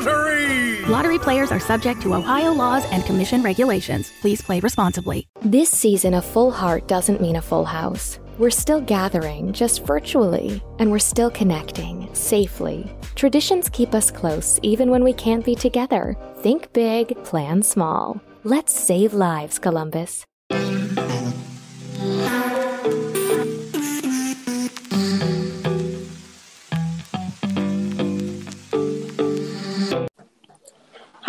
Lottery! 0.00 0.80
Lottery 0.86 1.18
players 1.18 1.52
are 1.52 1.60
subject 1.60 2.00
to 2.02 2.14
Ohio 2.14 2.52
laws 2.52 2.86
and 2.90 3.04
commission 3.04 3.42
regulations. 3.42 4.10
Please 4.22 4.40
play 4.40 4.58
responsibly. 4.60 5.28
This 5.42 5.68
season, 5.70 6.14
a 6.14 6.22
full 6.22 6.50
heart 6.50 6.88
doesn't 6.88 7.20
mean 7.20 7.36
a 7.36 7.42
full 7.42 7.66
house. 7.66 8.18
We're 8.38 8.48
still 8.50 8.80
gathering, 8.80 9.52
just 9.52 9.84
virtually, 9.84 10.62
and 10.78 10.90
we're 10.90 10.98
still 10.98 11.30
connecting, 11.30 12.08
safely. 12.14 12.90
Traditions 13.14 13.68
keep 13.68 13.94
us 13.94 14.10
close, 14.10 14.58
even 14.62 14.88
when 14.90 15.04
we 15.04 15.12
can't 15.12 15.44
be 15.44 15.54
together. 15.54 16.16
Think 16.36 16.72
big, 16.72 17.22
plan 17.22 17.62
small. 17.62 18.22
Let's 18.44 18.72
save 18.72 19.12
lives, 19.12 19.58
Columbus. 19.58 20.24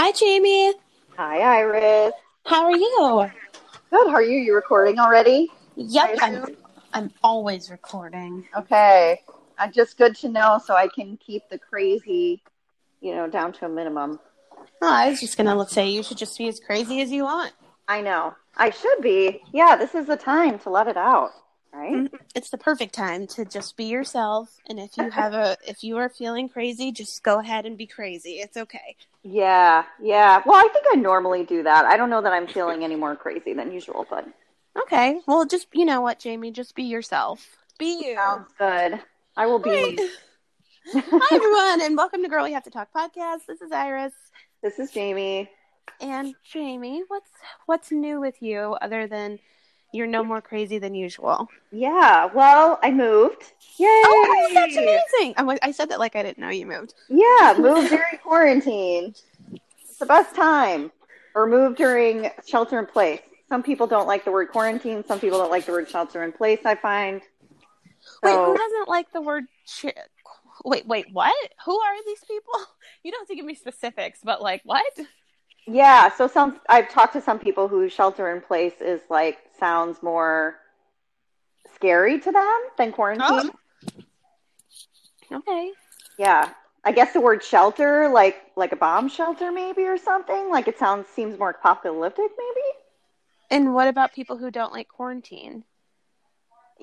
Hi, 0.04 0.12
Jamie. 0.14 0.73
Hi, 1.16 1.60
Iris. 1.60 2.14
How 2.48 2.64
are 2.66 2.76
you? 2.76 3.30
Good. 3.91 4.08
How 4.08 4.16
are 4.16 4.24
you? 4.24 4.40
You 4.40 4.55
recording 4.55 4.98
already? 4.98 5.48
Yep, 5.76 6.18
I'm. 6.20 6.46
I'm 6.91 7.12
always 7.24 7.70
recording. 7.70 8.48
Okay. 8.57 9.22
Uh, 9.60 9.68
just 9.68 9.99
good 9.99 10.16
to 10.16 10.29
know 10.29 10.60
so 10.66 10.74
I 10.74 10.88
can 10.88 11.18
keep 11.18 11.48
the 11.52 11.60
crazy, 11.60 12.41
you 12.99 13.13
know, 13.13 13.27
down 13.29 13.54
to 13.54 13.68
a 13.68 13.70
minimum. 13.70 14.20
Oh, 14.82 14.91
I 14.91 15.12
was 15.12 15.20
just 15.20 15.38
gonna 15.38 15.54
let 15.54 15.70
say 15.70 15.90
you 15.90 16.02
should 16.02 16.18
just 16.18 16.35
be 16.35 16.48
as 16.48 16.60
crazy 16.60 16.99
as 17.04 17.12
you 17.12 17.26
want. 17.26 17.54
I 17.88 18.02
know. 18.02 18.34
I 18.57 18.72
should 18.72 19.04
be. 19.04 19.44
Yeah, 19.54 19.76
this 19.76 19.94
is 19.94 20.07
the 20.07 20.18
time 20.18 20.57
to 20.57 20.72
let 20.72 20.88
it 20.88 20.98
out, 20.98 21.29
right? 21.72 21.94
Mm, 21.94 22.10
It's 22.34 22.49
the 22.49 22.57
perfect 22.57 22.96
time 22.96 23.27
to 23.35 23.46
just 23.46 23.77
be 23.77 23.84
yourself. 23.84 24.49
And 24.68 24.79
if 24.79 24.98
you 24.98 25.10
have 25.12 25.35
a, 25.35 25.57
if 25.68 25.84
you 25.84 25.98
are 25.98 26.10
feeling 26.10 26.49
crazy, 26.49 26.91
just 26.91 27.22
go 27.22 27.38
ahead 27.38 27.68
and 27.68 27.77
be 27.77 27.85
crazy. 27.85 28.40
It's 28.40 28.57
okay. 28.57 28.96
Yeah, 29.24 29.84
yeah. 30.02 30.41
Well, 30.46 30.55
I 30.55 30.68
think 30.74 30.86
I 30.91 30.96
normally 30.96 31.44
do 31.44 31.64
that. 31.64 31.86
I 31.86 31.96
don't 31.98 32.10
know 32.10 32.22
that 32.22 32.34
I'm 32.34 32.48
feeling 32.48 32.84
any 32.84 32.96
more 32.96 33.16
crazy 33.16 33.54
than 33.54 33.72
usual, 33.72 34.05
but 34.10 34.28
Okay. 34.84 35.20
Well, 35.28 35.46
just 35.46 35.68
you 35.74 35.86
know 35.86 36.02
what, 36.02 36.20
Jamie, 36.20 36.52
just 36.52 36.76
be 36.76 36.84
yourself. 36.84 37.58
Be 37.78 38.05
you. 38.05 38.16
sounds 38.16 38.52
good. 38.58 39.00
I 39.36 39.46
will 39.46 39.60
be. 39.60 39.98
Hi, 40.94 41.28
everyone, 41.36 41.82
and 41.86 41.96
welcome 41.98 42.24
to 42.24 42.30
Girl 42.30 42.44
We 42.44 42.54
Have 42.54 42.63
to 42.63 42.72
Talk 42.72 42.90
podcast. 42.96 43.46
This 43.48 43.62
is 43.62 43.72
Iris. 43.72 44.13
This 44.63 44.80
is 44.80 44.91
Jamie. 44.91 45.50
And 46.00 46.34
Jamie, 46.44 47.04
what's 47.08 47.30
what's 47.66 47.91
new 47.91 48.20
with 48.20 48.41
you 48.41 48.76
other 48.82 49.08
than 49.08 49.40
you're 49.92 50.08
no 50.08 50.24
more 50.24 50.42
crazy 50.42 50.78
than 50.80 50.94
usual? 50.96 51.48
Yeah, 51.72 52.26
well, 52.34 52.80
I 52.82 52.92
moved. 52.92 53.54
Yay! 53.78 53.86
Oh, 53.88 54.50
that's 54.54 54.76
amazing! 54.76 55.34
I, 55.38 55.44
wa- 55.44 55.58
I 55.62 55.72
said 55.72 55.90
that 55.90 56.00
like 56.00 56.16
I 56.16 56.24
didn't 56.24 56.40
know 56.40 56.50
you 56.50 56.66
moved. 56.66 56.94
Yeah, 57.10 57.56
moved 57.60 57.90
during 57.90 58.20
quarantine. 58.24 59.14
It's 59.54 59.98
the 60.00 60.06
best 60.06 60.36
time. 60.36 60.92
Or 61.34 61.48
moved 61.48 61.78
during 61.78 62.30
shelter 62.46 62.78
in 62.78 62.86
place. 62.86 63.22
Some 63.48 63.64
people 63.64 63.88
don't 63.88 64.08
like 64.08 64.25
the 64.25 64.31
word 64.31 64.50
quarantine. 64.50 65.03
Some 65.08 65.19
people 65.19 65.38
don't 65.38 65.50
like 65.52 65.66
the 65.66 65.72
word 65.72 65.90
shelter 65.90 66.24
in 66.24 66.31
place, 66.34 66.59
I 66.66 66.75
find. 66.75 67.22
Wait, 68.24 68.36
who 68.36 68.58
doesn't 68.58 68.88
like 68.90 69.12
the 69.14 69.22
word? 69.22 69.46
Ch- 69.66 69.86
wait, 70.66 70.86
wait, 70.88 71.06
what? 71.14 71.34
Who 71.66 71.80
are 71.80 72.06
these 72.06 72.19
people? 72.28 72.53
You 73.03 73.12
don't 73.12 73.22
have 73.22 73.30
to 73.30 73.35
give 73.35 73.46
me 73.46 73.56
specifics, 73.56 74.19
but 74.24 74.44
like 74.44 74.62
what? 74.63 74.84
Yeah, 75.67 76.09
so 76.09 76.27
some 76.27 76.59
I've 76.67 76.89
talked 76.89 77.13
to 77.13 77.22
some 77.22 77.39
people 77.39 77.67
who 77.67 77.88
shelter 77.89 78.33
in 78.33 78.41
place 78.41 78.81
is 78.81 79.01
like 79.09 79.38
sounds 79.59 80.01
more 80.01 80.55
scary 81.75 82.19
to 82.19 82.31
them 82.31 82.61
than 82.77 82.91
quarantine. 82.91 83.51
Oh. 85.31 85.38
Okay. 85.38 85.71
Yeah. 86.17 86.50
I 86.83 86.91
guess 86.91 87.13
the 87.13 87.21
word 87.21 87.44
shelter, 87.44 88.09
like 88.09 88.41
like 88.55 88.71
a 88.71 88.75
bomb 88.75 89.07
shelter 89.07 89.51
maybe 89.51 89.83
or 89.83 89.97
something, 89.97 90.50
like 90.50 90.67
it 90.67 90.79
sounds 90.79 91.07
seems 91.07 91.38
more 91.38 91.51
apocalyptic 91.51 92.31
maybe. 92.38 92.67
And 93.51 93.73
what 93.73 93.88
about 93.88 94.13
people 94.13 94.38
who 94.38 94.50
don't 94.50 94.73
like 94.73 94.88
quarantine? 94.88 95.63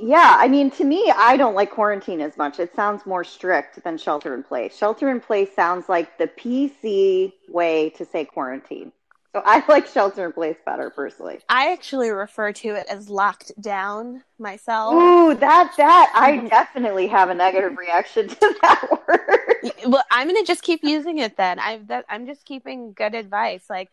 Yeah, 0.01 0.37
I 0.39 0.49
mean, 0.49 0.71
to 0.73 0.85
me, 0.85 1.13
I 1.15 1.37
don't 1.37 1.55
like 1.55 1.71
quarantine 1.71 2.21
as 2.21 2.37
much. 2.37 2.61
It 2.61 2.75
sounds 2.75 3.05
more 3.05 3.25
strict 3.25 3.83
than 3.83 3.99
shelter 3.99 4.35
in 4.35 4.43
place. 4.43 4.77
Shelter 4.77 5.11
in 5.11 5.21
place 5.21 5.53
sounds 5.55 5.89
like 5.89 6.19
the 6.19 6.29
PC 6.29 7.33
way 7.49 7.91
to 7.91 8.05
say 8.05 8.25
quarantine. 8.25 8.93
So 9.35 9.43
I 9.45 9.63
like 9.69 9.87
shelter 9.87 10.25
in 10.27 10.33
place 10.33 10.57
better 10.65 10.91
personally. 10.91 11.41
I 11.49 11.73
actually 11.73 12.11
refer 12.11 12.53
to 12.53 12.69
it 12.77 12.87
as 12.89 13.11
locked 13.11 13.53
down 13.61 14.23
myself. 14.39 14.95
Ooh, 14.95 15.35
that 15.35 15.75
that 15.77 16.13
I 16.15 16.39
definitely 16.49 17.09
have 17.09 17.29
a 17.31 17.35
negative 17.35 17.77
reaction 17.77 18.29
to 18.29 18.55
that 18.63 18.89
word. 19.09 19.73
well, 19.87 20.05
I'm 20.11 20.29
gonna 20.29 20.45
just 20.45 20.63
keep 20.63 20.83
using 20.83 21.19
it 21.19 21.37
then. 21.37 21.59
I've 21.59 21.89
that 21.89 22.05
I'm 22.09 22.27
just 22.27 22.45
keeping 22.45 22.93
good 22.93 23.15
advice. 23.15 23.65
Like 23.69 23.91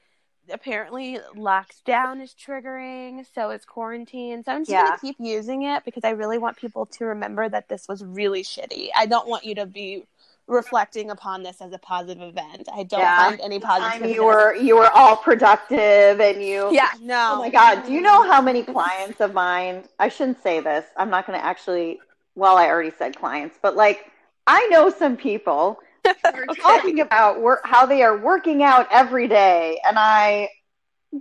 apparently 0.50 1.20
locked 1.36 1.84
down 1.86 2.22
is 2.22 2.34
triggering, 2.34 3.26
so 3.34 3.50
is 3.52 3.66
quarantine. 3.66 4.44
So 4.44 4.52
I'm 4.52 4.62
just 4.62 4.72
Yeah. 4.72 4.84
gonna 4.86 4.98
keep 5.00 5.16
using 5.20 5.64
it 5.64 5.84
because 5.86 6.04
I 6.04 6.12
really 6.12 6.38
want 6.38 6.58
people 6.58 6.86
to 6.88 7.06
remember 7.06 7.50
that 7.50 7.68
this 7.70 7.88
was 7.88 8.04
really 8.04 8.44
shitty. 8.44 8.90
I 8.96 9.06
don't 9.06 9.28
want 9.28 9.44
you 9.44 9.56
to 9.56 9.66
be 9.66 10.06
reflecting 10.48 11.10
upon 11.10 11.42
this 11.44 11.60
as 11.60 11.74
a 11.74 11.80
positive 11.80 12.22
event. 12.22 12.70
I 12.72 12.84
don't 12.84 13.02
Yeah. 13.02 13.16
find 13.30 13.42
any 13.42 13.60
Time 13.60 13.82
positive. 13.82 14.12
you 14.16 14.24
were 14.26 14.54
you 14.56 14.76
were 14.76 14.90
all 14.92 15.16
productive 15.18 16.20
and 16.22 16.44
you 16.44 16.70
Yeah, 16.72 16.92
no. 17.02 17.32
Oh 17.34 17.40
my 17.40 17.50
god, 17.50 17.86
do 17.86 17.92
you 17.94 18.02
know 18.02 18.24
how 18.30 18.42
many 18.42 18.64
clients 18.64 19.22
of 19.22 19.34
mine, 19.34 19.84
I 20.00 20.10
shouldn't 20.10 20.42
say 20.44 20.60
this. 20.60 20.86
I'm 20.98 21.10
not 21.10 21.26
going 21.26 21.40
to 21.40 21.44
actually 21.46 22.00
well, 22.36 22.58
I 22.58 22.68
already 22.68 22.92
said 22.92 23.16
clients, 23.18 23.58
but 23.62 23.76
like 23.76 24.12
I 24.46 24.68
know 24.68 24.90
some 24.90 25.18
people 25.18 25.80
who 26.06 26.38
are 26.38 26.56
talking 26.56 27.00
about 27.00 27.42
work, 27.42 27.62
how 27.64 27.86
they 27.86 28.04
are 28.04 28.18
working 28.18 28.64
out 28.64 28.88
every 28.92 29.28
day 29.28 29.80
and 29.88 29.98
I 29.98 30.50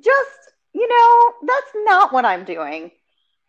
just, 0.00 0.30
you 0.72 0.88
know, 0.88 1.32
that's 1.46 1.70
not 1.84 2.12
what 2.12 2.24
I'm 2.24 2.44
doing. 2.44 2.90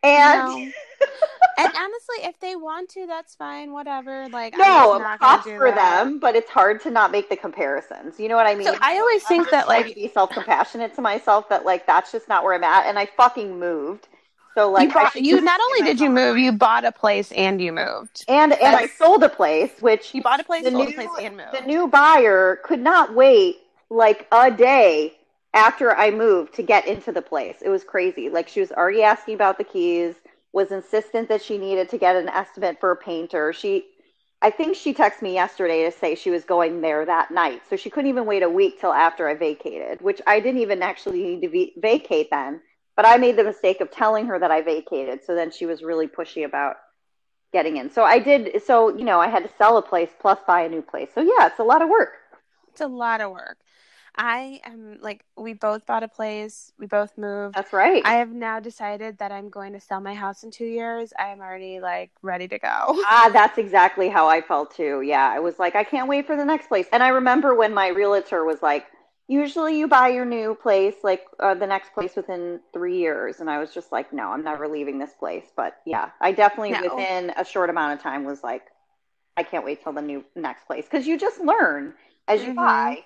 And 0.04 0.48
No. 0.48 0.72
and 1.58 1.72
honestly, 1.76 2.18
if 2.28 2.40
they 2.40 2.56
want 2.56 2.90
to, 2.92 3.08
that's 3.08 3.36
fine. 3.36 3.72
Whatever. 3.72 4.28
Like 4.30 4.56
no, 4.58 4.94
I'm 4.94 5.20
not 5.20 5.44
for 5.44 5.72
that. 5.72 6.04
them, 6.04 6.20
but 6.20 6.36
it's 6.36 6.50
hard 6.50 6.82
to 6.82 6.92
not 6.92 7.12
make 7.12 7.30
the 7.30 7.36
comparisons. 7.36 8.20
You 8.20 8.30
know 8.30 8.36
what 8.36 8.48
I 8.48 8.56
mean? 8.56 8.68
So 8.68 8.78
I 8.82 8.98
always 8.98 9.24
I'm 9.24 9.28
think 9.28 9.50
that 9.52 9.68
like 9.68 9.96
be 9.96 10.10
self 10.14 10.32
compassionate 10.32 10.94
to 10.96 11.02
myself 11.02 11.50
that 11.50 11.66
like 11.66 11.88
that's 11.88 12.12
just 12.12 12.28
not 12.30 12.44
where 12.44 12.54
I'm 12.54 12.64
at, 12.64 12.86
and 12.86 13.00
I 13.00 13.06
fucking 13.06 13.60
moved. 13.60 14.08
So 14.56 14.72
like 14.72 14.88
you, 14.88 14.94
bought, 14.94 15.16
you 15.16 15.42
not 15.42 15.60
only 15.60 15.82
did 15.86 16.00
you 16.00 16.10
move, 16.10 16.38
you 16.38 16.54
bought 16.54 16.86
a 16.86 16.92
place 16.92 17.32
and 17.34 17.62
you 17.62 17.74
moved. 17.74 18.24
and 18.28 18.54
and 18.54 18.76
I 18.76 18.88
sold 18.88 19.24
a 19.24 19.30
place, 19.30 19.72
which 19.82 20.16
You 20.16 20.22
bought 20.22 20.40
a 20.40 20.44
place, 20.46 20.64
sold 20.64 20.76
new 20.76 20.90
a 20.90 20.94
place, 20.94 21.10
and 21.20 21.38
moved. 21.38 21.54
the 21.54 21.62
new 21.62 21.88
buyer 21.88 22.60
could 22.64 22.80
not 22.80 23.14
wait 23.14 23.58
like 23.90 24.28
a 24.32 24.50
day 24.50 25.14
after 25.54 25.96
I 25.96 26.10
moved 26.12 26.56
to 26.56 26.64
get 26.64 26.88
into 26.88 27.12
the 27.12 27.22
place. 27.22 27.58
It 27.62 27.70
was 27.70 27.84
crazy. 27.84 28.30
Like 28.30 28.48
she 28.48 28.62
was 28.62 28.72
already 28.72 29.04
asking 29.04 29.36
about 29.36 29.58
the 29.58 29.64
keys, 29.66 30.16
was 30.54 30.72
insistent 30.72 31.28
that 31.30 31.42
she 31.42 31.58
needed 31.58 31.90
to 31.90 31.98
get 31.98 32.16
an 32.16 32.30
estimate 32.30 32.80
for 32.80 32.92
a 32.92 32.96
painter. 32.96 33.52
She 33.52 33.86
I 34.42 34.52
think 34.52 34.76
she 34.76 34.94
texted 34.94 35.22
me 35.24 35.34
yesterday 35.34 35.84
to 35.84 35.92
say 35.92 36.16
she 36.16 36.30
was 36.30 36.46
going 36.46 36.82
there 36.82 37.06
that 37.06 37.32
night. 37.32 37.64
So 37.70 37.76
she 37.76 37.90
couldn't 37.90 38.10
even 38.10 38.26
wait 38.26 38.44
a 38.44 38.50
week 38.50 38.80
till 38.80 38.94
after 38.94 39.28
I 39.28 39.34
vacated, 39.34 40.02
which 40.02 40.22
I 40.28 40.40
didn't 40.40 40.62
even 40.62 40.82
actually 40.82 41.24
need 41.24 41.42
to 41.42 41.50
be, 41.50 41.74
vacate 41.78 42.30
then. 42.30 42.62
But 42.96 43.06
I 43.06 43.18
made 43.18 43.38
the 43.38 43.44
mistake 43.44 43.82
of 43.82 43.92
telling 43.92 44.26
her 44.28 44.40
that 44.40 44.52
I 44.52 44.62
vacated. 44.62 45.20
So 45.26 45.36
then 45.36 45.52
she 45.52 45.66
was 45.66 45.84
really 45.84 46.08
pushy 46.08 46.46
about 46.46 46.78
getting 47.52 47.78
in. 47.78 47.92
So 47.92 48.04
I 48.04 48.20
did. 48.20 48.62
So, 48.64 48.96
you 48.96 49.04
know, 49.04 49.20
I 49.20 49.28
had 49.28 49.44
to 49.44 49.50
sell 49.58 49.78
a 49.78 49.82
place 49.82 50.10
plus 50.20 50.40
buy 50.48 50.62
a 50.62 50.70
new 50.70 50.82
place. 50.82 51.10
So 51.14 51.22
yeah, 51.22 51.48
it's 51.48 51.60
a 51.60 51.64
lot 51.64 51.82
of 51.82 51.90
work. 51.90 52.14
It's 52.70 52.82
a 52.82 52.88
lot 52.88 53.22
of 53.22 53.32
work. 53.32 53.58
I 54.18 54.62
am 54.64 54.98
like, 55.02 55.26
we 55.36 55.54
both 55.54 55.86
bought 55.86 56.04
a 56.04 56.08
place, 56.08 56.72
we 56.80 56.86
both 56.86 57.18
moved. 57.18 57.56
That's 57.56 57.74
right. 57.74 58.02
I 58.06 58.16
have 58.16 58.32
now 58.32 58.60
decided 58.60 59.18
that 59.18 59.32
I'm 59.32 59.50
going 59.50 59.74
to 59.74 59.80
sell 59.80 60.00
my 60.00 60.14
house 60.14 60.44
in 60.44 60.52
two 60.52 60.66
years. 60.66 61.12
I 61.20 61.30
am 61.30 61.42
already 61.42 61.80
like 61.80 62.12
ready 62.22 62.48
to 62.48 62.60
go. 62.60 62.70
Ah, 63.08 63.30
that's 63.32 63.58
exactly 63.58 64.10
how 64.10 64.28
I 64.28 64.42
felt 64.42 64.76
too. 64.76 65.02
Yeah, 65.02 65.30
I 65.30 65.40
was 65.40 65.60
like, 65.60 65.76
I 65.76 65.84
can't 65.84 66.08
wait 66.08 66.26
for 66.26 66.36
the 66.36 66.46
next 66.46 66.68
place. 66.68 66.88
And 66.92 67.04
I 67.04 67.10
remember 67.10 67.56
when 67.56 67.74
my 67.74 67.90
realtor 67.90 68.46
was 68.46 68.62
like, 68.62 68.86
usually 69.28 69.78
you 69.80 69.88
buy 69.88 70.10
your 70.10 70.26
new 70.26 70.56
place, 70.56 70.96
like 71.04 71.26
uh, 71.40 71.54
the 71.56 71.68
next 71.68 71.94
place 71.94 72.16
within 72.16 72.60
three 72.74 72.98
years. 73.00 73.40
And 73.40 73.50
I 73.50 73.58
was 73.60 73.74
just 73.74 73.92
like, 73.92 74.14
no, 74.14 74.30
I'm 74.30 74.44
never 74.44 74.68
leaving 74.68 75.00
this 75.00 75.14
place. 75.14 75.46
But 75.56 75.78
yeah, 75.86 76.12
I 76.22 76.32
definitely 76.32 76.74
No. 76.74 76.96
within 76.96 77.32
a 77.36 77.44
short 77.46 77.70
amount 77.70 77.94
of 77.94 78.02
time 78.02 78.24
was 78.24 78.44
like, 78.44 78.64
I 79.38 79.44
can't 79.44 79.66
wait 79.66 79.84
till 79.84 79.94
the 79.94 80.02
new 80.02 80.24
next 80.36 80.66
place 80.66 80.86
because 80.86 81.08
you 81.08 81.18
just 81.18 81.40
learn 81.42 81.94
as 82.28 82.42
you 82.44 82.52
Mhm. 82.52 82.56
buy. 82.56 83.04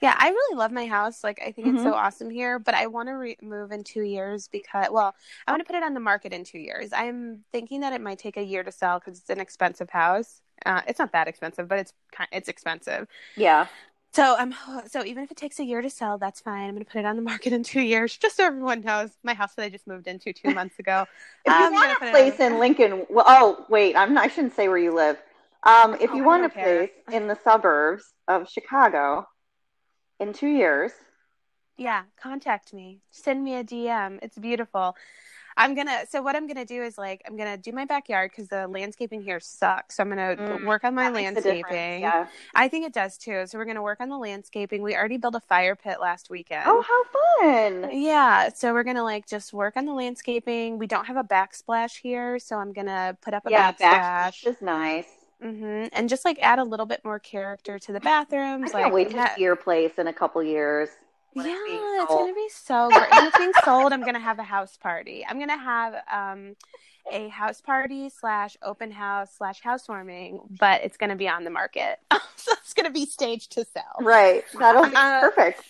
Yeah, 0.00 0.14
I 0.18 0.30
really 0.30 0.56
love 0.56 0.72
my 0.72 0.86
house. 0.86 1.22
Like, 1.22 1.40
I 1.40 1.52
think 1.52 1.68
it's 1.68 1.80
Mhm. 1.80 1.84
so 1.84 1.94
awesome 1.94 2.30
here, 2.30 2.58
but 2.58 2.74
I 2.74 2.86
want 2.88 3.08
to 3.08 3.12
re- 3.12 3.36
move 3.40 3.70
in 3.72 3.84
two 3.84 4.02
years 4.02 4.48
because, 4.48 4.88
well, 4.90 5.14
I 5.46 5.52
want 5.52 5.60
to 5.60 5.64
put 5.64 5.76
it 5.76 5.82
on 5.84 5.94
the 5.94 6.00
market 6.00 6.32
in 6.32 6.44
two 6.44 6.58
years. 6.58 6.92
I'm 6.92 7.44
thinking 7.52 7.80
that 7.80 7.92
it 7.92 8.00
might 8.00 8.18
take 8.18 8.36
a 8.36 8.42
year 8.42 8.62
to 8.64 8.72
sell 8.72 8.98
because 8.98 9.18
it's 9.20 9.30
an 9.30 9.40
expensive 9.40 9.90
house. 9.90 10.42
Uh, 10.66 10.82
it's 10.88 10.98
not 10.98 11.12
that 11.12 11.28
expensive, 11.28 11.68
but 11.68 11.78
it's 11.78 11.92
it's 12.32 12.48
expensive. 12.48 13.06
Yeah. 13.36 13.66
So 14.14 14.36
I'm 14.38 14.54
so 14.88 15.04
even 15.04 15.24
if 15.24 15.30
it 15.30 15.36
takes 15.36 15.58
a 15.58 15.64
year 15.64 15.82
to 15.82 15.90
sell, 15.90 16.18
that's 16.18 16.40
fine. 16.40 16.68
I'm 16.68 16.74
going 16.74 16.84
to 16.84 16.90
put 16.90 17.00
it 17.00 17.04
on 17.04 17.16
the 17.16 17.22
market 17.22 17.52
in 17.52 17.62
two 17.62 17.80
years, 17.80 18.16
just 18.16 18.36
so 18.36 18.44
everyone 18.44 18.82
knows. 18.82 19.10
My 19.22 19.34
house 19.34 19.54
that 19.54 19.64
I 19.64 19.68
just 19.68 19.86
moved 19.86 20.06
into 20.06 20.32
two 20.32 20.50
months 20.50 20.78
ago. 20.78 21.06
If 21.44 21.58
you 21.58 21.70
I'm 21.70 21.72
want 21.72 21.92
a 21.92 21.96
place 22.10 22.40
in 22.40 22.58
Lincoln, 22.58 23.06
well, 23.10 23.24
oh 23.26 23.66
wait, 23.68 23.96
I'm 23.96 24.14
not, 24.14 24.24
I 24.24 24.28
shouldn't 24.28 24.54
say 24.54 24.68
where 24.68 24.78
you 24.78 24.94
live. 24.94 25.20
Um, 25.64 25.96
if 26.00 26.12
Oh, 26.12 26.14
you 26.14 26.24
I 26.24 26.24
want 26.24 26.44
a 26.44 26.48
care. 26.48 26.58
place 26.58 26.90
in 27.10 27.28
the 27.28 27.36
suburbs 27.44 28.04
of 28.28 28.48
Chicago 28.48 29.26
in 30.20 30.32
two 30.32 30.48
years, 30.48 30.92
Yeah, 31.76 32.04
contact 32.20 32.72
me. 32.72 33.00
Send 33.10 33.42
me 33.44 33.54
a 33.56 33.64
DM. 33.64 34.18
It's 34.22 34.38
beautiful. 34.38 34.96
I'm 35.56 35.74
gonna. 35.74 36.06
So 36.08 36.22
what 36.22 36.36
I'm 36.36 36.46
gonna 36.46 36.64
do 36.64 36.82
is 36.82 36.98
like 36.98 37.22
I'm 37.26 37.36
gonna 37.36 37.56
do 37.56 37.72
my 37.72 37.84
backyard 37.84 38.30
because 38.30 38.48
the 38.48 38.66
landscaping 38.68 39.22
here 39.22 39.40
sucks. 39.40 39.96
So 39.96 40.02
I'm 40.02 40.08
gonna 40.08 40.38
Mm, 40.38 40.64
work 40.64 40.84
on 40.84 40.94
my 40.94 41.04
that 41.04 41.12
makes 41.14 41.36
a 41.36 41.42
difference. 41.42 41.62
landscaping. 41.64 42.02
Yeah. 42.02 42.26
I 42.54 42.68
think 42.68 42.86
it 42.86 42.92
does 42.92 43.18
too. 43.18 43.46
So 43.46 43.58
we're 43.58 43.64
gonna 43.64 43.82
work 43.82 44.00
on 44.00 44.08
the 44.08 44.18
landscaping. 44.18 44.82
We 44.82 44.94
already 44.96 45.16
built 45.18 45.34
a 45.34 45.40
fire 45.40 45.76
pit 45.76 46.00
last 46.00 46.30
weekend. 46.30 46.64
Oh, 46.64 46.82
how 46.82 47.04
fun! 47.42 47.90
Yeah, 47.92 48.48
so 48.50 48.72
we're 48.72 48.84
gonna 48.84 49.04
like 49.04 49.26
just 49.26 49.52
work 49.52 49.76
on 49.76 49.86
the 49.86 49.92
landscaping. 49.94 50.78
We 50.78 50.86
don't 50.86 51.06
have 51.06 51.16
a 51.16 51.24
backsplash 51.24 52.00
here, 52.00 52.38
so 52.38 52.56
I'm 52.58 52.72
gonna 52.72 53.16
put 53.20 53.34
up 53.34 53.46
a 53.46 53.50
Yeah, 53.50 53.72
backsplash. 53.72 53.78
backsplash 53.82 54.46
is 54.46 54.62
nice. 54.62 55.26
hmm 55.42 55.86
And 55.92 56.08
just 56.08 56.24
like 56.24 56.38
add 56.40 56.58
a 56.58 56.64
little 56.64 56.86
bit 56.86 57.04
more 57.04 57.18
character 57.18 57.78
to 57.78 57.92
the 57.92 58.00
bathrooms. 58.00 58.70
I 58.70 58.70
can't 58.70 58.92
like 58.92 58.92
wait 58.92 59.10
to 59.10 59.20
ha- 59.20 59.36
see 59.36 59.42
your 59.42 59.56
place 59.56 59.98
in 59.98 60.06
a 60.06 60.12
couple 60.12 60.42
years. 60.42 60.90
Yeah, 61.34 61.44
it's 61.44 62.04
it's 62.04 62.14
gonna 62.14 62.34
be 62.34 62.48
so 62.50 62.88
great. 62.90 63.10
when 63.12 63.26
it's 63.26 63.36
being 63.38 63.52
sold, 63.64 63.92
I'm 63.92 64.04
gonna 64.04 64.20
have 64.20 64.38
a 64.38 64.42
house 64.44 64.76
party. 64.76 65.24
I'm 65.28 65.38
gonna 65.38 65.58
have 65.58 65.94
um 66.12 66.56
a 67.10 67.28
house 67.28 67.60
party 67.60 68.08
slash 68.10 68.56
open 68.62 68.90
house 68.90 69.30
slash 69.36 69.60
housewarming, 69.60 70.40
but 70.58 70.82
it's 70.84 70.96
gonna 70.96 71.16
be 71.16 71.28
on 71.28 71.44
the 71.44 71.50
market. 71.50 71.98
so 72.36 72.52
it's 72.52 72.74
gonna 72.74 72.90
be 72.90 73.06
staged 73.06 73.52
to 73.52 73.64
sell. 73.64 73.82
Right. 74.00 74.44
That'll 74.58 74.88
be 74.88 74.96
Uh, 74.96 75.20
perfect. 75.20 75.62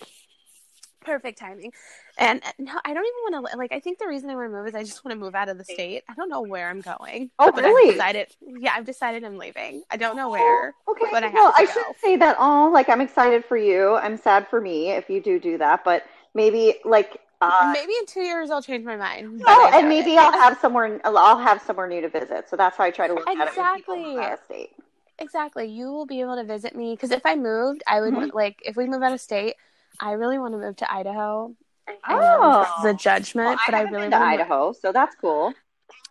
Perfect 1.01 1.39
timing. 1.39 1.73
And 2.17 2.43
uh, 2.43 2.51
no, 2.59 2.73
I 2.85 2.93
don't 2.93 3.05
even 3.05 3.33
want 3.41 3.47
to. 3.51 3.57
Like, 3.57 3.71
I 3.71 3.79
think 3.79 3.97
the 3.97 4.07
reason 4.07 4.29
I 4.29 4.35
want 4.35 4.51
to 4.51 4.55
move 4.55 4.67
is 4.67 4.75
I 4.75 4.83
just 4.83 5.03
want 5.03 5.13
to 5.17 5.19
move 5.19 5.33
out 5.33 5.49
of 5.49 5.57
the 5.57 5.63
state. 5.65 6.03
I 6.07 6.13
don't 6.13 6.29
know 6.29 6.41
where 6.41 6.69
I'm 6.69 6.81
going. 6.81 7.31
Oh, 7.39 7.51
really? 7.51 7.89
I've 7.89 7.95
decided. 7.95 8.27
Yeah, 8.41 8.73
I've 8.75 8.85
decided 8.85 9.23
I'm 9.23 9.37
leaving. 9.37 9.83
I 9.89 9.97
don't 9.97 10.15
know 10.15 10.29
where. 10.29 10.73
Okay. 10.87 11.05
but 11.11 11.23
I 11.23 11.27
have 11.27 11.33
well, 11.33 11.51
to 11.51 11.57
I 11.57 11.65
go. 11.65 11.71
shouldn't 11.71 11.97
say 11.99 12.15
that. 12.17 12.37
All 12.37 12.71
like 12.71 12.87
I'm 12.89 13.01
excited 13.01 13.43
for 13.45 13.57
you. 13.57 13.95
I'm 13.95 14.17
sad 14.17 14.47
for 14.47 14.61
me 14.61 14.91
if 14.91 15.09
you 15.09 15.21
do 15.21 15.39
do 15.39 15.57
that. 15.57 15.83
But 15.83 16.05
maybe 16.33 16.75
like. 16.85 17.19
Uh, 17.41 17.71
Maybe 17.73 17.91
in 17.99 18.05
two 18.05 18.21
years 18.21 18.49
I'll 18.51 18.61
change 18.61 18.85
my 18.85 18.95
mind. 18.95 19.41
Oh, 19.45 19.71
and 19.73 19.89
maybe 19.89 20.13
it. 20.13 20.19
I'll 20.19 20.31
have 20.31 20.57
somewhere. 20.59 21.01
I'll 21.03 21.37
have 21.37 21.61
somewhere 21.61 21.87
new 21.87 21.99
to 21.99 22.07
visit. 22.09 22.47
So 22.49 22.55
that's 22.55 22.77
how 22.77 22.85
I 22.85 22.91
try 22.91 23.07
to 23.07 23.15
look 23.15 23.27
at 23.27 23.35
it. 23.35 23.49
Exactly. 23.49 24.17
out 24.17 24.33
of 24.33 24.39
state. 24.45 24.69
Exactly. 25.19 25.67
You 25.67 25.87
will 25.91 26.05
be 26.05 26.21
able 26.21 26.35
to 26.37 26.43
visit 26.45 26.75
me 26.75 26.93
because 26.93 27.11
if 27.11 27.25
I 27.25 27.35
moved, 27.35 27.83
I 27.85 27.99
would 28.01 28.13
Mhm. 28.13 28.33
like 28.33 28.61
if 28.63 28.75
we 28.77 28.85
move 28.87 29.03
out 29.03 29.11
of 29.13 29.19
state, 29.19 29.55
I 29.99 30.11
really 30.13 30.39
want 30.39 30.53
to 30.53 30.57
move 30.57 30.75
to 30.77 30.91
Idaho. 30.93 31.53
I 31.87 31.95
Oh. 32.09 32.65
know 32.83 32.91
this 32.91 33.01
judgment, 33.01 33.47
Well, 33.47 33.57
but 33.65 33.73
I, 33.75 33.77
haven't 33.79 33.93
really 33.93 34.05
been 34.05 34.11
to 34.11 34.17
want 34.19 34.39
Idaho, 34.41 34.71
so 34.73 34.91
that's 34.91 35.15
cool. 35.15 35.53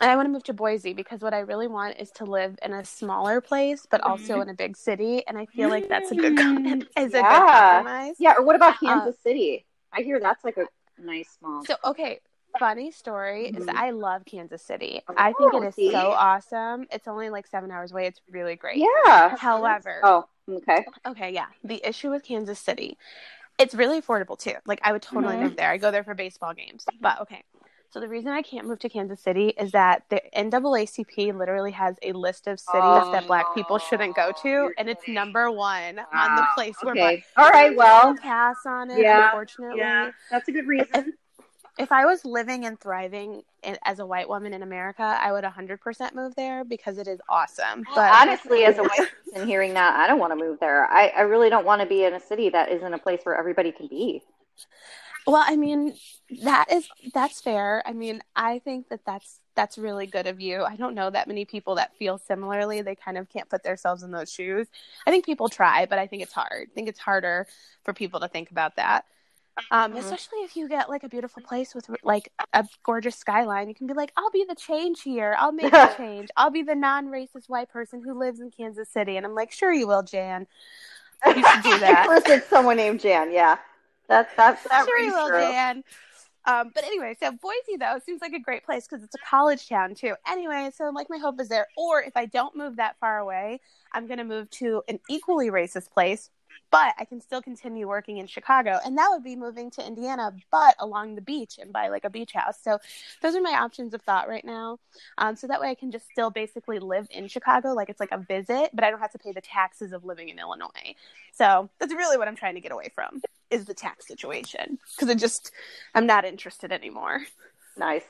and 0.01 0.11
I 0.11 0.17
want 0.17 0.27
to 0.27 0.31
move 0.33 0.45
to 0.45 0.53
Boise 0.55 0.93
because 0.95 1.21
what 1.21 1.33
I 1.35 1.41
really 1.41 1.67
want 1.67 1.97
is 1.99 2.11
to 2.13 2.25
live 2.25 2.59
in 2.63 2.73
a 2.73 2.85
smaller 2.85 3.41
place, 3.41 3.87
but 3.91 4.01
also 4.03 4.35
Mm-hmm. 4.35 4.43
in 4.43 4.49
a 4.51 4.55
big 4.55 4.77
city, 4.77 5.27
and 5.27 5.39
I 5.39 5.47
feel 5.47 5.69
like 5.71 5.89
that's 5.89 6.11
a 6.11 6.15
good 6.15 6.37
com- 6.37 6.67
is 6.67 7.15
a 7.15 7.23
good 7.23 7.23
Yeah. 7.23 7.81
compromise. 7.83 8.17
Yeah. 8.19 8.35
Or 8.39 8.43
what 8.43 8.57
about 8.57 8.75
Uh, 8.75 8.79
Kansas 8.81 9.19
City? 9.23 9.65
I 9.93 10.03
hear 10.03 10.21
that's 10.21 10.45
like 10.45 10.57
a 10.57 10.67
nice 10.99 11.29
small. 11.39 11.65
So 11.65 11.75
okay, 11.85 12.21
funny 12.59 12.91
story 12.91 13.47
is 13.47 13.67
Mhm. 13.67 13.75
I 13.75 13.91
love 13.91 14.25
Kansas 14.27 14.63
City. 14.63 15.03
I 15.17 15.33
think 15.33 15.55
it 15.55 15.63
Oh, 15.67 15.71
see? 15.71 15.91
so 15.91 16.11
awesome. 16.11 16.87
It's 16.91 17.09
only 17.09 17.31
like 17.31 17.47
seven 17.47 17.71
hours 17.71 17.93
away. 17.93 18.07
It's 18.07 18.21
really 18.31 18.57
great. 18.57 18.77
yeah. 18.79 19.37
However, 19.37 20.01
Oh, 20.03 20.27
okay. 20.51 20.85
Okay, 21.07 21.31
yeah. 21.31 21.47
The 21.65 21.87
issue 21.87 22.11
with 22.11 22.25
Kansas 22.25 22.59
City, 22.59 22.99
it's 23.59 23.75
really 23.75 24.01
affordable 24.01 24.39
too. 24.39 24.55
Like 24.67 24.81
I 24.83 24.93
would 24.93 25.03
totally 25.03 25.37
Mhm. 25.37 25.43
move 25.43 25.57
there. 25.57 25.71
I 25.71 25.77
go 25.79 25.91
there 25.91 26.05
for 26.05 26.15
baseball 26.15 26.55
games. 26.55 26.85
But 27.01 27.21
okay. 27.23 27.43
So 27.91 28.01
the 28.01 28.09
reason 28.09 28.31
I 28.33 28.41
can't 28.41 28.67
move 28.67 28.79
to 28.79 28.89
Kansas 28.89 29.21
City 29.21 29.49
is 29.49 29.73
that 29.73 30.05
the 30.09 30.23
NAACP 30.35 31.37
literally 31.37 31.73
has 31.73 31.97
a 32.03 32.13
list 32.13 32.47
of 32.47 32.59
cities 32.59 33.03
that 33.13 33.27
black 33.27 33.55
people 33.55 33.79
shouldn't 33.79 34.17
go 34.17 34.33
to, 34.43 34.73
and 34.79 34.89
it's 34.89 35.07
number 35.07 35.51
one 35.51 35.99
on 35.99 36.37
the 36.37 36.47
place 36.55 36.75
where 36.83 36.95
black 36.95 37.23
All 37.37 37.51
right. 37.51 37.77
Well. 37.77 38.17
pass 38.17 38.65
on 38.65 38.91
it. 38.91 39.01
Yeah, 39.01 39.27
unfortunately, 39.27 39.81
Yeah, 39.81 40.11
that's 40.31 40.49
a 40.49 40.53
good 40.53 40.67
reason. 40.67 41.13
If 41.79 41.91
I 41.93 42.05
was 42.05 42.25
living 42.25 42.65
and 42.67 42.79
thriving 42.79 43.43
in, 43.63 43.79
as 43.85 43.99
a 43.99 44.07
white 44.07 44.29
woman 44.29 44.53
in 44.53 44.63
America, 44.63 45.03
I 45.03 45.33
would 45.33 45.45
100% 45.45 46.15
move 46.15 46.35
there 46.35 46.65
because 46.65 46.99
it 46.99 47.09
is 47.09 47.21
awesome. 47.29 47.87
Well, 47.87 47.97
But 47.97 48.13
honestly, 48.13 48.65
as 48.65 48.79
a 48.79 48.83
white 48.83 49.09
person 49.33 49.49
hearing 49.49 49.75
that, 49.75 49.97
I 49.97 50.07
don't 50.07 50.19
want 50.19 50.33
to 50.33 50.37
move 50.37 50.59
there. 50.61 50.87
I, 50.87 51.09
I 51.09 51.21
really 51.23 51.51
don't 51.51 51.65
want 51.67 51.81
to 51.83 51.87
be 51.87 52.05
in 52.05 52.15
a 52.15 52.21
city 52.21 52.49
that 52.51 52.71
isn't 52.71 52.95
a 52.95 52.99
place 52.99 53.21
where 53.25 53.37
everybody 53.37 53.73
can 53.73 53.87
be. 53.89 54.23
Well, 55.27 55.45
I 55.47 55.57
mean, 55.57 55.95
that 56.43 56.73
is 56.73 56.89
that's 57.15 57.41
fair. 57.41 57.83
I 57.87 57.93
mean, 57.93 58.23
I 58.35 58.59
think 58.59 58.89
that 58.89 59.05
that's 59.07 59.41
that's 59.55 59.79
really 59.79 60.07
good 60.07 60.27
of 60.27 60.41
you. 60.41 60.65
I 60.65 60.77
don't 60.77 60.95
know 60.95 61.11
that 61.11 61.29
many 61.29 61.45
people 61.45 61.77
that 61.77 61.97
feel 61.97 62.19
similarly. 62.19 62.83
They 62.83 62.97
kind 62.97 63.17
of 63.19 63.29
can't 63.29 63.49
put 63.49 63.63
themselves 63.63 64.03
in 64.03 64.11
those 64.11 64.33
shoes. 64.33 64.67
I 65.07 65.11
think 65.11 65.25
people 65.25 65.49
try, 65.49 65.87
but 65.87 65.99
I 65.99 66.07
think 66.09 66.23
it's 66.23 66.33
hard. 66.33 66.69
I 66.71 66.75
think 66.75 66.89
it's 66.89 66.99
harder 66.99 67.47
for 67.85 67.93
people 67.95 68.21
to 68.21 68.29
think 68.29 68.51
about 68.51 68.77
that. 68.77 69.05
Um, 69.71 69.93
Mhm. 69.93 69.99
especially 69.99 70.39
if 70.41 70.57
you 70.57 70.69
get 70.69 70.89
like 70.89 71.03
a 71.03 71.09
beautiful 71.09 71.43
place 71.43 71.75
with 71.75 71.89
like 72.03 72.31
a 72.53 72.67
gorgeous 72.85 73.17
skyline, 73.17 73.69
you 73.69 73.75
can 73.75 73.87
be 73.87 73.95
like, 73.95 74.13
"I'll 74.17 74.31
be 74.31 74.45
the 74.49 74.55
change 74.55 75.03
here. 75.03 75.35
I'll 75.39 75.53
make 75.53 75.71
the 75.73 75.95
change. 75.97 76.29
I'll 76.37 76.51
be 76.51 76.63
the 76.63 76.75
non-racist 76.75 77.49
white 77.49 77.71
person 77.71 78.03
who 78.03 78.19
lives 78.19 78.41
in 78.41 78.51
Kansas 78.51 78.89
City." 78.89 79.17
And 79.17 79.27
I'm 79.27 79.35
like, 79.35 79.53
"Sure, 79.53 79.73
you 79.73 79.87
will, 79.87 80.03
Jan. 80.03 80.47
You 81.27 81.45
should 81.47 81.63
do 81.63 81.79
that." 81.81 82.03
Of 82.03 82.07
course, 82.09 82.29
it's 82.29 82.49
someone 82.49 82.77
named 82.77 83.01
Jan. 83.01 83.31
Yeah, 83.33 83.59
that's 84.09 84.35
that's 84.37 84.63
that 84.69 84.87
sure 84.87 84.99
you 84.99 85.13
will, 85.13 85.29
true. 85.29 85.41
Dan. 85.41 85.85
Um, 86.45 86.73
but 86.75 86.83
anyway, 86.85 87.17
so 87.21 87.31
Boise 87.31 87.77
though 87.79 87.99
seems 88.05 88.21
like 88.21 88.33
a 88.33 88.41
great 88.41 88.65
place 88.65 88.87
because 88.89 89.05
it's 89.05 89.15
a 89.15 89.19
college 89.19 89.69
town 89.69 89.95
too. 89.95 90.15
Anyway, 90.27 90.71
so 90.75 90.91
like 90.91 91.09
my 91.09 91.19
hope 91.19 91.41
is 91.41 91.49
there. 91.49 91.69
Or 91.77 92.03
if 92.03 92.17
I 92.17 92.27
don't 92.27 92.57
move 92.57 92.77
that 92.77 92.97
far 92.99 93.19
away, 93.19 93.61
I'm 93.93 94.09
gonna 94.09 94.25
move 94.25 94.51
to 94.51 94.83
an 94.89 94.99
equally 95.09 95.51
racist 95.51 95.91
place, 95.93 96.31
but 96.73 96.95
I 96.99 97.05
can 97.05 97.21
still 97.21 97.43
continue 97.43 97.87
working 97.87 98.17
in 98.17 98.27
Chicago, 98.27 98.79
and 98.85 98.97
that 98.97 99.09
would 99.13 99.23
be 99.23 99.37
moving 99.37 99.71
to 99.73 99.87
Indiana, 99.87 100.33
but 100.51 100.75
along 100.81 101.15
the 101.15 101.21
beach 101.21 101.59
and 101.61 101.71
buy 101.73 101.89
like 101.89 102.05
a 102.05 102.11
beach 102.11 102.33
house. 102.33 102.57
So 102.63 102.79
those 103.21 103.37
are 103.37 103.43
my 103.43 103.53
options 103.53 103.93
of 103.93 104.01
thought 104.03 104.27
right 104.27 104.45
now. 104.45 104.79
Um, 105.19 105.37
so 105.37 105.47
that 105.47 105.61
way 105.61 105.69
I 105.69 105.75
can 105.75 105.93
just 105.93 106.09
still 106.11 106.31
basically 106.31 106.79
live 106.79 107.07
in 107.11 107.29
Chicago, 107.29 107.75
like 107.75 107.91
it's 107.91 108.01
like 108.01 108.11
a 108.11 108.19
visit, 108.19 108.71
but 108.73 108.85
I 108.85 108.91
don't 108.91 109.01
have 109.01 109.13
to 109.13 109.19
pay 109.19 109.33
the 109.33 109.43
taxes 109.43 109.93
of 109.93 110.05
living 110.05 110.31
in 110.31 110.39
Illinois. 110.39 110.95
So 111.33 111.69
that's 111.79 111.93
really 111.93 112.17
what 112.17 112.27
I'm 112.27 112.37
trying 112.37 112.55
to 112.55 112.61
get 112.61 112.73
away 112.73 112.91
from 112.95 113.21
is 113.51 113.67
the 113.67 113.75
tax 113.75 114.09
situation 114.09 114.79
because 114.97 115.11
I 115.11 115.15
just 115.15 115.53
I'm 115.95 116.07
not 116.07 116.25
interested 116.25 116.73
anymore. 116.73 117.21
Nice. 117.77 118.05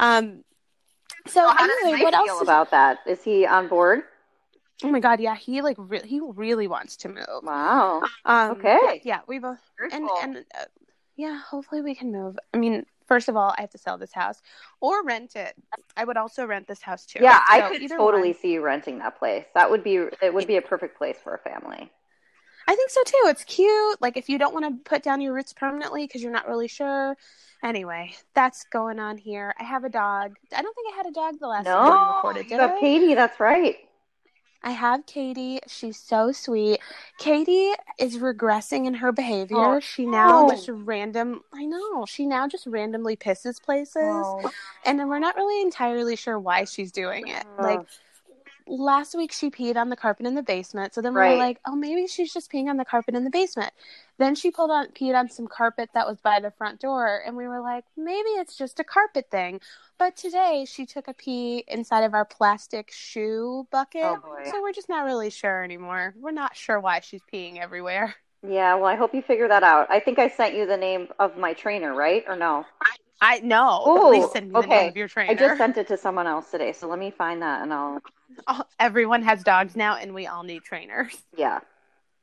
Um. 0.00 0.42
So 1.28 1.44
Well, 1.44 1.56
anyway, 1.84 2.02
what 2.02 2.14
else? 2.14 2.42
about 2.42 2.72
that? 2.72 2.98
Is 3.06 3.22
he 3.22 3.46
on 3.46 3.68
board? 3.68 4.02
Oh 4.82 4.90
my 4.90 5.00
god, 5.00 5.20
yeah, 5.20 5.36
he 5.36 5.62
like 5.62 5.76
re- 5.78 6.06
he 6.06 6.20
really 6.20 6.66
wants 6.68 6.96
to 6.98 7.08
move. 7.08 7.26
Wow. 7.42 8.02
Um, 8.24 8.50
Okay. 8.52 9.00
Yeah, 9.04 9.20
we 9.26 9.38
both 9.38 9.58
Very 9.78 9.90
and 9.92 10.08
cool. 10.08 10.18
and 10.22 10.36
uh, 10.58 10.64
yeah, 11.16 11.38
hopefully 11.40 11.80
we 11.82 11.94
can 11.94 12.10
move. 12.10 12.36
I 12.52 12.56
mean, 12.58 12.84
first 13.06 13.28
of 13.28 13.36
all, 13.36 13.54
I 13.56 13.60
have 13.60 13.70
to 13.70 13.78
sell 13.78 13.98
this 13.98 14.12
house 14.12 14.42
or 14.80 15.04
rent 15.04 15.36
it. 15.36 15.54
I 15.96 16.04
would 16.04 16.16
also 16.16 16.44
rent 16.44 16.66
this 16.66 16.82
house 16.82 17.06
too. 17.06 17.20
yeah, 17.22 17.40
I 17.48 17.60
could 17.70 17.88
totally 17.88 18.30
one. 18.30 18.38
see 18.40 18.52
you 18.54 18.62
renting 18.62 18.98
that 18.98 19.18
place. 19.18 19.44
That 19.54 19.70
would 19.70 19.84
be 19.84 19.96
it. 20.20 20.34
Would 20.34 20.46
be 20.48 20.56
a 20.56 20.62
perfect 20.62 20.98
place 20.98 21.16
for 21.22 21.34
a 21.34 21.38
family. 21.38 21.90
I 22.66 22.74
think 22.74 22.88
so 22.90 23.02
too. 23.04 23.22
It's 23.26 23.44
cute. 23.44 24.00
Like 24.00 24.16
if 24.16 24.28
you 24.30 24.38
don't 24.38 24.54
want 24.54 24.64
to 24.64 24.88
put 24.90 25.02
down 25.02 25.20
your 25.20 25.34
roots 25.34 25.52
permanently 25.52 26.06
because 26.06 26.22
you're 26.22 26.32
not 26.32 26.48
really 26.48 26.66
sure. 26.68 27.14
Anyway, 27.62 28.14
that's 28.34 28.64
going 28.64 28.98
on 28.98 29.18
here. 29.18 29.54
I 29.60 29.64
have 29.64 29.84
a 29.84 29.88
dog. 29.90 30.34
I 30.54 30.62
don't 30.62 30.74
think 30.74 30.92
I 30.92 30.96
had 30.96 31.06
a 31.06 31.10
dog 31.12 31.38
the 31.40 31.46
last 31.46 31.66
time 31.66 31.84
we 31.84 31.90
No, 31.90 32.14
recorded. 32.16 32.44
you 32.44 32.48
Did 32.50 32.56
got 32.58 32.70
I? 32.76 32.80
Katie. 32.80 33.14
That's 33.14 33.38
right. 33.38 33.76
I 34.64 34.70
have 34.70 35.04
Katie. 35.04 35.60
She's 35.68 35.98
so 35.98 36.32
sweet. 36.32 36.80
Katie 37.18 37.72
is 37.98 38.16
regressing 38.16 38.86
in 38.86 38.94
her 38.94 39.12
behavior. 39.12 39.58
Oh, 39.58 39.78
she 39.80 40.06
now 40.06 40.46
no. 40.46 40.50
just 40.50 40.68
random. 40.72 41.42
I 41.52 41.66
know. 41.66 42.06
She 42.06 42.24
now 42.24 42.48
just 42.48 42.66
randomly 42.66 43.14
pisses 43.14 43.62
places, 43.62 43.96
Oh. 43.96 44.50
and 44.86 44.98
then 44.98 45.08
we're 45.08 45.18
not 45.18 45.36
really 45.36 45.60
entirely 45.60 46.16
sure 46.16 46.38
why 46.40 46.64
she's 46.64 46.90
doing 46.90 47.28
it. 47.28 47.44
Oh. 47.58 47.62
Like 47.62 47.80
last 48.66 49.14
week, 49.14 49.32
she 49.32 49.50
peed 49.50 49.76
on 49.76 49.88
the 49.90 49.96
carpet 49.96 50.26
in 50.26 50.34
the 50.34 50.42
basement. 50.42 50.94
So 50.94 51.00
then 51.00 51.14
we 51.14 51.20
Right. 51.20 51.32
were 51.32 51.36
like, 51.36 51.60
oh, 51.66 51.76
maybe 51.76 52.06
she's 52.06 52.32
just 52.32 52.50
peeing 52.50 52.68
on 52.68 52.76
the 52.76 52.84
carpet 52.84 53.14
in 53.14 53.24
the 53.24 53.30
basement. 53.30 53.72
Then 54.18 54.34
she 54.34 54.50
pulled 54.50 54.70
on 54.70 54.88
peed 54.88 55.14
on 55.18 55.28
some 55.28 55.46
carpet 55.46 55.90
that 55.94 56.06
was 56.06 56.20
by 56.20 56.40
the 56.40 56.50
front 56.50 56.80
door, 56.80 57.22
and 57.26 57.36
we 57.36 57.46
were 57.48 57.60
like, 57.60 57.84
maybe 57.96 58.28
it's 58.30 58.56
just 58.56 58.80
a 58.80 58.84
carpet 58.84 59.30
thing. 59.30 59.60
But 59.98 60.16
today 60.16 60.64
she 60.66 60.86
took 60.86 61.08
a 61.08 61.14
pee 61.14 61.64
inside 61.68 62.04
of 62.04 62.14
our 62.14 62.24
plastic 62.24 62.90
shoe 62.92 63.66
bucket. 63.70 64.02
Oh. 64.02 64.38
So 64.44 64.62
we're 64.62 64.72
just 64.72 64.88
not 64.88 65.04
really 65.04 65.30
sure 65.30 65.62
anymore. 65.64 66.14
We're 66.18 66.30
not 66.32 66.56
sure 66.56 66.80
why 66.80 67.00
she's 67.00 67.22
peeing 67.32 67.58
everywhere. 67.58 68.16
Yeah, 68.46 68.74
well, 68.76 68.86
I 68.86 68.96
hope 68.96 69.14
you 69.14 69.22
figure 69.22 69.48
that 69.48 69.62
out. 69.62 69.90
I 69.90 70.00
think 70.00 70.18
I 70.18 70.28
sent 70.28 70.54
you 70.54 70.66
the 70.66 70.76
name 70.76 71.08
of 71.18 71.36
my 71.36 71.54
trainer, 71.54 71.94
right? 71.94 72.24
Or 72.28 72.36
no? 72.36 72.66
I 72.80 72.96
know. 73.42 73.82
Oh, 73.84 74.10
Please 74.10 74.30
send 74.32 74.46
me 74.48 74.52
the 74.52 74.58
okay. 74.60 74.68
name 74.68 74.88
of 74.90 74.96
your 74.96 75.08
trainer. 75.08 75.30
I 75.32 75.34
just 75.34 75.58
sent 75.58 75.76
it 75.76 75.86
to 75.88 75.96
someone 75.96 76.26
else 76.26 76.50
today, 76.50 76.72
so 76.72 76.88
let 76.88 76.98
me 76.98 77.10
find 77.10 77.42
that 77.42 77.62
and 77.62 77.72
I'll. 77.72 78.00
Oh, 78.48 78.62
everyone 78.80 79.22
has 79.22 79.44
dogs 79.44 79.76
now, 79.76 79.96
and 79.96 80.12
we 80.12 80.26
all 80.26 80.42
need 80.42 80.62
trainers. 80.64 81.14
Yeah. 81.36 81.60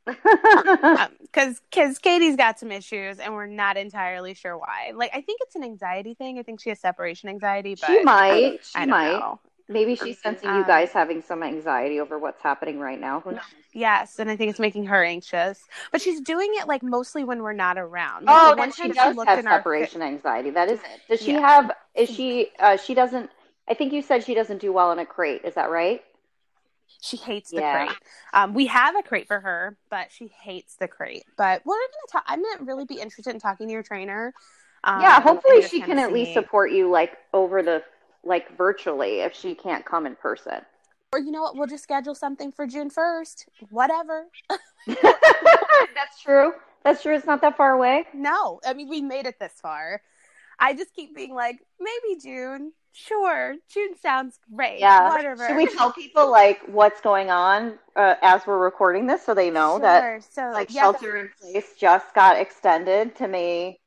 Because 1.21 1.61
because 1.71 1.97
Katie's 1.99 2.35
got 2.35 2.59
some 2.59 2.71
issues, 2.71 3.19
and 3.19 3.33
we're 3.33 3.45
not 3.45 3.77
entirely 3.77 4.33
sure 4.33 4.57
why. 4.57 4.91
Like, 4.93 5.11
I 5.13 5.21
think 5.21 5.39
it's 5.43 5.55
an 5.55 5.63
anxiety 5.63 6.13
thing. 6.13 6.37
I 6.39 6.43
think 6.43 6.59
she 6.59 6.69
has 6.69 6.79
separation 6.79 7.29
anxiety, 7.29 7.75
but 7.79 7.87
she 7.87 8.03
might. 8.03 8.59
She 8.63 8.71
I 8.75 8.85
might. 8.85 9.11
know. 9.13 9.39
Maybe 9.69 9.95
she's 9.95 10.19
sensing 10.21 10.49
you 10.49 10.55
Um, 10.55 10.67
guys 10.67 10.91
having 10.91 11.21
some 11.21 11.41
anxiety 11.43 12.01
over 12.01 12.19
what's 12.19 12.41
happening 12.41 12.79
right 12.79 12.99
now. 12.99 13.21
Who 13.21 13.31
knows? 13.31 13.41
Yes, 13.73 14.19
and 14.19 14.29
I 14.29 14.35
think 14.35 14.49
it's 14.49 14.59
making 14.59 14.85
her 14.87 15.03
anxious. 15.03 15.63
But 15.91 16.01
she's 16.01 16.19
doing 16.21 16.49
it 16.55 16.67
like 16.67 16.83
mostly 16.83 17.23
when 17.23 17.41
we're 17.41 17.53
not 17.53 17.77
around. 17.77 18.25
Like, 18.25 18.35
Oh, 18.37 18.49
the 18.51 18.55
then 18.57 18.71
she 18.71 18.89
does 18.89 19.15
looked 19.15 19.29
have 19.29 19.39
in 19.39 19.47
our- 19.47 19.59
separation 19.59 20.01
anxiety. 20.01 20.49
That 20.49 20.69
is 20.69 20.79
it. 20.79 21.01
Does 21.09 21.21
she 21.21 21.33
Yeah. 21.33 21.39
have? 21.47 21.71
Is 21.95 22.09
she? 22.09 22.51
Uh, 22.59 22.77
she 22.77 22.93
doesn't. 22.93 23.29
I 23.69 23.73
think 23.73 23.93
you 23.93 24.01
said 24.01 24.23
she 24.23 24.33
doesn't 24.33 24.57
do 24.59 24.73
well 24.73 24.91
in 24.91 24.99
a 24.99 25.05
crate. 25.05 25.41
Is 25.45 25.55
that 25.55 25.69
right? 25.69 26.03
She 27.01 27.15
hates 27.17 27.51
the 27.51 27.61
Yeah. 27.61 27.85
crate. 27.85 27.97
Um, 28.33 28.53
we 28.53 28.67
have 28.67 28.95
a 28.97 29.01
crate 29.03 29.27
for 29.27 29.39
her, 29.39 29.77
but 29.89 30.11
she 30.11 30.27
hates 30.27 30.75
the 30.75 30.87
crate. 30.87 31.23
But 31.37 31.65
we're 31.65 31.75
gonna 31.75 32.07
talk. 32.11 32.23
I'm 32.27 32.43
gonna 32.43 32.63
really 32.65 32.85
be 32.85 32.99
interested 32.99 33.33
in 33.33 33.39
talking 33.39 33.67
to 33.67 33.73
your 33.73 33.83
trainer. 33.83 34.33
Um, 34.83 35.01
yeah. 35.01 35.21
Hopefully, 35.21 35.61
she 35.61 35.79
can 35.81 35.97
at 35.99 36.11
least 36.11 36.33
support 36.33 36.71
you 36.71 36.89
like 36.89 37.17
over 37.33 37.63
the 37.63 37.83
like 38.23 38.55
virtually 38.57 39.21
if 39.21 39.33
she 39.33 39.55
can't 39.55 39.85
come 39.85 40.05
in 40.05 40.15
person. 40.15 40.63
Or 41.13 41.19
you 41.19 41.31
know 41.31 41.41
what? 41.41 41.55
We'll 41.57 41.67
just 41.67 41.83
schedule 41.83 42.15
something 42.15 42.51
for 42.51 42.65
June 42.65 42.89
first. 42.89 43.47
Whatever. 43.69 44.27
That's 44.87 46.21
true. 46.23 46.53
That's 46.83 47.03
true. 47.03 47.15
It's 47.15 47.25
not 47.27 47.41
that 47.41 47.57
far 47.57 47.73
away. 47.73 48.05
No, 48.13 48.59
I 48.65 48.73
mean 48.73 48.89
we 48.89 49.01
made 49.01 49.25
it 49.25 49.39
this 49.39 49.53
far. 49.61 50.01
I 50.59 50.73
just 50.73 50.93
keep 50.93 51.15
being 51.15 51.33
like, 51.33 51.57
maybe 51.79 52.19
June. 52.21 52.71
Sure, 52.93 53.55
June 53.73 53.95
sounds 54.01 54.37
great. 54.53 54.79
Yeah. 54.79 55.09
whatever. 55.09 55.47
Should 55.47 55.55
we 55.55 55.65
tell 55.67 55.93
people 55.93 56.29
like 56.29 56.59
what's 56.67 56.99
going 57.01 57.29
on 57.29 57.79
uh, 57.95 58.15
as 58.21 58.45
we're 58.45 58.57
recording 58.57 59.07
this 59.07 59.25
so 59.25 59.33
they 59.33 59.49
know 59.49 59.79
that 59.79 60.01
Sure. 60.01 60.19
so 60.29 60.51
like 60.51 60.73
yeah, 60.73 60.81
shelter 60.81 61.15
in 61.17 61.29
place 61.41 61.73
just 61.77 62.13
got 62.13 62.37
extended 62.37 63.15
to 63.15 63.27
May 63.29 63.79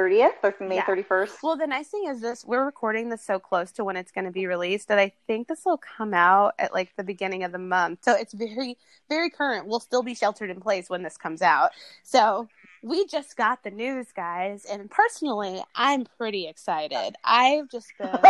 30th 0.00 0.32
or 0.42 0.54
May 0.60 0.76
Yeah. 0.76 0.84
31st? 0.84 1.42
Well, 1.42 1.56
the 1.56 1.66
nice 1.66 1.88
thing 1.88 2.06
is 2.08 2.20
this: 2.20 2.44
we're 2.44 2.64
recording 2.64 3.08
this 3.10 3.22
so 3.22 3.38
close 3.38 3.72
to 3.72 3.84
when 3.84 3.96
it's 3.96 4.12
going 4.12 4.24
to 4.24 4.30
be 4.30 4.46
released 4.46 4.88
that 4.88 4.98
I 4.98 5.12
think 5.26 5.48
this 5.48 5.64
will 5.64 5.78
come 5.78 6.14
out 6.14 6.54
at 6.58 6.72
like 6.72 6.94
the 6.96 7.04
beginning 7.04 7.44
of 7.44 7.52
the 7.52 7.58
month. 7.58 8.00
So 8.04 8.12
it's 8.14 8.32
very, 8.32 8.76
very 9.08 9.30
current. 9.30 9.66
We'll 9.66 9.80
still 9.80 10.02
be 10.02 10.14
sheltered 10.14 10.50
in 10.50 10.60
place 10.60 10.88
when 10.88 11.02
this 11.02 11.16
comes 11.16 11.42
out. 11.42 11.70
So 12.02 12.48
we 12.82 13.06
just 13.06 13.36
got 13.36 13.62
the 13.62 13.70
news, 13.70 14.06
guys, 14.14 14.64
and 14.64 14.90
personally, 14.90 15.62
I'm 15.74 16.06
pretty 16.16 16.46
excited. 16.48 17.14
I've 17.24 17.68
just 17.68 17.88
been 17.98 18.08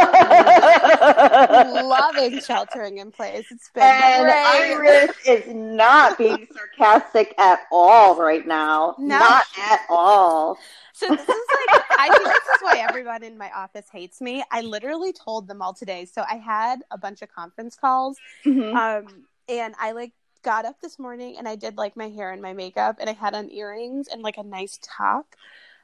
loving 1.89 2.41
sheltering 2.41 2.99
in 2.99 3.13
place. 3.13 3.47
It's 3.51 3.71
been 3.71 3.83
and 3.85 4.25
great. 4.25 4.35
Iris 4.35 5.17
is 5.27 5.45
not 5.55 6.19
being 6.19 6.49
sarcastic 6.53 7.35
at 7.39 7.61
all 7.71 8.17
right 8.21 8.47
now. 8.47 8.95
No. 8.99 9.19
Not 9.19 9.45
at 9.59 9.81
all. 9.89 10.59
So 10.93 11.09
this 11.09 11.21
is 11.21 11.29
like 11.29 11.83
I 11.99 12.09
think 12.13 12.25
this 12.25 12.37
is 12.57 12.61
why 12.63 12.85
everyone 12.89 13.23
in 13.23 13.39
my 13.39 13.51
office 13.53 13.87
hates 13.91 14.21
me. 14.21 14.43
I 14.51 14.61
literally 14.63 15.13
told 15.13 15.49
them 15.49 15.63
all 15.63 15.73
today. 15.75 16.05
So 16.07 16.23
I 16.29 16.35
had 16.37 16.81
a 16.91 16.99
bunch 16.99 17.23
of 17.23 17.31
conference 17.33 17.77
calls, 17.77 18.19
Mhm. 18.45 18.75
um, 18.75 19.25
and 19.49 19.75
I 19.79 19.93
like 19.93 20.13
got 20.43 20.65
up 20.65 20.81
this 20.81 20.99
morning 20.99 21.37
and 21.39 21.47
I 21.49 21.57
did 21.57 21.77
like 21.77 21.97
my 21.97 22.09
hair 22.09 22.33
and 22.33 22.43
my 22.43 22.53
makeup, 22.53 22.97
and 23.01 23.09
I 23.09 23.13
had 23.13 23.35
on 23.35 23.51
earrings 23.51 24.09
and 24.09 24.23
like 24.23 24.39
a 24.39 24.43
nice 24.43 24.79
top. 24.83 25.35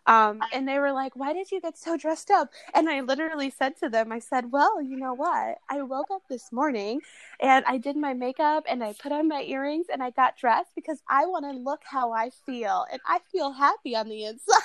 Um, 0.06 0.40
and 0.52 0.68
they 0.68 0.78
were 0.78 0.92
like, 0.92 1.16
"Why 1.16 1.32
did 1.32 1.50
you 1.50 1.60
get 1.60 1.76
so 1.76 1.96
dressed 1.96 2.30
up?" 2.30 2.50
And 2.74 2.88
I 2.88 3.00
literally 3.00 3.50
said 3.50 3.76
to 3.78 3.88
them, 3.88 4.12
"I 4.12 4.20
said, 4.20 4.52
well, 4.52 4.80
you 4.80 4.96
know 4.96 5.14
what? 5.14 5.58
I 5.68 5.82
woke 5.82 6.10
up 6.12 6.22
this 6.28 6.52
morning 6.52 7.00
and 7.40 7.64
I 7.66 7.78
did 7.78 7.96
my 7.96 8.14
makeup 8.14 8.64
and 8.68 8.84
I 8.84 8.92
put 8.92 9.10
on 9.10 9.26
my 9.26 9.42
earrings 9.42 9.86
and 9.92 10.02
I 10.02 10.10
got 10.10 10.36
dressed 10.36 10.70
because 10.76 11.02
I 11.08 11.26
want 11.26 11.44
to 11.44 11.50
look 11.50 11.82
how 11.84 12.12
I 12.12 12.30
feel, 12.30 12.86
and 12.92 13.00
I 13.06 13.18
feel 13.32 13.52
happy 13.52 13.96
on 13.96 14.08
the 14.08 14.24
inside." 14.26 14.62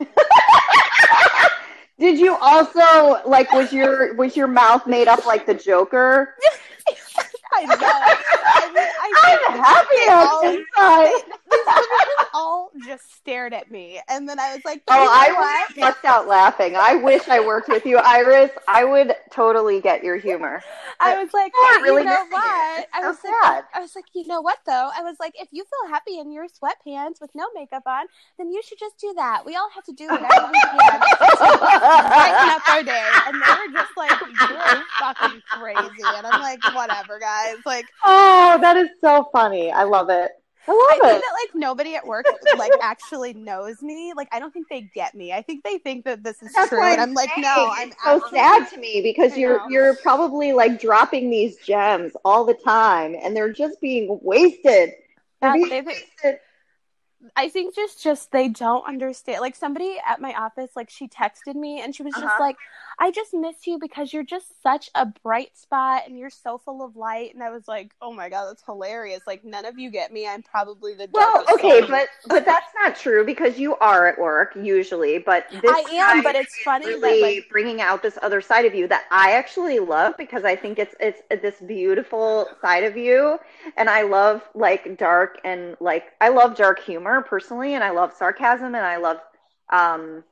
Did 1.98 2.18
you 2.18 2.36
also 2.36 3.22
like 3.24 3.52
was 3.52 3.72
your 3.72 4.14
was 4.14 4.36
your 4.36 4.48
mouth 4.48 4.86
made 4.86 5.08
up 5.08 5.24
like 5.24 5.46
the 5.46 5.54
Joker? 5.54 6.34
I 7.54 7.64
know. 7.64 7.76
I 8.54 8.72
mean, 8.74 8.88
I 9.00 9.38
I'm 9.48 9.58
happy 9.58 10.10
all- 10.10 10.42
inside. 10.42 11.22
These 11.50 11.66
women 11.66 12.28
all 12.34 12.70
just 12.86 13.14
stared 13.14 13.52
at 13.52 13.70
me, 13.70 14.00
and 14.08 14.28
then 14.28 14.38
I 14.40 14.54
was 14.54 14.64
like, 14.64 14.82
Oh, 14.88 14.94
I 15.10 15.32
what?" 15.32 15.76
would 15.76 15.80
bust 15.80 16.04
out 16.04 16.26
laughing. 16.26 16.74
I 16.76 16.94
wish 16.96 17.28
I 17.28 17.40
worked 17.40 17.68
with 17.68 17.84
you, 17.84 17.98
Iris. 17.98 18.50
I 18.66 18.84
would 18.84 19.14
totally 19.30 19.80
get 19.80 20.02
your 20.02 20.16
humor. 20.16 20.62
I 20.98 21.22
was 21.22 21.32
like, 21.34 21.52
Yeah, 21.60 21.76
"Hey, 21.76 21.82
really 21.82 22.02
you 22.02 22.08
know 22.08 22.24
what? 22.30 22.86
I 22.94 23.00
so 23.02 23.08
was 23.08 23.18
sad. 23.18 23.32
like, 23.56 23.64
I 23.74 23.80
was 23.80 23.94
like, 23.94 24.04
you 24.14 24.26
know 24.26 24.40
what 24.40 24.58
though? 24.66 24.90
I 24.96 25.02
was 25.02 25.16
like, 25.20 25.34
if 25.38 25.48
you 25.52 25.64
feel 25.64 25.90
happy 25.90 26.18
in 26.18 26.32
your 26.32 26.46
sweatpants 26.46 27.20
with 27.20 27.30
no 27.34 27.46
makeup 27.54 27.82
on, 27.86 28.06
then 28.38 28.50
you 28.50 28.62
should 28.62 28.78
just 28.78 28.98
do 28.98 29.12
that. 29.16 29.44
We 29.44 29.56
all 29.56 29.68
have 29.74 29.84
to 29.84 29.92
do 29.92 30.06
whatever 30.06 30.50
we 30.52 30.60
can 30.60 31.00
to 31.00 31.36
brighten 31.36 32.48
up 32.50 32.68
our 32.68 32.82
day. 32.82 33.08
And 33.26 33.34
they 33.42 33.52
were 33.52 33.72
just 33.72 33.96
like, 33.96 34.20
you're 34.20 34.84
fucking 35.00 35.42
crazy. 35.50 36.02
And 36.16 36.26
I'm 36.26 36.40
like, 36.40 36.62
whatever, 36.74 37.18
guys. 37.18 37.41
Like, 37.66 37.86
Oh, 38.04 38.58
that 38.60 38.76
is 38.76 38.88
so 39.00 39.28
funny. 39.32 39.70
I 39.72 39.84
love 39.84 40.08
it. 40.10 40.30
I 40.68 40.70
I 40.70 40.74
love 40.74 41.10
think 41.10 41.18
it. 41.18 41.24
that 41.26 41.34
like 41.42 41.54
nobody 41.60 41.96
at 41.96 42.06
work 42.06 42.24
like 42.56 42.70
actually 42.80 43.32
knows 43.34 43.82
me. 43.82 44.12
Like, 44.16 44.28
I 44.30 44.38
don't 44.38 44.52
think 44.52 44.68
they 44.68 44.82
get 44.94 45.12
me. 45.14 45.32
I 45.32 45.42
think 45.42 45.64
they 45.64 45.78
think 45.78 46.04
that 46.04 46.22
this 46.22 46.40
is 46.40 46.52
That's 46.52 46.68
true. 46.68 46.78
why 46.78 46.92
And 46.92 47.00
I'm 47.00 47.14
like, 47.14 47.30
saying 47.30 47.42
no, 47.42 47.68
I'm 47.72 47.88
it's 47.88 48.02
so 48.04 48.22
sad 48.30 48.68
to 48.70 48.76
me 48.78 49.00
because 49.02 49.32
I 49.32 49.36
you're 49.36 49.58
know. 49.58 49.68
you're 49.70 49.96
probably 49.96 50.52
like 50.52 50.80
dropping 50.80 51.30
these 51.30 51.56
gems 51.56 52.12
all 52.24 52.44
the 52.44 52.54
time, 52.54 53.16
and 53.20 53.34
they're 53.36 53.52
just 53.52 53.80
being 53.80 54.18
wasted. 54.22 54.90
Being 55.42 55.68
they- 55.68 55.80
wasted. 55.82 56.38
I 57.36 57.48
think 57.48 57.74
just 57.74 58.02
just 58.02 58.30
they 58.32 58.48
don't 58.48 58.86
understand. 58.86 59.40
Like 59.40 59.54
somebody 59.56 59.96
at 60.04 60.20
my 60.20 60.32
office, 60.34 60.70
like 60.74 60.90
she 60.90 61.06
texted 61.08 61.54
me 61.54 61.80
and 61.80 61.94
she 61.94 62.02
was 62.02 62.12
just 62.14 62.24
Uh-huh. 62.24 62.36
like, 62.42 62.56
"I 63.02 63.10
just 63.10 63.34
miss 63.34 63.66
you 63.66 63.80
because 63.80 64.12
you're 64.12 64.22
just 64.22 64.62
such 64.62 64.88
a 64.94 65.06
bright 65.06 65.58
spot 65.58 66.02
and 66.06 66.16
you're 66.16 66.30
so 66.30 66.56
full 66.56 66.84
of 66.84 66.94
light." 66.94 67.34
And 67.34 67.42
I 67.42 67.50
was 67.50 67.66
like, 67.66 67.90
"Oh 68.00 68.12
my 68.12 68.28
god, 68.28 68.46
that's 68.48 68.62
hilarious! 68.64 69.22
Like 69.26 69.44
none 69.44 69.64
of 69.64 69.76
you 69.76 69.90
get 69.90 70.12
me. 70.12 70.28
I'm 70.28 70.44
probably 70.44 70.94
the 70.94 71.08
Well, 71.12 71.44
okay, 71.54 71.80
soul." 71.80 71.88
but 71.88 72.08
but 72.28 72.44
that's 72.44 72.72
not 72.80 72.94
true 72.94 73.26
because 73.26 73.58
you 73.58 73.74
are 73.78 74.06
at 74.06 74.20
work 74.20 74.54
usually. 74.54 75.18
But 75.18 75.46
this 75.50 75.62
I 75.64 75.80
am, 75.94 76.22
but 76.22 76.36
it's 76.36 76.56
funny 76.62 76.94
that, 76.94 77.20
like- 77.20 77.48
bringing 77.50 77.80
out 77.80 78.02
this 78.04 78.18
other 78.22 78.40
side 78.40 78.66
of 78.66 78.74
you 78.74 78.86
that 78.86 79.04
I 79.10 79.32
actually 79.32 79.80
love 79.80 80.16
because 80.16 80.44
I 80.44 80.54
think 80.54 80.78
it's 80.78 80.94
it's 81.00 81.22
this 81.42 81.56
beautiful 81.60 82.48
side 82.60 82.84
of 82.84 82.96
you, 82.96 83.38
and 83.76 83.90
I 83.90 84.02
love 84.02 84.42
like 84.54 84.96
dark 84.96 85.38
and 85.44 85.76
like 85.80 86.04
I 86.20 86.28
love 86.28 86.54
dark 86.56 86.78
humor 86.78 87.22
personally, 87.22 87.74
and 87.74 87.82
I 87.82 87.90
love 87.90 88.12
sarcasm, 88.12 88.76
and 88.76 88.86
I 88.86 88.98
love 88.98 89.18
um 89.70 90.22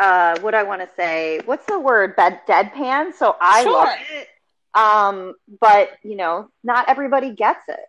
uh 0.00 0.38
what 0.40 0.54
I 0.54 0.64
want 0.64 0.82
to 0.82 0.88
say. 0.96 1.40
What's 1.44 1.66
the 1.66 1.78
word? 1.78 2.16
Bed 2.16 2.40
deadpan. 2.48 3.14
So 3.14 3.36
I 3.40 3.62
Sure. 3.64 3.72
love 3.72 3.88
it. 4.12 4.28
Um, 4.74 5.34
but 5.60 5.90
you 6.02 6.16
know, 6.16 6.48
not 6.64 6.88
everybody 6.88 7.32
gets 7.34 7.68
it. 7.68 7.80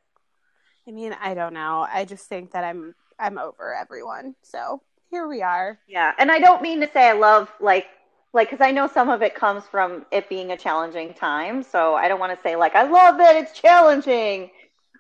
I 0.88 0.92
mean, 0.92 1.16
I 1.22 1.34
don't 1.36 1.54
know. 1.54 1.88
I 1.92 2.06
just 2.06 2.28
think 2.28 2.52
that 2.52 2.64
I'm 2.64 2.96
I'm 3.20 3.38
over 3.38 3.74
everyone. 3.76 4.36
So 4.44 4.82
here 5.12 5.28
we 5.28 5.42
are. 5.42 5.80
Yeah, 5.88 6.14
and 6.20 6.32
I 6.32 6.40
don't 6.40 6.62
mean 6.62 6.82
to 6.82 6.90
say 6.92 7.08
I 7.10 7.14
love 7.14 7.52
like 7.60 7.88
like 8.34 8.50
because 8.50 8.66
I 8.66 8.72
know 8.72 8.88
some 8.88 9.10
of 9.10 9.22
it 9.22 9.36
comes 9.36 9.64
from 9.66 10.06
it 10.12 10.30
being 10.30 10.52
a 10.52 10.58
challenging 10.58 11.14
time. 11.14 11.64
So 11.64 11.96
I 11.96 12.08
don't 12.08 12.20
want 12.20 12.36
to 12.36 12.42
say 12.42 12.56
like 12.56 12.76
I 12.76 12.84
love 12.84 13.20
it. 13.20 13.36
It's 13.38 13.54
challenging. 13.60 14.52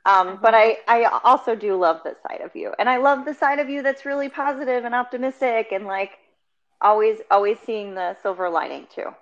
Um, 0.05 0.39
but 0.41 0.53
I 0.55 0.77
I 0.87 1.03
also 1.23 1.55
do 1.55 1.75
love 1.75 2.01
this 2.03 2.17
side 2.27 2.41
of 2.41 2.55
you, 2.55 2.73
and 2.79 2.89
I 2.89 2.97
love 2.97 3.25
the 3.25 3.33
side 3.35 3.59
of 3.59 3.69
you 3.69 3.83
that's 3.83 4.05
really 4.05 4.29
positive 4.29 4.83
and 4.85 4.95
optimistic, 4.95 5.67
and 5.71 5.85
like 5.85 6.11
always 6.81 7.19
always 7.31 7.57
seeing 7.65 7.95
the 7.95 8.15
silver 8.21 8.49
lining 8.49 8.87
too. 8.93 9.13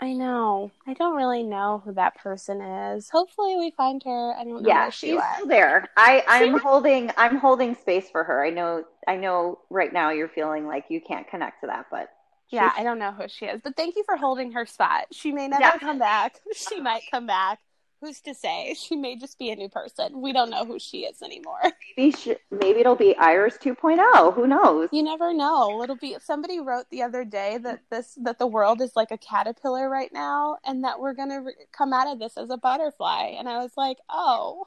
I 0.00 0.12
know. 0.12 0.70
I 0.86 0.92
don't 0.92 1.16
really 1.16 1.42
know 1.42 1.80
who 1.82 1.94
that 1.94 2.16
person 2.16 2.60
is. 2.60 3.08
Hopefully, 3.08 3.56
we 3.56 3.70
find 3.70 4.02
her. 4.04 4.34
I 4.36 4.44
don't 4.44 4.64
know 4.66 4.66
Yeah, 4.66 4.90
she 4.90 5.12
she's 5.12 5.14
went. 5.14 5.28
still 5.34 5.46
there. 5.46 5.88
I 5.96 6.22
I'm 6.28 6.54
holding 6.58 7.10
I'm 7.16 7.36
holding 7.38 7.74
space 7.74 8.08
for 8.10 8.22
her. 8.24 8.44
I 8.44 8.50
know 8.50 8.84
I 9.08 9.16
know 9.16 9.58
right 9.70 9.92
now 9.92 10.10
you're 10.10 10.28
feeling 10.28 10.66
like 10.66 10.86
you 10.88 11.00
can't 11.00 11.28
connect 11.28 11.60
to 11.62 11.66
that, 11.68 11.86
but 11.90 12.10
Yeah, 12.50 12.72
I 12.76 12.82
don't 12.82 12.98
know 12.98 13.12
who 13.12 13.28
she 13.28 13.46
is, 13.46 13.60
but 13.62 13.76
thank 13.76 13.96
you 13.96 14.04
for 14.04 14.16
holding 14.16 14.52
her 14.52 14.66
spot. 14.66 15.06
She 15.12 15.32
may 15.32 15.48
never 15.48 15.70
Yeah. 15.70 15.78
come 15.78 15.98
back. 15.98 16.40
She 16.54 16.80
might 16.80 17.04
come 17.10 17.26
back. 17.26 17.58
Who's 18.02 18.20
to 18.22 18.34
say? 18.34 18.74
She 18.82 18.96
may 18.96 19.16
just 19.16 19.38
be 19.38 19.50
a 19.50 19.56
new 19.56 19.68
person. 19.68 20.20
We 20.20 20.32
don't 20.32 20.50
know 20.50 20.64
who 20.64 20.78
she 20.78 21.04
is 21.04 21.22
anymore. 21.22 21.60
maybe 21.96 22.10
she, 22.10 22.36
maybe 22.50 22.80
it'll 22.80 22.96
be 22.96 23.16
Iris 23.16 23.56
2.0. 23.58 24.34
Who 24.34 24.46
knows? 24.46 24.88
You 24.92 25.04
never 25.04 25.32
know. 25.32 25.82
It'll 25.82 25.96
be 25.96 26.16
somebody 26.20 26.58
wrote 26.58 26.86
the 26.90 27.02
other 27.02 27.24
day 27.24 27.58
that 27.58 27.80
this 27.90 28.18
that 28.22 28.40
the 28.40 28.46
world 28.46 28.82
is 28.82 28.96
like 28.96 29.12
a 29.12 29.18
caterpillar 29.18 29.88
right 29.88 30.12
now 30.12 30.58
and 30.66 30.82
that 30.84 30.98
we're 30.98 31.14
going 31.14 31.30
to 31.30 31.36
re- 31.36 31.54
come 31.70 31.92
out 31.92 32.08
of 32.08 32.18
this 32.18 32.36
as 32.36 32.50
a 32.50 32.56
butterfly. 32.56 33.34
And 33.38 33.48
I 33.48 33.58
was 33.58 33.72
like, 33.76 33.98
"Oh, 34.10 34.66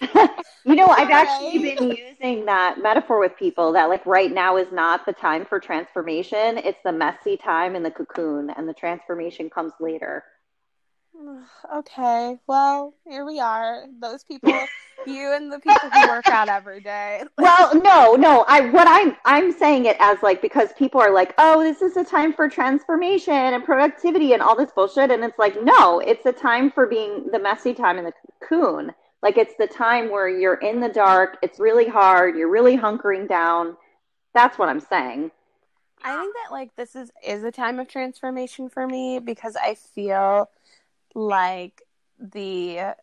you 0.00 0.74
know, 0.74 0.88
I've 0.88 1.10
actually 1.10 1.58
been 1.58 1.90
using 1.90 2.46
that 2.46 2.78
metaphor 2.80 3.18
with 3.20 3.36
people 3.36 3.72
that 3.72 3.88
like 3.88 4.04
right 4.06 4.32
now 4.32 4.56
is 4.56 4.72
not 4.72 5.04
the 5.04 5.12
time 5.12 5.44
for 5.44 5.60
transformation. 5.60 6.58
It's 6.58 6.78
the 6.84 6.92
messy 6.92 7.36
time 7.36 7.76
in 7.76 7.82
the 7.82 7.90
cocoon, 7.90 8.50
and 8.50 8.68
the 8.68 8.74
transformation 8.74 9.50
comes 9.50 9.72
later. 9.80 10.24
Okay, 11.76 12.38
well, 12.46 12.94
here 13.06 13.24
we 13.24 13.40
are. 13.40 13.84
Those 14.00 14.24
people, 14.24 14.52
you 15.06 15.32
and 15.32 15.52
the 15.52 15.58
people 15.58 15.90
who 15.90 16.08
work 16.08 16.26
out 16.28 16.48
every 16.48 16.80
day. 16.80 17.22
Well, 17.38 17.74
no, 17.80 18.14
no. 18.14 18.44
I 18.48 18.68
what 18.70 18.86
I'm 18.88 19.16
I'm 19.24 19.52
saying 19.52 19.86
it 19.86 19.96
as 20.00 20.18
like 20.22 20.42
because 20.42 20.72
people 20.74 21.00
are 21.00 21.12
like, 21.12 21.34
oh, 21.38 21.62
this 21.62 21.82
is 21.82 21.96
a 21.96 22.04
time 22.04 22.32
for 22.32 22.48
transformation 22.48 23.32
and 23.32 23.64
productivity 23.64 24.32
and 24.32 24.42
all 24.42 24.56
this 24.56 24.70
bullshit, 24.72 25.10
and 25.10 25.24
it's 25.24 25.38
like, 25.38 25.62
no, 25.62 26.00
it's 26.00 26.26
a 26.26 26.32
time 26.32 26.70
for 26.70 26.86
being 26.86 27.28
the 27.30 27.38
messy 27.38 27.74
time 27.74 27.98
in 27.98 28.04
the 28.04 28.12
cocoon. 28.40 28.92
Like 29.22 29.38
it's 29.38 29.54
the 29.58 29.66
time 29.66 30.10
where 30.10 30.28
you're 30.28 30.54
in 30.54 30.80
the 30.80 30.88
dark. 30.88 31.38
It's 31.42 31.58
really 31.58 31.88
hard. 31.88 32.36
You're 32.36 32.50
really 32.50 32.76
hunkering 32.76 33.28
down. 33.28 33.76
That's 34.34 34.58
what 34.58 34.68
I'm 34.68 34.80
saying. 34.80 35.30
I 36.04 36.16
think 36.16 36.34
that 36.34 36.52
like 36.52 36.76
this 36.76 36.94
is 36.94 37.10
is 37.26 37.42
a 37.44 37.50
time 37.50 37.78
of 37.78 37.88
transformation 37.88 38.68
for 38.68 38.86
me 38.86 39.18
because 39.18 39.56
I 39.56 39.74
feel 39.74 40.48
like 41.14 41.82
the 42.18 42.94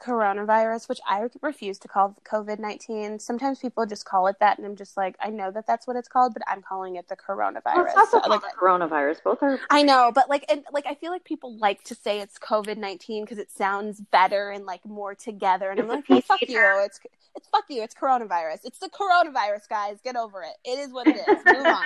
coronavirus, 0.00 0.88
which 0.88 1.00
I 1.08 1.26
refuse 1.42 1.78
to 1.80 1.88
call 1.88 2.16
COVID 2.24 2.58
nineteen. 2.58 3.18
Sometimes 3.18 3.58
people 3.58 3.84
just 3.86 4.04
call 4.04 4.26
it 4.28 4.36
that, 4.40 4.58
and 4.58 4.66
I'm 4.66 4.76
just 4.76 4.96
like, 4.96 5.16
I 5.20 5.30
know 5.30 5.50
that 5.50 5.66
that's 5.66 5.86
what 5.86 5.96
it's 5.96 6.08
called, 6.08 6.34
but 6.34 6.42
I'm 6.46 6.62
calling 6.62 6.96
it 6.96 7.08
the 7.08 7.16
coronavirus. 7.16 7.74
Well, 7.74 7.84
it's 7.86 7.96
also 7.96 8.20
So, 8.22 8.30
like, 8.30 8.42
coronavirus. 8.60 9.22
Both 9.24 9.42
are. 9.42 9.58
I 9.70 9.82
know, 9.82 10.12
but 10.14 10.28
like, 10.28 10.44
and 10.50 10.64
like, 10.72 10.86
I 10.86 10.94
feel 10.94 11.10
like 11.10 11.24
people 11.24 11.56
like 11.58 11.82
to 11.84 11.94
say 11.94 12.20
it's 12.20 12.38
COVID 12.38 12.76
nineteen 12.76 13.24
because 13.24 13.38
it 13.38 13.50
sounds 13.50 14.00
better 14.00 14.50
and 14.50 14.64
like 14.66 14.84
more 14.86 15.14
together. 15.14 15.70
And 15.70 15.80
I'm 15.80 15.88
like, 15.88 16.06
fuck 16.06 16.40
you. 16.42 16.60
It's 16.84 17.00
it's 17.34 17.48
fuck 17.48 17.64
you. 17.68 17.82
It's 17.82 17.94
coronavirus. 17.94 18.60
It's 18.64 18.78
the 18.78 18.88
coronavirus, 18.90 19.68
guys. 19.68 19.98
Get 20.02 20.16
over 20.16 20.42
it. 20.42 20.56
It 20.64 20.78
is 20.78 20.92
what 20.92 21.06
it 21.06 21.16
is. 21.16 21.26
Move 21.44 21.66
on. 21.66 21.84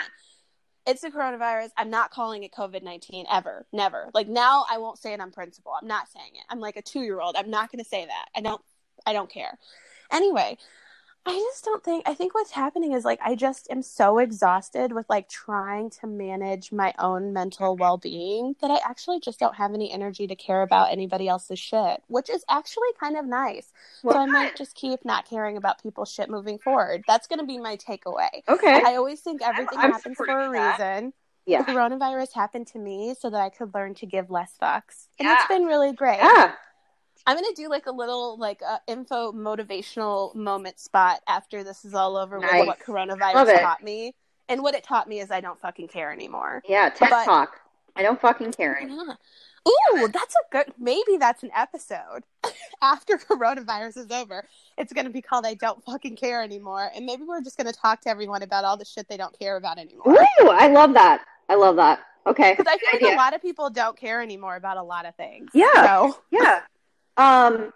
It's 0.86 1.02
the 1.02 1.10
coronavirus. 1.10 1.70
I'm 1.76 1.90
not 1.90 2.10
calling 2.10 2.42
it 2.42 2.52
COVID 2.52 2.82
nineteen 2.82 3.24
ever, 3.30 3.66
never. 3.72 4.10
Like 4.14 4.28
now, 4.28 4.64
I 4.70 4.78
won't 4.78 4.98
say 4.98 5.12
it 5.12 5.20
on 5.20 5.30
principle. 5.30 5.72
I'm 5.80 5.86
not 5.88 6.08
saying 6.10 6.32
it. 6.34 6.44
I'm 6.48 6.60
like 6.60 6.76
a 6.76 6.82
two 6.82 7.00
year 7.00 7.20
old. 7.20 7.36
I'm 7.36 7.50
not 7.50 7.70
going 7.70 7.82
to 7.82 7.88
say 7.88 8.04
that. 8.04 8.26
I 8.34 8.40
don't. 8.40 8.60
I 9.06 9.12
don't 9.12 9.30
care. 9.30 9.58
Anyway, 10.10 10.58
I 11.24 11.30
just 11.52 11.64
don't 11.64 11.84
think 11.84 12.02
I 12.08 12.14
think 12.14 12.34
what's 12.34 12.50
happening 12.50 12.92
is 12.92 13.04
like 13.04 13.20
I 13.24 13.36
just 13.36 13.70
am 13.70 13.80
so 13.82 14.18
exhausted 14.18 14.92
with 14.92 15.06
like 15.08 15.28
trying 15.28 15.88
to 16.00 16.08
manage 16.08 16.72
my 16.72 16.92
own 16.98 17.32
mental 17.32 17.76
well-being 17.76 18.56
that 18.60 18.72
I 18.72 18.78
actually 18.84 19.20
just 19.20 19.38
don't 19.38 19.54
have 19.54 19.72
any 19.72 19.92
energy 19.92 20.26
to 20.26 20.34
care 20.34 20.62
about 20.62 20.90
anybody 20.90 21.28
else's 21.28 21.60
shit, 21.60 22.02
which 22.08 22.28
is 22.28 22.44
actually 22.50 22.88
kind 22.98 23.16
of 23.16 23.24
nice. 23.24 23.72
so 24.02 24.10
I 24.16 24.26
might 24.26 24.56
just 24.56 24.74
keep 24.74 25.04
not 25.04 25.24
caring 25.28 25.56
about 25.56 25.80
people's 25.80 26.10
shit 26.12 26.28
moving 26.28 26.58
forward. 26.58 27.04
That's 27.06 27.28
going 27.28 27.38
to 27.38 27.46
be 27.46 27.58
my 27.58 27.76
takeaway. 27.76 28.28
Okay. 28.48 28.82
I 28.84 28.96
always 28.96 29.20
think 29.20 29.42
everything 29.42 29.78
I'm 29.78 29.92
happens 29.92 30.16
for 30.16 30.24
a 30.26 30.50
that. 30.52 30.78
reason. 30.80 31.12
yeah. 31.46 31.62
The 31.62 31.70
coronavirus 31.72 32.32
happened 32.34 32.66
to 32.68 32.78
me 32.80 33.14
so 33.16 33.30
that 33.30 33.40
I 33.40 33.48
could 33.48 33.72
learn 33.74 33.94
to 33.94 34.06
give 34.06 34.28
less 34.28 34.54
fucks. 34.60 35.06
And 35.20 35.26
Yeah. 35.28 35.36
it's 35.38 35.46
been 35.46 35.66
really 35.66 35.92
great. 35.92 36.18
Yeah. 36.18 36.54
I'm 37.26 37.36
gonna 37.36 37.54
do 37.54 37.68
like 37.68 37.86
a 37.86 37.92
little 37.92 38.36
like 38.38 38.60
uh, 38.66 38.78
info 38.86 39.32
motivational 39.32 40.34
moment 40.34 40.80
spot 40.80 41.20
after 41.28 41.62
this 41.64 41.84
is 41.84 41.94
all 41.94 42.16
over 42.16 42.38
Nice. 42.38 42.52
with 42.60 42.66
what 42.66 42.80
coronavirus 42.80 43.60
taught 43.60 43.82
me. 43.82 44.14
And 44.48 44.62
what 44.62 44.74
it 44.74 44.82
taught 44.84 45.08
me 45.08 45.20
is 45.20 45.30
I 45.30 45.40
don't 45.40 45.58
fucking 45.60 45.88
care 45.88 46.12
anymore. 46.12 46.62
Yeah. 46.68 46.88
Tech 46.90 47.10
But- 47.10 47.24
talk. 47.24 47.60
I 47.94 48.02
don't 48.02 48.20
fucking 48.20 48.52
care. 48.52 48.80
Yeah. 48.80 49.14
Ooh, 49.68 50.08
that's 50.08 50.34
a 50.34 50.38
good. 50.50 50.72
Maybe 50.78 51.18
that's 51.18 51.42
an 51.44 51.50
episode 51.54 52.24
after 52.82 53.16
coronavirus 53.18 53.98
is 53.98 54.10
over. 54.10 54.48
It's 54.78 54.92
gonna 54.92 55.10
be 55.10 55.22
called 55.22 55.46
"I 55.46 55.54
Don't 55.54 55.84
Fucking 55.84 56.16
Care 56.16 56.42
Anymore," 56.42 56.90
and 56.96 57.04
maybe 57.06 57.22
we're 57.24 57.42
just 57.42 57.56
gonna 57.58 57.72
talk 57.72 58.00
to 58.00 58.08
everyone 58.08 58.42
about 58.42 58.64
all 58.64 58.76
the 58.76 58.84
shit 58.84 59.08
they 59.08 59.16
don't 59.18 59.38
care 59.38 59.56
about 59.56 59.78
anymore. 59.78 60.10
Ooh, 60.40 60.48
I 60.48 60.66
love 60.68 60.94
that. 60.94 61.24
I 61.48 61.54
love 61.54 61.76
that. 61.76 62.00
Okay. 62.26 62.54
Because 62.56 62.66
I 62.72 62.78
feel 62.78 63.08
like 63.08 63.14
a 63.14 63.16
lot 63.16 63.34
of 63.34 63.42
people 63.42 63.68
don't 63.70 63.96
care 63.96 64.20
anymore 64.22 64.56
about 64.56 64.78
a 64.78 64.82
lot 64.82 65.06
of 65.06 65.14
things. 65.16 65.50
Yeah. 65.54 65.72
So 65.86 66.16
Yeah. 66.30 66.62
Um, 67.16 67.72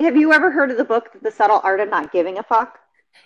have 0.00 0.16
you 0.16 0.32
ever 0.32 0.50
heard 0.50 0.70
of 0.70 0.76
the 0.76 0.84
book, 0.84 1.10
The 1.22 1.30
Subtle 1.30 1.60
Art 1.64 1.80
of 1.80 1.88
Not 1.88 2.12
Giving 2.12 2.38
a 2.38 2.42
Fuck? 2.42 2.78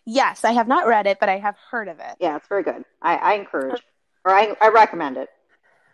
yes, 0.07 0.44
I 0.44 0.52
have 0.52 0.68
not 0.68 0.87
read 0.87 1.07
it, 1.07 1.18
but 1.20 1.28
I 1.28 1.38
have 1.38 1.57
heard 1.70 1.88
of 1.88 1.98
it. 1.98 2.16
Yeah, 2.20 2.37
it's 2.37 2.48
very 2.48 2.62
good. 2.62 2.85
I, 3.00 3.16
I 3.16 3.33
encourage, 3.35 3.83
or 4.24 4.33
I, 4.33 4.55
I 4.61 4.68
recommend 4.68 5.16
it. 5.16 5.28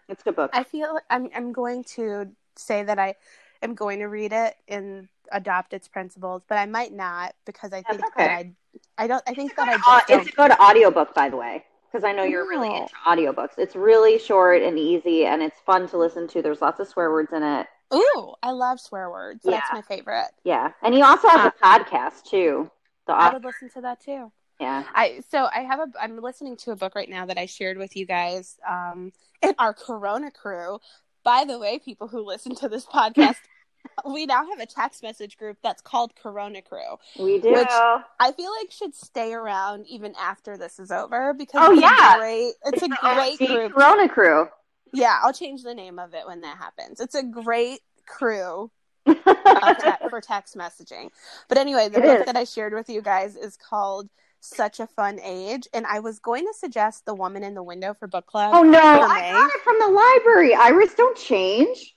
It's 0.09 0.23
a 0.23 0.25
good 0.25 0.37
book. 0.37 0.51
I 0.55 0.65
feel 0.65 0.99
I'm 1.11 1.29
I'm 1.35 1.53
going 1.53 1.85
to 1.97 2.31
say 2.57 2.83
that 2.83 2.99
I 2.99 3.15
am 3.63 3.75
going 3.75 3.99
to 3.99 4.07
read 4.07 4.33
it 4.33 4.55
and 4.67 5.09
adopt 5.31 5.75
its 5.75 5.87
principles, 5.87 6.43
but 6.49 6.57
I 6.57 6.65
might 6.67 6.93
not 6.93 7.35
because 7.45 7.73
I 7.73 7.83
think 7.83 8.01
That's 8.01 8.15
that. 8.17 8.31
I 8.31 8.53
I 8.97 9.07
don't 9.07 9.23
I 9.27 9.35
think 9.35 9.55
that 9.57 9.69
I 9.69 9.77
just 9.77 10.09
don't. 10.09 10.21
it's 10.21 10.33
a 10.33 10.37
good 10.37 10.53
audiobook, 10.53 11.15
by 11.15 11.29
the 11.29 11.37
way, 11.37 11.65
because 11.91 12.05
I 12.05 12.13
know 12.13 12.23
you're 12.25 12.49
really 12.49 12.75
into 12.75 12.95
audiobooks. 13.07 13.59
It's 13.59 13.77
really 13.77 14.19
short 14.19 14.63
and 14.63 14.79
easy, 14.79 15.27
and 15.27 15.43
it's 15.43 15.61
fun 15.61 15.89
to 15.89 15.99
listen 15.99 16.27
to. 16.29 16.41
There's 16.41 16.63
lots 16.63 16.81
of 16.81 16.89
swear 16.89 17.11
words 17.11 17.33
in 17.33 17.43
it. 17.43 17.67
Ooh, 17.95 18.35
I 18.43 18.51
love 18.51 18.81
swear 18.81 19.11
words. 19.11 19.41
That's 19.45 19.69
my 19.73 19.83
favorite. 19.83 20.31
Yeah, 20.45 20.73
and 20.83 20.95
he 20.95 21.03
also 21.03 21.29
has 21.29 21.47
a 21.47 21.65
podcast 21.65 22.25
too. 22.25 22.71
The 23.07 23.13
I 23.15 23.33
would 23.33 23.45
listen 23.45 23.71
to 23.71 23.81
that 23.83 24.01
too. 24.05 24.31
yeah, 24.61 24.85
I 24.95 25.23
so 25.31 25.49
I 25.55 25.61
have 25.61 25.81
a 25.81 25.87
I'm 26.01 26.21
listening 26.21 26.57
to 26.59 26.73
a 26.73 26.77
book 26.77 26.95
right 26.95 27.09
now 27.09 27.27
that 27.27 27.39
I 27.39 27.47
shared 27.47 27.79
with 27.79 27.97
you 27.97 28.05
guys 28.07 28.59
um 28.69 29.13
in 29.43 29.55
our 29.59 29.73
Corona 29.73 30.31
crew. 30.31 30.79
By 31.25 31.45
the 31.47 31.59
way, 31.59 31.79
people 31.79 32.09
who 32.09 32.21
listen 32.25 32.55
to 32.57 32.69
this 32.69 32.85
podcast, 32.87 33.37
we 34.07 34.27
now 34.27 34.49
have 34.49 34.61
a 34.61 34.67
text 34.67 35.03
message 35.03 35.37
group 35.39 35.59
that's 35.63 35.81
called 35.83 36.15
Corona 36.15 36.63
Crew. 36.63 36.97
we 37.19 37.39
do. 37.41 37.53
Which- 37.53 37.67
I 37.71 38.33
feel 38.33 38.51
like 38.61 38.71
should 38.71 38.95
stay 38.95 39.33
around 39.33 39.87
even 39.89 40.15
after 40.19 40.57
this 40.59 40.79
is 40.79 40.91
over 40.91 41.33
because 41.35 41.61
Oh, 41.67 41.73
it's 41.73 41.81
yeah. 41.83 42.15
a 42.15 42.19
great 42.19 42.53
it's 42.67 42.83
a 42.83 42.89
great 42.89 43.41
OG 43.41 43.47
group. 43.47 43.73
Corona 43.75 44.09
crew. 44.09 44.49
Yeah, 44.93 45.19
I'll 45.23 45.33
change 45.33 45.63
the 45.63 45.75
name 45.75 45.99
of 45.99 46.15
it 46.15 46.27
when 46.27 46.41
that 46.43 46.57
happens. 46.59 47.01
It's 47.01 47.15
a 47.15 47.23
great 47.23 47.81
crew 48.07 48.71
uh, 49.07 49.75
te- 49.75 50.09
for 50.11 50.21
text 50.21 50.57
messaging. 50.57 51.11
But 51.49 51.59
anyway, 51.59 51.89
the 51.89 51.99
It 51.99 52.03
book 52.05 52.21
is. 52.21 52.27
that 52.27 52.37
I 52.37 52.45
shared 52.45 52.75
with 52.75 52.89
you 52.89 53.03
guys 53.03 53.37
is 53.37 53.57
called 53.57 54.09
Such 54.41 54.81
a 54.81 54.87
Fun 54.87 55.19
Age, 55.23 55.67
and 55.75 55.87
I 55.87 56.01
was 56.01 56.19
going 56.19 56.45
to 56.47 56.55
suggest 56.55 57.05
The 57.07 57.15
Woman 57.15 57.43
in 57.43 57.55
the 57.55 57.63
Window 57.63 57.95
for 57.95 58.07
book 58.07 58.27
club. 58.27 58.53
oh 58.55 58.63
no, 58.63 58.79
I 58.79 59.31
got 59.33 59.51
it 59.55 59.61
from 59.63 59.79
the 59.79 59.89
library. 59.89 60.55
Iris, 60.55 60.95
don't 60.95 61.17
change. 61.17 61.95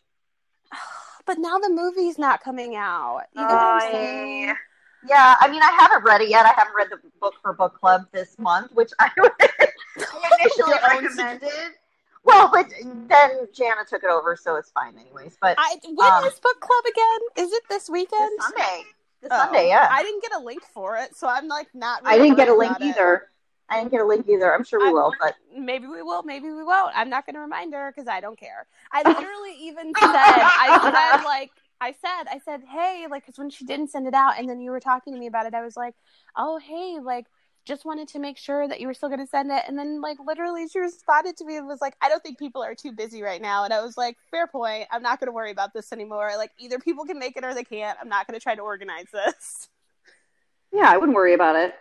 But 1.27 1.37
now 1.37 1.59
the 1.59 1.69
movie's 1.69 2.17
not 2.17 2.41
coming 2.43 2.75
out. 2.75 3.21
You 3.35 3.43
know 3.43 3.79
saying? 3.91 4.55
Yeah, 5.07 5.35
I 5.39 5.49
mean, 5.51 5.61
I 5.61 5.71
haven't 5.79 6.03
read 6.03 6.21
it 6.21 6.29
yet. 6.29 6.47
I 6.47 6.49
haven't 6.57 6.73
read 6.75 6.87
the 6.89 6.97
book 7.21 7.35
for 7.43 7.53
book 7.53 7.79
club 7.79 8.07
this 8.11 8.37
month, 8.39 8.71
which 8.73 8.89
I 8.99 9.09
initially 10.41 10.73
recommended. 10.89 11.71
Well, 12.23 12.49
but 12.51 12.69
then 13.07 13.47
Jana 13.53 13.83
took 13.87 14.03
it 14.03 14.09
over, 14.09 14.35
so 14.35 14.55
it's 14.55 14.71
fine, 14.71 14.95
anyways. 14.97 15.37
But 15.41 15.55
I 15.59 15.77
when 15.83 16.11
Um, 16.11 16.23
is 16.25 16.39
book 16.39 16.59
club 16.59 16.83
again? 16.89 17.45
Is 17.47 17.51
it 17.53 17.63
this 17.69 17.89
weekend? 17.89 18.31
this 18.37 18.45
Sunday, 18.45 18.83
this 19.21 19.29
Oh, 19.31 19.37
Sunday, 19.37 19.67
yeah. 19.69 19.87
I 19.89 20.03
didn't 20.03 20.21
get 20.21 20.33
a 20.35 20.39
link 20.39 20.61
for 20.73 20.97
it, 20.97 21.15
so 21.15 21.27
I'm 21.27 21.47
like 21.47 21.67
not. 21.73 22.01
I 22.05 22.17
didn't 22.17 22.35
get 22.35 22.47
a 22.47 22.53
link 22.53 22.71
about 22.77 22.81
it. 22.81 22.89
either. 22.89 23.27
I 23.69 23.79
didn't 23.79 23.91
get 23.91 24.01
a 24.01 24.05
link 24.05 24.27
either. 24.27 24.53
I'm 24.53 24.63
sure 24.63 24.79
we 24.79 24.85
I'm- 24.87 24.93
will, 24.93 25.13
but 25.19 25.35
maybe 25.57 25.87
we 25.87 26.03
will, 26.03 26.23
maybe 26.23 26.51
we 26.51 26.63
won't. 26.63 26.91
I'm 26.95 27.09
not 27.09 27.25
going 27.25 27.35
to 27.35 27.39
remind 27.41 27.73
her 27.73 27.91
because 27.95 28.07
I 28.07 28.19
don't 28.19 28.37
care. 28.37 28.67
I 28.91 29.01
literally 29.07 29.55
even 29.61 29.93
said, 29.97 30.11
I 30.13 30.79
said 31.17 31.23
like, 31.25 31.51
I 31.79 31.93
said, 31.93 32.27
I 32.29 32.39
said, 32.45 32.61
hey, 32.69 33.07
like, 33.09 33.25
because 33.25 33.39
when 33.39 33.49
she 33.49 33.65
didn't 33.65 33.89
send 33.89 34.05
it 34.07 34.13
out, 34.13 34.37
and 34.37 34.47
then 34.47 34.59
you 34.61 34.69
were 34.69 34.79
talking 34.79 35.13
to 35.13 35.19
me 35.19 35.25
about 35.25 35.47
it, 35.47 35.55
I 35.55 35.63
was 35.63 35.75
like, 35.75 35.95
oh, 36.35 36.59
hey, 36.59 36.99
like, 37.01 37.25
just 37.65 37.85
wanted 37.85 38.07
to 38.09 38.19
make 38.19 38.37
sure 38.37 38.67
that 38.67 38.79
you 38.79 38.87
were 38.87 38.93
still 38.93 39.09
going 39.09 39.19
to 39.19 39.27
send 39.27 39.51
it. 39.51 39.63
And 39.67 39.77
then, 39.77 40.01
like, 40.01 40.17
literally, 40.25 40.67
she 40.67 40.79
responded 40.79 41.37
to 41.37 41.45
me 41.45 41.57
and 41.57 41.67
was 41.67 41.81
like, 41.81 41.95
I 42.01 42.09
don't 42.09 42.21
think 42.23 42.39
people 42.39 42.63
are 42.63 42.75
too 42.75 42.91
busy 42.91 43.21
right 43.21 43.41
now. 43.41 43.63
And 43.63 43.73
I 43.73 43.81
was 43.81 43.97
like, 43.97 44.17
fair 44.31 44.47
point. 44.47 44.87
I'm 44.91 45.03
not 45.03 45.19
going 45.19 45.27
to 45.27 45.31
worry 45.31 45.51
about 45.51 45.73
this 45.73 45.93
anymore. 45.93 46.31
Like, 46.37 46.51
either 46.59 46.79
people 46.79 47.05
can 47.05 47.19
make 47.19 47.37
it 47.37 47.43
or 47.43 47.53
they 47.53 47.63
can't. 47.63 47.97
I'm 48.01 48.09
not 48.09 48.27
going 48.27 48.39
to 48.39 48.43
try 48.43 48.55
to 48.55 48.61
organize 48.61 49.07
this. 49.13 49.69
yeah, 50.73 50.89
I 50.89 50.97
wouldn't 50.97 51.15
worry 51.15 51.33
about 51.33 51.55
it. 51.55 51.75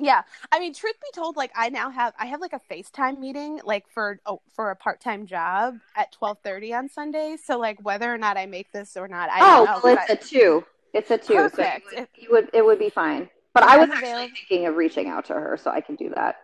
Yeah, 0.00 0.22
I 0.50 0.58
mean, 0.58 0.74
truth 0.74 0.96
be 1.00 1.06
told, 1.14 1.36
like 1.36 1.52
I 1.54 1.68
now 1.68 1.88
have 1.88 2.14
I 2.18 2.26
have 2.26 2.40
like 2.40 2.52
a 2.52 2.60
FaceTime 2.68 3.20
meeting 3.20 3.60
like 3.64 3.84
for 3.88 4.18
oh, 4.26 4.40
for 4.52 4.70
a 4.70 4.76
part 4.76 5.00
time 5.00 5.24
job 5.24 5.76
at 5.94 6.10
twelve 6.10 6.38
thirty 6.42 6.74
on 6.74 6.88
Sunday. 6.88 7.36
So 7.42 7.60
like 7.60 7.78
whether 7.80 8.12
or 8.12 8.18
not 8.18 8.36
I 8.36 8.46
make 8.46 8.72
this 8.72 8.96
or 8.96 9.06
not, 9.06 9.30
I 9.30 9.38
oh, 9.38 9.38
don't 9.38 9.64
know. 9.66 9.80
well, 9.84 9.94
but 9.94 10.10
it's 10.10 10.24
a 10.24 10.28
two. 10.28 10.64
It's 10.92 11.10
a 11.12 11.18
two. 11.18 11.34
Perfect. 11.34 11.90
So 11.90 11.96
you 11.96 12.00
would, 12.00 12.08
you 12.16 12.28
would, 12.32 12.50
it 12.52 12.64
would 12.64 12.78
be 12.80 12.90
fine. 12.90 13.28
But 13.54 13.62
I 13.62 13.78
was 13.78 13.88
actually 13.90 14.28
thinking 14.28 14.66
of 14.66 14.76
reaching 14.76 15.08
out 15.08 15.26
to 15.26 15.34
her, 15.34 15.56
so 15.62 15.70
I 15.70 15.80
can 15.80 15.94
do 15.94 16.10
that. 16.16 16.36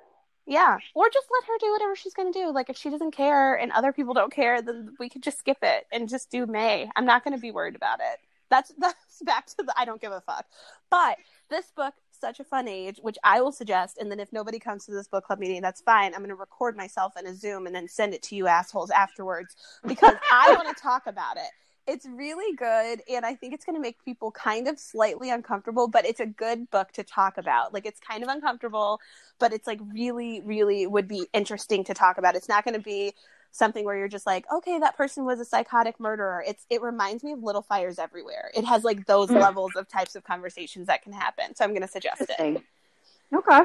yeah, 0.46 0.78
or 0.94 1.08
just 1.10 1.26
let 1.30 1.44
her 1.48 1.58
do 1.60 1.72
whatever 1.72 1.96
she's 1.96 2.14
gonna 2.14 2.32
do. 2.32 2.50
Like 2.52 2.70
if 2.70 2.76
she 2.76 2.90
doesn't 2.90 3.12
care 3.12 3.54
and 3.56 3.72
other 3.72 3.92
people 3.92 4.14
don't 4.14 4.32
care, 4.32 4.62
then 4.62 4.94
we 4.98 5.08
could 5.08 5.22
just 5.22 5.38
skip 5.38 5.58
it 5.62 5.86
and 5.92 6.08
just 6.08 6.30
do 6.30 6.46
May. 6.46 6.90
I'm 6.96 7.04
not 7.04 7.24
gonna 7.24 7.38
be 7.38 7.52
worried 7.52 7.76
about 7.76 8.00
it. 8.00 8.18
That's 8.48 8.72
that's 8.78 9.22
back 9.24 9.46
to 9.46 9.56
the 9.64 9.74
I 9.76 9.84
don't 9.84 10.00
give 10.00 10.12
a 10.12 10.20
fuck. 10.20 10.46
But 10.90 11.18
this 11.50 11.72
book, 11.76 11.94
such 12.12 12.40
a 12.40 12.44
fun 12.44 12.68
age, 12.68 12.98
which 13.02 13.18
I 13.24 13.40
will 13.40 13.52
suggest, 13.52 13.98
and 13.98 14.10
then 14.10 14.20
if 14.20 14.32
nobody 14.32 14.58
comes 14.58 14.86
to 14.86 14.92
this 14.92 15.08
book 15.08 15.24
club 15.24 15.38
meeting, 15.40 15.62
that's 15.62 15.80
fine. 15.82 16.14
I'm 16.14 16.20
gonna 16.20 16.34
record 16.34 16.76
myself 16.76 17.14
in 17.18 17.26
a 17.26 17.34
Zoom 17.34 17.66
and 17.66 17.74
then 17.74 17.88
send 17.88 18.14
it 18.14 18.22
to 18.24 18.36
you 18.36 18.46
assholes 18.46 18.90
afterwards 18.90 19.56
because 19.86 20.14
I 20.32 20.52
want 20.54 20.68
to 20.76 20.82
talk 20.82 21.06
about 21.06 21.36
it. 21.36 21.50
It's 21.90 22.06
really 22.06 22.54
good, 22.54 23.02
and 23.12 23.26
I 23.26 23.34
think 23.34 23.52
it's 23.52 23.64
going 23.64 23.74
to 23.74 23.82
make 23.82 24.02
people 24.04 24.30
kind 24.30 24.68
of 24.68 24.78
slightly 24.78 25.28
uncomfortable, 25.28 25.88
but 25.88 26.06
it's 26.06 26.20
a 26.20 26.26
good 26.26 26.70
book 26.70 26.92
to 26.92 27.02
talk 27.02 27.36
about. 27.36 27.74
Like, 27.74 27.84
it's 27.84 27.98
kind 27.98 28.22
of 28.22 28.28
uncomfortable, 28.28 29.00
but 29.40 29.52
it's 29.52 29.66
like 29.66 29.80
really, 29.92 30.40
really 30.40 30.86
would 30.86 31.08
be 31.08 31.26
interesting 31.32 31.82
to 31.84 31.94
talk 31.94 32.16
about. 32.16 32.36
It's 32.36 32.48
not 32.48 32.64
going 32.64 32.74
to 32.74 32.80
be 32.80 33.14
something 33.50 33.84
where 33.84 33.98
you're 33.98 34.06
just 34.06 34.24
like, 34.24 34.44
okay, 34.52 34.78
that 34.78 34.96
person 34.96 35.24
was 35.24 35.40
a 35.40 35.44
psychotic 35.44 35.98
murderer. 35.98 36.44
It's 36.46 36.64
it 36.70 36.80
reminds 36.80 37.24
me 37.24 37.32
of 37.32 37.42
Little 37.42 37.62
Fires 37.62 37.98
Everywhere. 37.98 38.52
It 38.54 38.64
has 38.66 38.84
like 38.84 39.06
those 39.06 39.28
Mm. 39.28 39.40
levels 39.40 39.74
of 39.74 39.88
types 39.88 40.14
of 40.14 40.22
conversations 40.22 40.86
that 40.86 41.02
can 41.02 41.12
happen. 41.12 41.56
So 41.56 41.64
I'm 41.64 41.70
going 41.70 41.82
to 41.82 41.88
suggest 41.88 42.22
it. 42.22 42.62
Okay. 43.34 43.62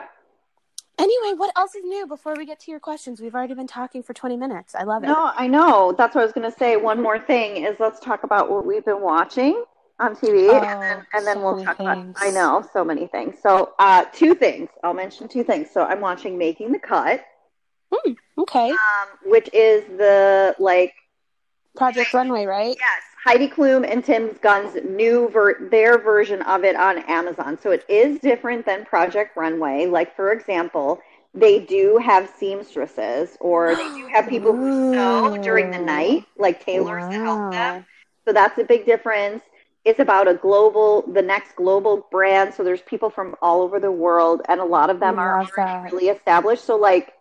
Anyway, 0.97 1.33
what 1.37 1.51
else 1.57 1.75
is 1.75 1.83
new 1.83 2.07
before 2.07 2.35
we 2.37 2.45
get 2.45 2.59
to 2.61 2.71
your 2.71 2.79
questions? 2.79 3.19
We've 3.19 3.35
already 3.35 3.53
been 3.53 3.67
talking 3.67 4.01
for 4.01 4.13
20 4.13 4.37
minutes. 4.37 4.75
I 4.75 4.83
love 4.83 5.03
it. 5.03 5.07
No, 5.07 5.31
I 5.35 5.47
know. 5.47 5.93
That's 5.97 6.15
what 6.15 6.21
I 6.21 6.23
was 6.25 6.33
going 6.33 6.49
to 6.49 6.57
say. 6.57 6.77
One 6.77 7.01
more 7.01 7.19
thing 7.19 7.65
is 7.65 7.75
let's 7.79 7.99
talk 7.99 8.23
about 8.23 8.49
what 8.49 8.65
we've 8.65 8.85
been 8.85 9.01
watching 9.01 9.63
on 9.99 10.15
TV, 10.15 10.49
Oh, 10.49 10.57
and 10.59 10.81
then 10.81 11.05
and 11.13 11.27
then 11.27 11.35
so 11.35 11.41
we'll 11.53 11.63
talk 11.63 11.77
things. 11.77 11.89
about. 11.89 12.15
I 12.17 12.29
know 12.31 12.65
so 12.73 12.83
many 12.83 13.07
things. 13.07 13.35
So, 13.41 13.73
uh, 13.79 14.05
two 14.13 14.35
things. 14.35 14.69
I'll 14.83 14.93
mention 14.93 15.27
two 15.27 15.43
things. 15.43 15.69
So, 15.73 15.83
I'm 15.83 16.01
watching 16.01 16.37
Making 16.37 16.71
the 16.73 16.79
Cut, 16.79 17.23
Okay. 18.37 18.71
um, 18.71 19.07
which 19.25 19.49
is 19.53 19.85
the 19.97 20.53
like 20.59 20.93
Project 21.77 22.13
Runway, 22.13 22.45
right? 22.45 22.75
Yes, 22.77 23.01
Heidi 23.25 23.47
Klum 23.47 23.91
and 23.91 24.05
Tim 24.05 24.37
Gunn's 24.43 24.75
new 24.85 25.29
ver- 25.29 25.67
their 25.71 25.97
version 25.97 26.43
of 26.43 26.63
it 26.63 26.75
on 26.75 26.99
Amazon. 26.99 27.57
So 27.59 27.71
it 27.71 27.83
is 27.89 28.19
different 28.19 28.67
than 28.67 28.85
Project 28.85 29.35
Runway. 29.35 29.87
Like 29.87 30.15
for 30.15 30.31
example, 30.31 31.01
they 31.33 31.59
do 31.59 31.97
have 31.97 32.29
seamstresses, 32.37 33.35
or 33.39 33.75
they 33.75 33.89
do 33.89 34.07
have 34.13 34.27
people 34.29 34.55
who 34.55 34.71
sew 34.71 35.39
during 35.41 35.71
the 35.71 35.79
night, 35.79 36.25
like 36.37 36.63
tailors 36.63 37.07
to 37.09 37.17
help 37.17 37.41
them. 37.51 37.83
So 38.27 38.33
that's 38.33 38.59
a 38.59 38.63
big 38.63 38.85
difference. 38.85 39.43
It's 39.85 39.99
about 39.99 40.27
a 40.27 40.35
global, 40.35 41.03
the 41.11 41.23
next 41.23 41.55
global 41.55 42.07
brand. 42.11 42.53
So 42.53 42.63
there's 42.63 42.81
people 42.83 43.09
from 43.09 43.35
all 43.41 43.63
over 43.63 43.79
the 43.79 43.91
world, 43.91 44.43
and 44.47 44.61
a 44.61 44.65
lot 44.65 44.91
of 44.91 44.99
them 44.99 45.17
are 45.17 45.47
really 45.91 46.09
established. 46.09 46.63
So 46.63 46.75
like 46.75 47.14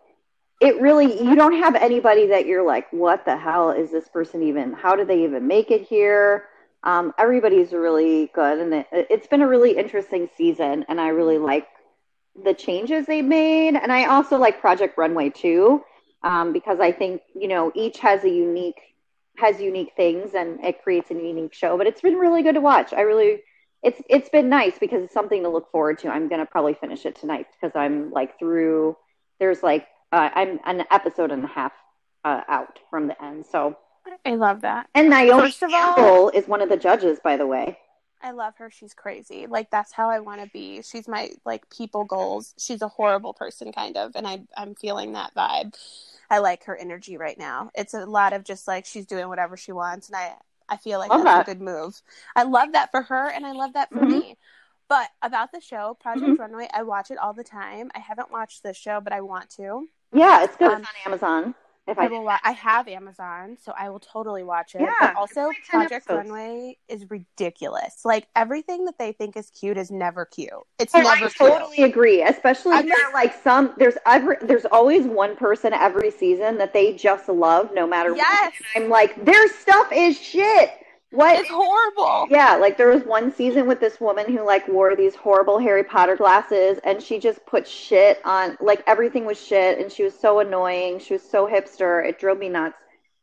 it 0.61 0.79
really 0.79 1.21
you 1.21 1.35
don't 1.35 1.57
have 1.57 1.75
anybody 1.75 2.27
that 2.27 2.45
you're 2.45 2.65
like 2.65 2.91
what 2.91 3.25
the 3.25 3.35
hell 3.35 3.71
is 3.71 3.91
this 3.91 4.07
person 4.07 4.41
even 4.43 4.73
how 4.73 4.95
did 4.95 5.07
they 5.07 5.23
even 5.23 5.47
make 5.47 5.71
it 5.71 5.81
here? 5.83 6.45
Um, 6.83 7.13
everybody's 7.17 7.73
really 7.73 8.31
good 8.33 8.59
and 8.59 8.73
it, 8.73 8.87
it's 8.91 9.27
been 9.27 9.41
a 9.41 9.47
really 9.47 9.75
interesting 9.75 10.29
season 10.37 10.85
and 10.87 11.01
i 11.01 11.07
really 11.07 11.39
like 11.39 11.67
the 12.43 12.53
changes 12.53 13.07
they 13.07 13.21
made 13.21 13.75
and 13.75 13.91
i 13.91 14.05
also 14.05 14.37
like 14.37 14.61
project 14.61 14.97
runway 14.97 15.29
too 15.29 15.83
um, 16.23 16.53
because 16.53 16.79
i 16.79 16.91
think 16.91 17.21
you 17.33 17.47
know 17.47 17.71
each 17.75 17.97
has 17.99 18.23
a 18.23 18.29
unique 18.29 18.79
has 19.37 19.59
unique 19.59 19.93
things 19.95 20.33
and 20.33 20.63
it 20.63 20.81
creates 20.83 21.11
a 21.11 21.13
unique 21.13 21.53
show 21.53 21.77
but 21.77 21.87
it's 21.87 22.01
been 22.01 22.15
really 22.15 22.43
good 22.43 22.55
to 22.55 22.61
watch. 22.61 22.93
I 22.93 23.01
really 23.01 23.41
it's 23.83 24.01
it's 24.09 24.29
been 24.29 24.49
nice 24.49 24.79
because 24.79 25.03
it's 25.03 25.13
something 25.13 25.43
to 25.43 25.49
look 25.49 25.69
forward 25.71 25.99
to. 25.99 26.09
I'm 26.09 26.27
gonna 26.27 26.45
probably 26.45 26.73
finish 26.73 27.05
it 27.05 27.15
tonight 27.15 27.47
because 27.51 27.75
i'm 27.75 28.11
like 28.11 28.39
through 28.39 28.95
there's 29.39 29.61
like 29.63 29.87
uh, 30.15 30.29
I'm 30.33 30.59
an 30.65 30.85
episode 30.91 31.31
and 31.31 31.43
a 31.43 31.47
half 31.47 31.73
uh, 32.23 32.41
out 32.47 32.79
from 32.89 33.07
the 33.07 33.23
end. 33.23 33.45
So, 33.45 33.77
I 34.25 34.35
love 34.35 34.61
that. 34.61 34.87
and 34.95 35.09
Naomi 35.09 35.51
Campbell 35.51 36.29
is 36.29 36.47
one 36.47 36.61
of 36.61 36.69
the 36.69 36.77
judges, 36.77 37.19
by 37.23 37.37
the 37.37 37.45
way. 37.47 37.77
I 38.23 38.31
love 38.31 38.53
her. 38.57 38.71
She's 38.71 38.93
crazy. 38.93 39.45
Like 39.45 39.69
that's 39.69 39.91
how 39.91 40.09
I 40.09 40.19
want 40.19 40.41
to 40.41 40.49
be. 40.51 40.81
She's 40.81 41.07
my 41.07 41.29
like 41.45 41.69
people 41.69 42.05
goals. 42.05 42.55
She's 42.57 42.81
a 42.81 42.87
horrible 42.87 43.33
person 43.33 43.71
kind 43.71 43.97
of 43.97 44.13
and 44.15 44.25
I 44.25 44.41
I'm 44.57 44.73
feeling 44.73 45.13
that 45.13 45.35
vibe. 45.35 45.75
I 46.31 46.39
like 46.39 46.63
her 46.63 46.75
energy 46.75 47.17
right 47.17 47.37
now. 47.37 47.69
It's 47.75 47.93
a 47.93 48.05
lot 48.05 48.33
of 48.33 48.43
just 48.43 48.67
like 48.67 48.85
she's 48.85 49.05
doing 49.05 49.27
whatever 49.27 49.57
she 49.57 49.73
wants 49.73 50.07
and 50.07 50.15
I 50.15 50.33
I 50.67 50.77
feel 50.77 50.97
like 50.97 51.11
Love 51.11 51.23
that's 51.23 51.45
that. 51.45 51.51
a 51.51 51.55
good 51.55 51.61
move. 51.63 52.01
I 52.35 52.43
love 52.43 52.71
that 52.71 52.89
for 52.89 53.03
her 53.03 53.29
and 53.29 53.45
I 53.45 53.51
love 53.51 53.73
that 53.73 53.89
for 53.91 54.01
Mhm. 54.01 54.07
me. 54.09 54.37
But 54.87 55.09
about 55.21 55.51
the 55.51 55.61
show, 55.61 55.95
Project 55.99 56.25
Mhm. 56.37 56.39
Runway, 56.39 56.67
I 56.73 56.81
watch 56.83 57.11
it 57.11 57.19
all 57.19 57.33
the 57.33 57.43
time. 57.43 57.91
I 57.93 57.99
haven't 57.99 58.31
watched 58.31 58.63
this 58.63 58.77
show, 58.77 59.01
but 59.01 59.13
I 59.13 59.21
want 59.21 59.51
to. 59.57 59.87
Yeah, 60.13 60.43
it's 60.43 60.55
good. 60.55 60.71
Um, 60.71 60.81
it's 60.81 60.89
on 60.89 61.11
Amazon. 61.11 61.55
If 61.87 61.99
I 61.99 62.05
I 62.05 62.07
will. 62.07 62.23
Wa- 62.23 62.39
I 62.43 62.51
have 62.53 62.87
Amazon, 62.87 63.57
so 63.63 63.71
I 63.77 63.89
will 63.89 63.99
totally 63.99 64.43
watch 64.43 64.73
it. 64.73 64.81
Yeah, 64.81 64.91
but 64.99 65.15
also, 65.15 65.27
it's 65.27 65.37
only 65.41 65.55
10 65.69 65.79
Project 65.81 66.09
episodes. 66.09 66.29
Runway 66.31 66.77
is 66.87 67.07
ridiculous. 67.11 68.01
Like 68.03 68.27
everything 68.35 68.85
that 68.85 68.97
they 68.97 69.11
think 69.11 69.37
is 69.37 69.51
cute 69.51 69.77
is 69.77 69.91
never 69.91 70.25
cute. 70.25 70.49
It's 70.79 70.95
never 70.95 71.05
cute. 71.09 71.17
I 71.17 71.19
never 71.21 71.33
totally 71.59 71.83
agree. 71.83 72.23
Especially 72.23 72.71
I'm 72.71 72.87
there 72.87 72.97
are 73.07 73.13
like 73.13 73.35
some 73.43 73.73
there's 73.77 73.97
every 74.07 74.37
there's 74.41 74.65
always 74.65 75.05
one 75.05 75.35
person 75.35 75.73
every 75.73 76.09
season 76.09 76.57
that 76.57 76.73
they 76.73 76.93
just 76.93 77.29
love 77.29 77.69
no 77.75 77.85
matter 77.85 78.15
Yes. 78.15 78.53
what. 78.53 78.53
And 78.75 78.85
I'm 78.85 78.89
like, 78.89 79.23
their 79.23 79.47
stuff 79.49 79.87
is 79.93 80.19
shit. 80.19 80.71
What 81.15 81.39
It's 81.39 81.49
horrible. 81.49 82.27
Yeah, 82.29 82.55
like 82.55 82.77
there 82.77 82.89
was 82.89 83.03
one 83.03 83.31
season 83.33 83.67
with 83.67 83.79
this 83.79 84.01
woman 84.01 84.25
who 84.25 84.45
like 84.45 84.67
wore 84.67 84.95
these 84.95 85.15
horrible 85.15 85.59
Harry 85.59 85.83
Potter 85.83 86.17
glasses 86.17 86.77
and 86.83 87.01
she 87.01 87.19
just 87.19 87.45
put 87.45 87.65
shit 87.67 88.19
on 88.25 88.57
like 88.59 88.83
everything 88.85 89.25
was 89.25 89.41
shit 89.41 89.79
and 89.79 89.91
she 89.91 90.03
was 90.03 90.17
so 90.17 90.39
annoying. 90.39 90.99
She 90.99 91.13
was 91.13 91.23
so 91.23 91.47
hipster. 91.47 92.05
It 92.05 92.19
drove 92.19 92.37
me 92.37 92.49
nuts. 92.49 92.75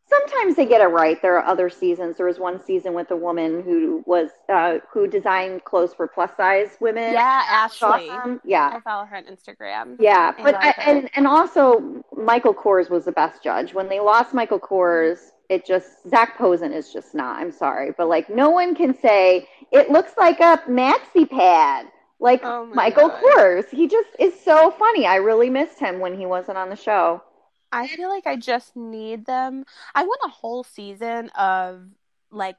Sometimes 0.08 0.56
they 0.56 0.66
get 0.66 0.80
it 0.80 0.86
right. 0.86 1.20
There 1.22 1.38
are 1.38 1.44
other 1.44 1.70
seasons. 1.70 2.16
There 2.16 2.26
was 2.26 2.38
one 2.38 2.62
season 2.62 2.92
with 2.92 3.10
a 3.10 3.16
woman 3.16 3.62
who 3.62 4.02
was 4.06 4.30
uh 4.48 4.78
who 4.90 5.06
designed 5.06 5.64
clothes 5.64 5.92
for 5.94 6.08
plus 6.08 6.30
size 6.36 6.76
women. 6.80 7.12
Yeah, 7.12 7.42
Ashley. 7.48 8.10
awesome. 8.10 8.40
Yeah. 8.44 8.72
I 8.74 8.80
follow 8.80 9.04
her 9.04 9.16
on 9.16 9.24
Instagram. 9.24 9.96
Yeah, 10.00 10.32
but 10.42 10.54
I, 10.54 10.70
and 10.86 11.10
and 11.14 11.26
also 11.26 12.02
Michael 12.16 12.54
Kors 12.54 12.88
was 12.90 13.04
the 13.04 13.12
best 13.12 13.42
judge. 13.42 13.74
When 13.74 13.88
they 13.88 14.00
lost 14.00 14.34
Michael 14.34 14.60
Kors, 14.60 15.18
it 15.52 15.66
just 15.66 16.08
Zac 16.08 16.38
Posen 16.38 16.72
is 16.72 16.92
just 16.92 17.14
not. 17.14 17.38
I'm 17.38 17.52
sorry, 17.52 17.90
but 17.96 18.08
like 18.08 18.30
no 18.30 18.48
one 18.50 18.74
can 18.74 18.98
say 18.98 19.48
it 19.70 19.90
looks 19.90 20.12
like 20.16 20.40
a 20.40 20.58
maxi 20.68 21.28
pad. 21.28 21.86
Like 22.18 22.40
Oh 22.44 22.64
my 22.66 22.74
Michael 22.74 23.08
God. 23.08 23.22
Kors, 23.22 23.68
he 23.68 23.86
just 23.88 24.08
is 24.18 24.32
so 24.40 24.70
funny. 24.70 25.06
I 25.06 25.16
really 25.16 25.50
missed 25.50 25.78
him 25.78 25.98
when 26.00 26.16
he 26.18 26.24
wasn't 26.24 26.56
on 26.56 26.70
the 26.70 26.76
show. 26.76 27.22
I 27.70 27.86
feel 27.88 28.08
like 28.08 28.26
I 28.26 28.36
just 28.36 28.76
need 28.76 29.26
them. 29.26 29.64
I 29.94 30.04
want 30.04 30.20
a 30.24 30.28
whole 30.30 30.62
season 30.64 31.28
of 31.30 31.82
like 32.30 32.56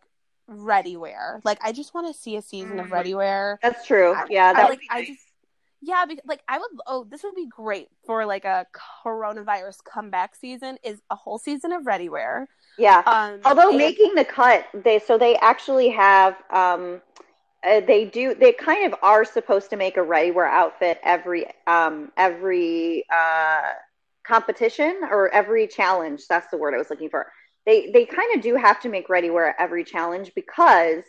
ready 0.47 0.97
wear. 0.97 1.39
Like 1.43 1.59
I 1.63 1.71
just 1.71 1.93
want 1.93 2.07
to 2.13 2.19
see 2.19 2.35
a 2.35 2.41
season 2.41 2.79
of 2.79 2.87
Mhm. 2.87 2.91
ready 2.91 3.15
wear. 3.15 3.59
That's 3.63 3.87
true. 3.87 4.13
I- 4.13 4.25
yeah, 4.29 4.49
I 4.49 4.53
that 4.53 4.61
like 4.63 4.69
would 4.71 4.79
be 4.79 4.87
I 4.89 5.05
just 5.05 5.22
yeah, 5.85 6.05
because 6.07 6.23
like 6.25 6.41
I 6.47 6.57
would 6.59 6.69
oh 6.87 7.05
this 7.09 7.23
would 7.23 7.35
be 7.35 7.47
great 7.47 7.89
for 8.05 8.25
like 8.25 8.45
a 8.45 8.65
coronavirus 9.05 9.83
comeback 9.83 10.35
season 10.35 10.77
is 10.83 11.01
a 11.09 11.15
whole 11.15 11.37
season 11.37 11.71
of 11.71 11.85
ready 11.85 12.09
wear. 12.09 12.47
yeah. 12.77 13.01
Um 13.05 13.41
Although 13.45 13.69
and- 13.69 13.77
making 13.77 14.15
the 14.15 14.25
cut, 14.25 14.65
they 14.73 14.99
so 14.99 15.17
they 15.17 15.35
actually 15.37 15.89
have 15.89 16.35
um 16.51 17.01
uh, 17.65 17.81
they 17.81 18.05
do 18.05 18.33
they 18.35 18.51
kind 18.53 18.85
of 18.91 18.97
are 19.01 19.23
supposed 19.25 19.69
to 19.69 19.75
make 19.77 19.97
a 19.97 20.03
ready 20.03 20.31
wear 20.31 20.47
outfit 20.47 20.99
every 21.03 21.45
um 21.67 22.11
every 22.17 23.05
uh 23.13 23.71
competition 24.25 25.01
or 25.11 25.29
every 25.33 25.67
challenge. 25.67 26.23
That's 26.29 26.49
the 26.49 26.57
word 26.57 26.73
I 26.73 26.77
was 26.77 26.89
looking 26.89 27.09
for. 27.09 27.27
They 27.65 27.91
they 27.91 28.05
kind 28.05 28.35
of 28.35 28.41
do 28.41 28.55
have 28.55 28.79
to 28.81 28.89
make 28.89 29.09
ready 29.09 29.29
wear 29.29 29.55
every 29.59 29.83
challenge 29.83 30.31
because 30.35 31.03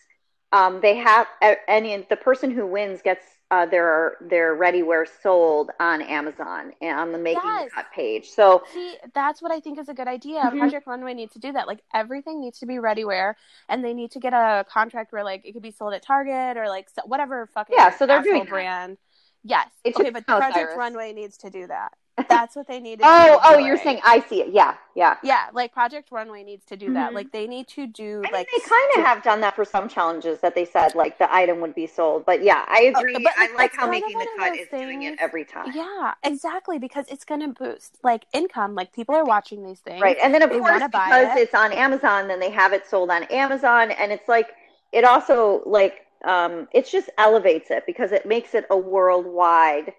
um 0.54 0.80
they 0.80 0.96
have 0.96 1.26
any 1.68 1.96
the 2.08 2.16
person 2.16 2.50
who 2.50 2.66
wins 2.66 3.02
gets 3.02 3.24
uh, 3.50 3.66
their 3.66 4.16
their 4.20 4.54
ready 4.54 4.82
wear 4.82 5.06
sold 5.22 5.70
on 5.78 6.02
Amazon 6.02 6.72
and 6.80 6.98
on 6.98 7.12
the 7.12 7.18
making 7.18 7.42
Yes. 7.44 7.70
cut 7.72 7.86
page. 7.94 8.30
So 8.30 8.62
See, 8.72 8.96
that's 9.14 9.40
what 9.42 9.52
I 9.52 9.60
think 9.60 9.78
is 9.78 9.88
a 9.88 9.94
good 9.94 10.08
idea. 10.08 10.40
Mhm. 10.40 10.58
Project 10.58 10.86
Runway 10.86 11.14
needs 11.14 11.34
to 11.34 11.38
do 11.38 11.52
that. 11.52 11.68
Like 11.68 11.80
everything 11.92 12.40
needs 12.40 12.58
to 12.60 12.66
be 12.66 12.78
ready 12.78 13.04
wear, 13.04 13.36
and 13.68 13.84
they 13.84 13.94
need 13.94 14.10
to 14.12 14.18
get 14.20 14.32
a 14.32 14.64
contract 14.68 15.12
where 15.12 15.22
like 15.22 15.42
it 15.44 15.52
could 15.52 15.62
be 15.62 15.70
sold 15.70 15.92
at 15.94 16.02
Target 16.02 16.56
or 16.56 16.68
like 16.68 16.88
whatever 17.04 17.46
fucking 17.54 17.76
Yeah, 17.78 17.90
so 17.90 18.06
they're 18.06 18.22
doing 18.22 18.44
that. 18.44 18.48
brand. 18.50 18.98
Yes. 19.44 19.68
It 19.84 19.94
okay, 19.94 20.10
but 20.10 20.26
Project. 20.26 20.76
Runway 20.76 21.12
needs 21.12 21.36
to 21.38 21.50
do 21.50 21.66
that. 21.66 21.92
That's 22.28 22.54
what 22.54 22.68
they 22.68 22.80
need. 22.80 23.00
To 23.00 23.04
oh 23.06 23.34
do 23.34 23.40
oh 23.44 23.58
you're 23.58 23.76
saying 23.76 24.00
I 24.04 24.20
see 24.20 24.40
it. 24.40 24.52
Yeah 24.52 24.74
yeah. 24.94 25.16
yeah, 25.24 25.46
like 25.52 25.72
Project 25.72 26.12
Runway 26.12 26.44
needs 26.44 26.64
to 26.66 26.76
do 26.76 26.92
that. 26.92 27.10
Mhm. 27.10 27.14
Like 27.14 27.32
they 27.32 27.48
need 27.48 27.66
to 27.68 27.86
do 27.86 28.18
I 28.24 28.30
mean, 28.30 28.32
like 28.32 28.48
they 28.52 28.60
kind 28.60 28.90
of 28.98 29.04
have 29.04 29.22
done 29.24 29.40
that 29.40 29.56
for 29.56 29.64
some 29.64 29.88
challenges 29.88 30.38
that 30.40 30.54
they 30.54 30.64
said 30.64 30.94
like 30.94 31.18
the 31.18 31.32
item 31.34 31.60
would 31.60 31.74
be 31.74 31.86
sold. 31.88 32.24
But 32.24 32.42
yeah, 32.44 32.64
I 32.68 32.92
Oh, 32.94 33.00
agree. 33.00 33.14
but, 33.14 33.32
I 33.36 33.46
like, 33.46 33.54
like 33.54 33.72
how 33.72 33.86
kind 33.88 33.96
of 33.96 34.00
making 34.02 34.18
the 34.18 34.24
one 34.26 34.38
cut 34.38 34.50
those 34.52 34.60
is 34.60 34.68
doing 34.68 35.02
it 35.02 35.16
every 35.18 35.44
time. 35.44 35.72
Yeah, 35.74 36.14
exactly 36.22 36.78
because 36.78 37.06
it's 37.08 37.24
going 37.24 37.40
to 37.40 37.48
boost 37.48 37.98
like 38.04 38.26
income. 38.32 38.74
Like 38.76 38.92
people 38.92 39.14
are 39.16 39.24
watching 39.24 39.64
these 39.64 39.80
things. 39.80 40.00
Right. 40.00 40.16
And 40.22 40.32
then 40.32 40.42
of 40.42 40.50
They 40.50 40.58
course 40.60 40.82
because 40.84 41.36
it. 41.36 41.40
it's 41.40 41.54
on 41.54 41.72
Amazon, 41.72 42.28
then 42.28 42.38
they 42.38 42.50
have 42.50 42.72
it 42.72 42.86
sold 42.86 43.10
on 43.10 43.24
Amazon 43.24 43.90
and 43.90 44.12
it's 44.12 44.28
like 44.28 44.50
it 44.92 45.04
also 45.04 45.62
like 45.66 46.06
um 46.24 46.68
it 46.72 46.86
just 46.86 47.10
elevates 47.18 47.70
it 47.72 47.84
because 47.86 48.12
it 48.12 48.24
makes 48.26 48.54
it 48.54 48.64
a 48.70 48.76
worldwide 48.76 49.92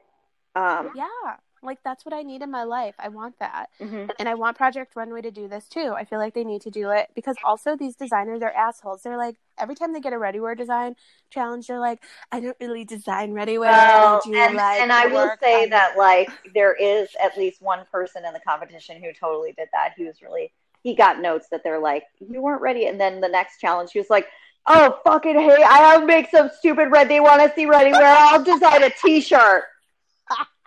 um 0.55 0.91
Yeah. 0.95 1.35
Like 1.65 1.79
that's 1.83 2.05
what 2.05 2.13
I 2.13 2.21
need 2.21 2.41
in 2.41 2.51
my 2.51 2.63
life. 2.63 2.95
I 2.99 3.09
want 3.09 3.39
that. 3.39 3.69
mhm. 3.81 4.09
And 4.19 4.29
I 4.29 4.35
want 4.35 4.57
Project 4.57 4.95
Runway 4.95 5.21
to 5.21 5.31
do 5.31 5.47
this 5.47 5.67
too. 5.67 5.93
I 5.97 6.05
feel 6.05 6.19
like 6.19 6.33
they 6.33 6.43
need 6.43 6.61
to 6.63 6.71
do 6.71 6.91
it 6.91 7.09
because 7.15 7.37
also 7.43 7.75
these 7.75 7.95
designers 7.95 8.41
are 8.41 8.51
assholes. 8.51 9.01
They're 9.03 9.17
like 9.17 9.37
every 9.57 9.75
time 9.75 9.93
they 9.93 9.99
get 10.01 10.13
a 10.13 10.17
ready 10.19 10.39
wear 10.39 10.55
design 10.55 10.95
challenge, 11.29 11.67
they're 11.67 11.79
like, 11.79 12.03
I 12.31 12.39
don't 12.39 12.57
really 12.59 12.85
design 12.85 13.33
ready 13.33 13.57
wear. 13.57 13.71
Well, 13.71 14.21
and, 14.25 14.55
like 14.55 14.81
and 14.81 14.91
I 14.91 15.07
will 15.07 15.31
say 15.41 15.67
that 15.69 15.97
like 15.97 16.29
there 16.53 16.73
is 16.73 17.09
at 17.23 17.37
least 17.37 17.61
one 17.61 17.85
person 17.91 18.25
in 18.25 18.33
the 18.33 18.39
competition 18.39 19.01
who 19.01 19.11
totally 19.13 19.53
did 19.53 19.69
that. 19.73 19.93
He 19.97 20.05
was 20.05 20.21
really 20.21 20.51
he 20.83 20.93
got 20.95 21.19
notes 21.19 21.47
that 21.51 21.63
they're 21.63 21.79
like, 21.79 22.03
you 22.19 22.41
weren't 22.41 22.61
ready. 22.61 22.85
And 22.87 22.99
then 22.99 23.19
the 23.21 23.27
next 23.27 23.59
challenge, 23.59 23.91
he 23.91 23.99
was 23.99 24.09
like, 24.09 24.27
oh, 24.67 24.99
fucking 25.03 25.35
hey, 25.39 25.63
I'll 25.67 26.05
make 26.05 26.29
some 26.29 26.49
stupid 26.59 26.89
red. 26.91 27.09
They 27.09 27.19
want 27.19 27.41
to 27.41 27.51
see 27.55 27.65
ready 27.65 27.91
wear. 27.91 28.03
I'll 28.05 28.43
design 28.43 28.83
a 28.83 28.89
t 28.89 29.21
shirt. 29.21 29.63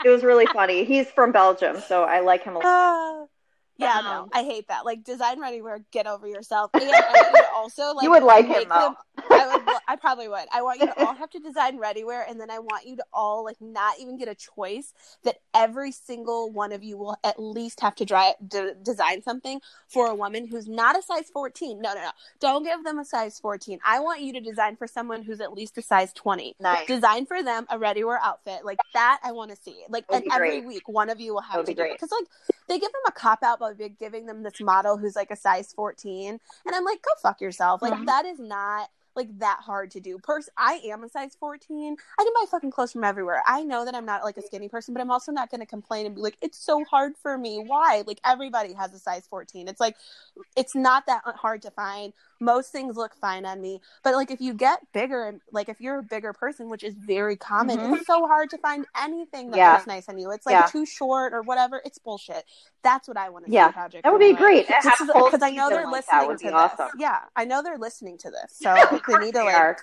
It 0.04 0.08
was 0.10 0.24
really 0.24 0.46
funny. 0.46 0.84
He's 0.84 1.10
from 1.10 1.32
Belgium, 1.32 1.80
so 1.80 2.04
I 2.04 2.20
like 2.20 2.44
him 2.44 2.56
a 2.56 2.60
lot. 2.60 2.64
Ah. 2.66 3.27
Yeah, 3.78 4.00
no, 4.02 4.10
Um, 4.22 4.28
I 4.32 4.42
hate 4.42 4.68
that. 4.68 4.84
Like 4.84 5.04
design 5.04 5.40
ready 5.40 5.62
wear, 5.62 5.80
get 5.92 6.06
over 6.06 6.26
yourself. 6.26 6.70
And 6.74 6.82
I 6.84 7.30
to 7.32 7.46
also 7.54 7.92
like 7.94 8.02
You 8.02 8.10
would 8.10 8.24
like 8.24 8.46
him, 8.46 8.64
though. 8.68 8.94
I 9.30 9.46
would. 9.46 9.76
I 9.86 9.96
probably 9.96 10.28
would. 10.28 10.46
I 10.52 10.62
want 10.62 10.80
you 10.80 10.86
to 10.86 11.04
all 11.06 11.14
have 11.14 11.30
to 11.30 11.38
design 11.38 11.78
ready 11.78 12.02
wear, 12.04 12.24
and 12.28 12.40
then 12.40 12.50
I 12.50 12.58
want 12.58 12.86
you 12.86 12.96
to 12.96 13.04
all 13.12 13.44
like 13.44 13.56
not 13.60 13.94
even 14.00 14.18
get 14.18 14.28
a 14.28 14.34
choice. 14.34 14.92
That 15.24 15.36
every 15.54 15.92
single 15.92 16.50
one 16.50 16.72
of 16.72 16.82
you 16.82 16.96
will 16.96 17.16
at 17.24 17.40
least 17.40 17.80
have 17.80 17.94
to 17.96 18.04
dry, 18.04 18.34
d- 18.46 18.72
design 18.82 19.22
something 19.22 19.60
for 19.86 20.08
a 20.08 20.14
woman 20.14 20.46
who's 20.48 20.68
not 20.68 20.98
a 20.98 21.02
size 21.02 21.30
fourteen. 21.32 21.80
No, 21.80 21.94
no, 21.94 22.00
no. 22.00 22.10
Don't 22.40 22.64
give 22.64 22.82
them 22.84 22.98
a 22.98 23.04
size 23.04 23.38
fourteen. 23.38 23.78
I 23.84 24.00
want 24.00 24.20
you 24.22 24.32
to 24.34 24.40
design 24.40 24.76
for 24.76 24.86
someone 24.86 25.22
who's 25.22 25.40
at 25.40 25.52
least 25.52 25.78
a 25.78 25.82
size 25.82 26.12
twenty. 26.12 26.54
Nice. 26.60 26.86
Design 26.86 27.26
for 27.26 27.42
them 27.42 27.66
a 27.70 27.78
ready 27.78 28.02
wear 28.04 28.18
outfit 28.22 28.64
like 28.64 28.78
that. 28.94 29.20
I 29.22 29.32
want 29.32 29.50
to 29.50 29.56
see 29.56 29.84
like, 29.88 30.04
and 30.10 30.24
every 30.32 30.60
week 30.62 30.88
one 30.88 31.10
of 31.10 31.20
you 31.20 31.34
will 31.34 31.42
have 31.42 31.56
would 31.58 31.66
to 31.66 31.72
be 31.72 31.74
do 31.74 31.82
it 31.82 31.84
great. 31.86 31.92
because 31.94 32.10
like 32.12 32.26
they 32.68 32.78
give 32.78 32.92
them 32.92 33.02
a 33.06 33.12
cop 33.12 33.42
out 33.42 33.58
big- 33.74 33.98
giving 33.98 34.26
them 34.26 34.42
this 34.42 34.60
model 34.60 34.96
who's 34.96 35.16
like 35.16 35.30
a 35.30 35.36
size 35.36 35.72
14 35.72 36.38
and 36.66 36.74
i'm 36.74 36.84
like 36.84 37.02
go 37.02 37.10
fuck 37.22 37.40
yourself 37.40 37.82
like 37.82 37.92
Mhm. 37.92 38.06
that 38.06 38.24
is 38.26 38.38
not 38.38 38.90
like 39.18 39.38
that 39.38 39.58
hard 39.60 39.90
to 39.90 40.00
do 40.00 40.18
Pers- 40.18 40.48
i 40.56 40.80
am 40.86 41.04
a 41.04 41.08
size 41.10 41.36
14 41.38 41.96
i 42.18 42.22
can 42.24 42.32
buy 42.34 42.44
fucking 42.50 42.70
clothes 42.70 42.92
from 42.92 43.04
everywhere 43.04 43.42
i 43.46 43.62
know 43.62 43.84
that 43.84 43.94
i'm 43.94 44.06
not 44.06 44.24
like 44.24 44.38
a 44.38 44.42
skinny 44.42 44.68
person 44.70 44.94
but 44.94 45.00
i'm 45.02 45.10
also 45.10 45.30
not 45.32 45.50
going 45.50 45.60
to 45.60 45.66
complain 45.66 46.06
and 46.06 46.14
be 46.14 46.22
like 46.22 46.38
it's 46.40 46.58
so 46.58 46.84
hard 46.84 47.12
for 47.22 47.36
me 47.36 47.62
why 47.66 48.02
like 48.06 48.20
everybody 48.24 48.72
has 48.72 48.94
a 48.94 48.98
size 48.98 49.26
14 49.28 49.68
it's 49.68 49.80
like 49.80 49.96
it's 50.56 50.74
not 50.74 51.04
that 51.06 51.22
hard 51.26 51.60
to 51.62 51.70
find 51.72 52.14
most 52.40 52.70
things 52.72 52.96
look 52.96 53.14
fine 53.20 53.44
on 53.44 53.60
me 53.60 53.80
but 54.04 54.14
like 54.14 54.30
if 54.30 54.40
you 54.40 54.54
get 54.54 54.80
bigger 54.94 55.24
and 55.26 55.40
like 55.52 55.68
if 55.68 55.80
you're 55.80 55.98
a 55.98 56.02
bigger 56.04 56.32
person 56.32 56.70
which 56.70 56.84
is 56.84 56.94
very 56.94 57.36
common 57.36 57.78
Mhm. 57.78 57.96
it's 57.96 58.06
so 58.06 58.26
hard 58.26 58.48
to 58.50 58.58
find 58.58 58.86
anything 59.00 59.50
that 59.50 59.56
Yeah. 59.58 59.72
looks 59.72 59.86
nice 59.88 60.08
on 60.08 60.18
you 60.18 60.30
it's 60.30 60.46
like 60.46 60.52
Yeah. 60.54 60.66
too 60.66 60.86
short 60.86 61.32
or 61.34 61.42
whatever 61.42 61.82
it's 61.84 61.98
bullshit 61.98 62.44
that's 62.82 63.08
what 63.08 63.16
i 63.16 63.28
want 63.28 63.44
to 63.46 63.50
Yeah, 63.50 63.68
see 63.68 63.72
project 63.72 64.04
That 64.04 64.12
would 64.12 64.20
be 64.20 64.26
Runway. 64.32 64.38
great. 64.64 64.68
Just 64.68 64.86
Have 65.00 65.08
a 65.10 65.12
whole 65.12 65.30
because 65.30 65.42
I 65.42 65.50
know 65.50 65.68
they're 65.68 65.84
like 65.90 66.06
that 66.06 66.20
listening 66.20 66.28
would 66.28 66.38
to 66.38 66.44
be 66.44 66.50
this. 66.50 66.54
awesome. 66.54 66.88
Yeah, 66.96 67.18
I 67.34 67.44
know 67.44 67.62
they're 67.62 67.76
listening 67.78 68.18
to 68.18 68.30
this, 68.30 68.52
so 68.62 68.74
they 69.08 69.18
need 69.18 69.34
to 69.34 69.44
like 69.44 69.54
are. 69.54 69.76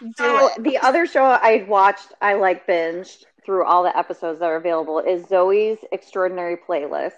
do 0.00 0.12
So 0.16 0.48
it. 0.48 0.62
the 0.62 0.78
other 0.78 1.06
show 1.06 1.24
I 1.24 1.64
watched, 1.68 2.12
I 2.20 2.34
like 2.34 2.66
binged 2.66 3.24
through 3.44 3.64
all 3.64 3.82
the 3.82 3.96
episodes 3.96 4.40
that 4.40 4.46
are 4.46 4.56
available 4.56 4.98
is 5.00 5.24
Zoey's 5.26 5.78
Extraordinary 5.92 6.56
Playlist. 6.56 7.12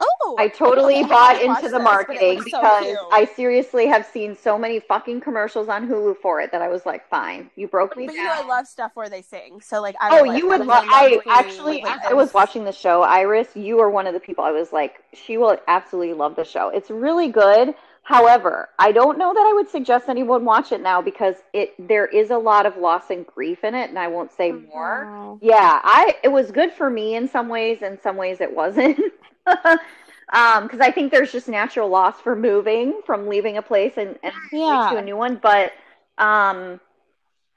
Oh, 0.00 0.36
I 0.38 0.46
totally 0.46 1.00
okay, 1.00 1.08
bought 1.08 1.42
into 1.42 1.62
the 1.62 1.78
this, 1.78 1.82
marketing 1.82 2.38
looks 2.38 2.50
so 2.52 2.60
because. 2.60 2.96
I 3.10 3.24
seriously 3.34 3.86
have 3.86 4.06
seen 4.06 4.36
so 4.36 4.56
many 4.56 4.78
fucking 4.78 5.20
commercials 5.22 5.68
on 5.68 5.88
Hulu 5.88 6.18
for 6.18 6.40
it 6.40 6.52
that 6.52 6.62
I 6.62 6.68
was 6.68 6.86
like, 6.86 7.08
fine, 7.08 7.50
you 7.56 7.66
broke 7.66 7.96
me 7.96 8.06
But 8.06 8.14
down. 8.14 8.24
you 8.24 8.30
I 8.30 8.46
love 8.46 8.68
stuff 8.68 8.92
where 8.94 9.08
they 9.08 9.22
sing. 9.22 9.60
So 9.60 9.80
like, 9.80 9.96
I 10.00 10.20
Oh, 10.20 10.24
you 10.24 10.46
would 10.48 10.64
love. 10.64 10.84
I 10.86 11.18
actually, 11.28 11.82
like, 11.82 12.04
I 12.04 12.14
was 12.14 12.32
watching 12.32 12.62
the 12.62 12.70
show, 12.72 13.02
Iris, 13.02 13.48
you 13.56 13.80
are 13.80 13.90
one 13.90 14.06
of 14.06 14.14
the 14.14 14.20
people. 14.20 14.44
I 14.44 14.52
was 14.52 14.72
like, 14.72 15.02
she 15.14 15.36
will 15.36 15.56
absolutely 15.66 16.14
love 16.14 16.36
the 16.36 16.44
show. 16.44 16.68
It's 16.68 16.90
really 16.90 17.28
good. 17.28 17.74
However, 18.08 18.70
I 18.78 18.90
don't 18.90 19.18
know 19.18 19.34
that 19.34 19.46
I 19.46 19.52
would 19.52 19.68
suggest 19.68 20.08
anyone 20.08 20.46
watch 20.46 20.72
it 20.72 20.80
now 20.80 21.02
because 21.02 21.34
it 21.52 21.74
there 21.78 22.06
is 22.06 22.30
a 22.30 22.38
lot 22.38 22.64
of 22.64 22.78
loss 22.78 23.10
and 23.10 23.26
grief 23.26 23.64
in 23.64 23.74
it, 23.74 23.90
and 23.90 23.98
I 23.98 24.08
won't 24.08 24.32
say 24.32 24.50
more. 24.50 25.04
Oh. 25.04 25.38
Yeah, 25.42 25.78
I 25.84 26.16
it 26.24 26.28
was 26.28 26.50
good 26.50 26.72
for 26.72 26.88
me 26.88 27.16
in 27.16 27.28
some 27.28 27.50
ways, 27.50 27.82
in 27.82 28.00
some 28.00 28.16
ways 28.16 28.40
it 28.40 28.56
wasn't. 28.56 28.98
um, 29.46 30.62
because 30.62 30.80
I 30.80 30.90
think 30.90 31.12
there's 31.12 31.30
just 31.30 31.48
natural 31.48 31.90
loss 31.90 32.18
for 32.18 32.34
moving 32.34 33.02
from 33.04 33.28
leaving 33.28 33.58
a 33.58 33.62
place 33.62 33.92
and, 33.98 34.18
and 34.22 34.32
Yeah. 34.52 34.88
to 34.90 34.96
a 34.96 35.02
new 35.02 35.18
one. 35.18 35.36
But 35.36 35.72
um, 36.16 36.80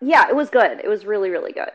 yeah, 0.02 0.28
it 0.28 0.36
was 0.36 0.50
good. 0.50 0.82
It 0.84 0.90
was 0.90 1.06
really, 1.06 1.30
really 1.30 1.54
good. 1.54 1.72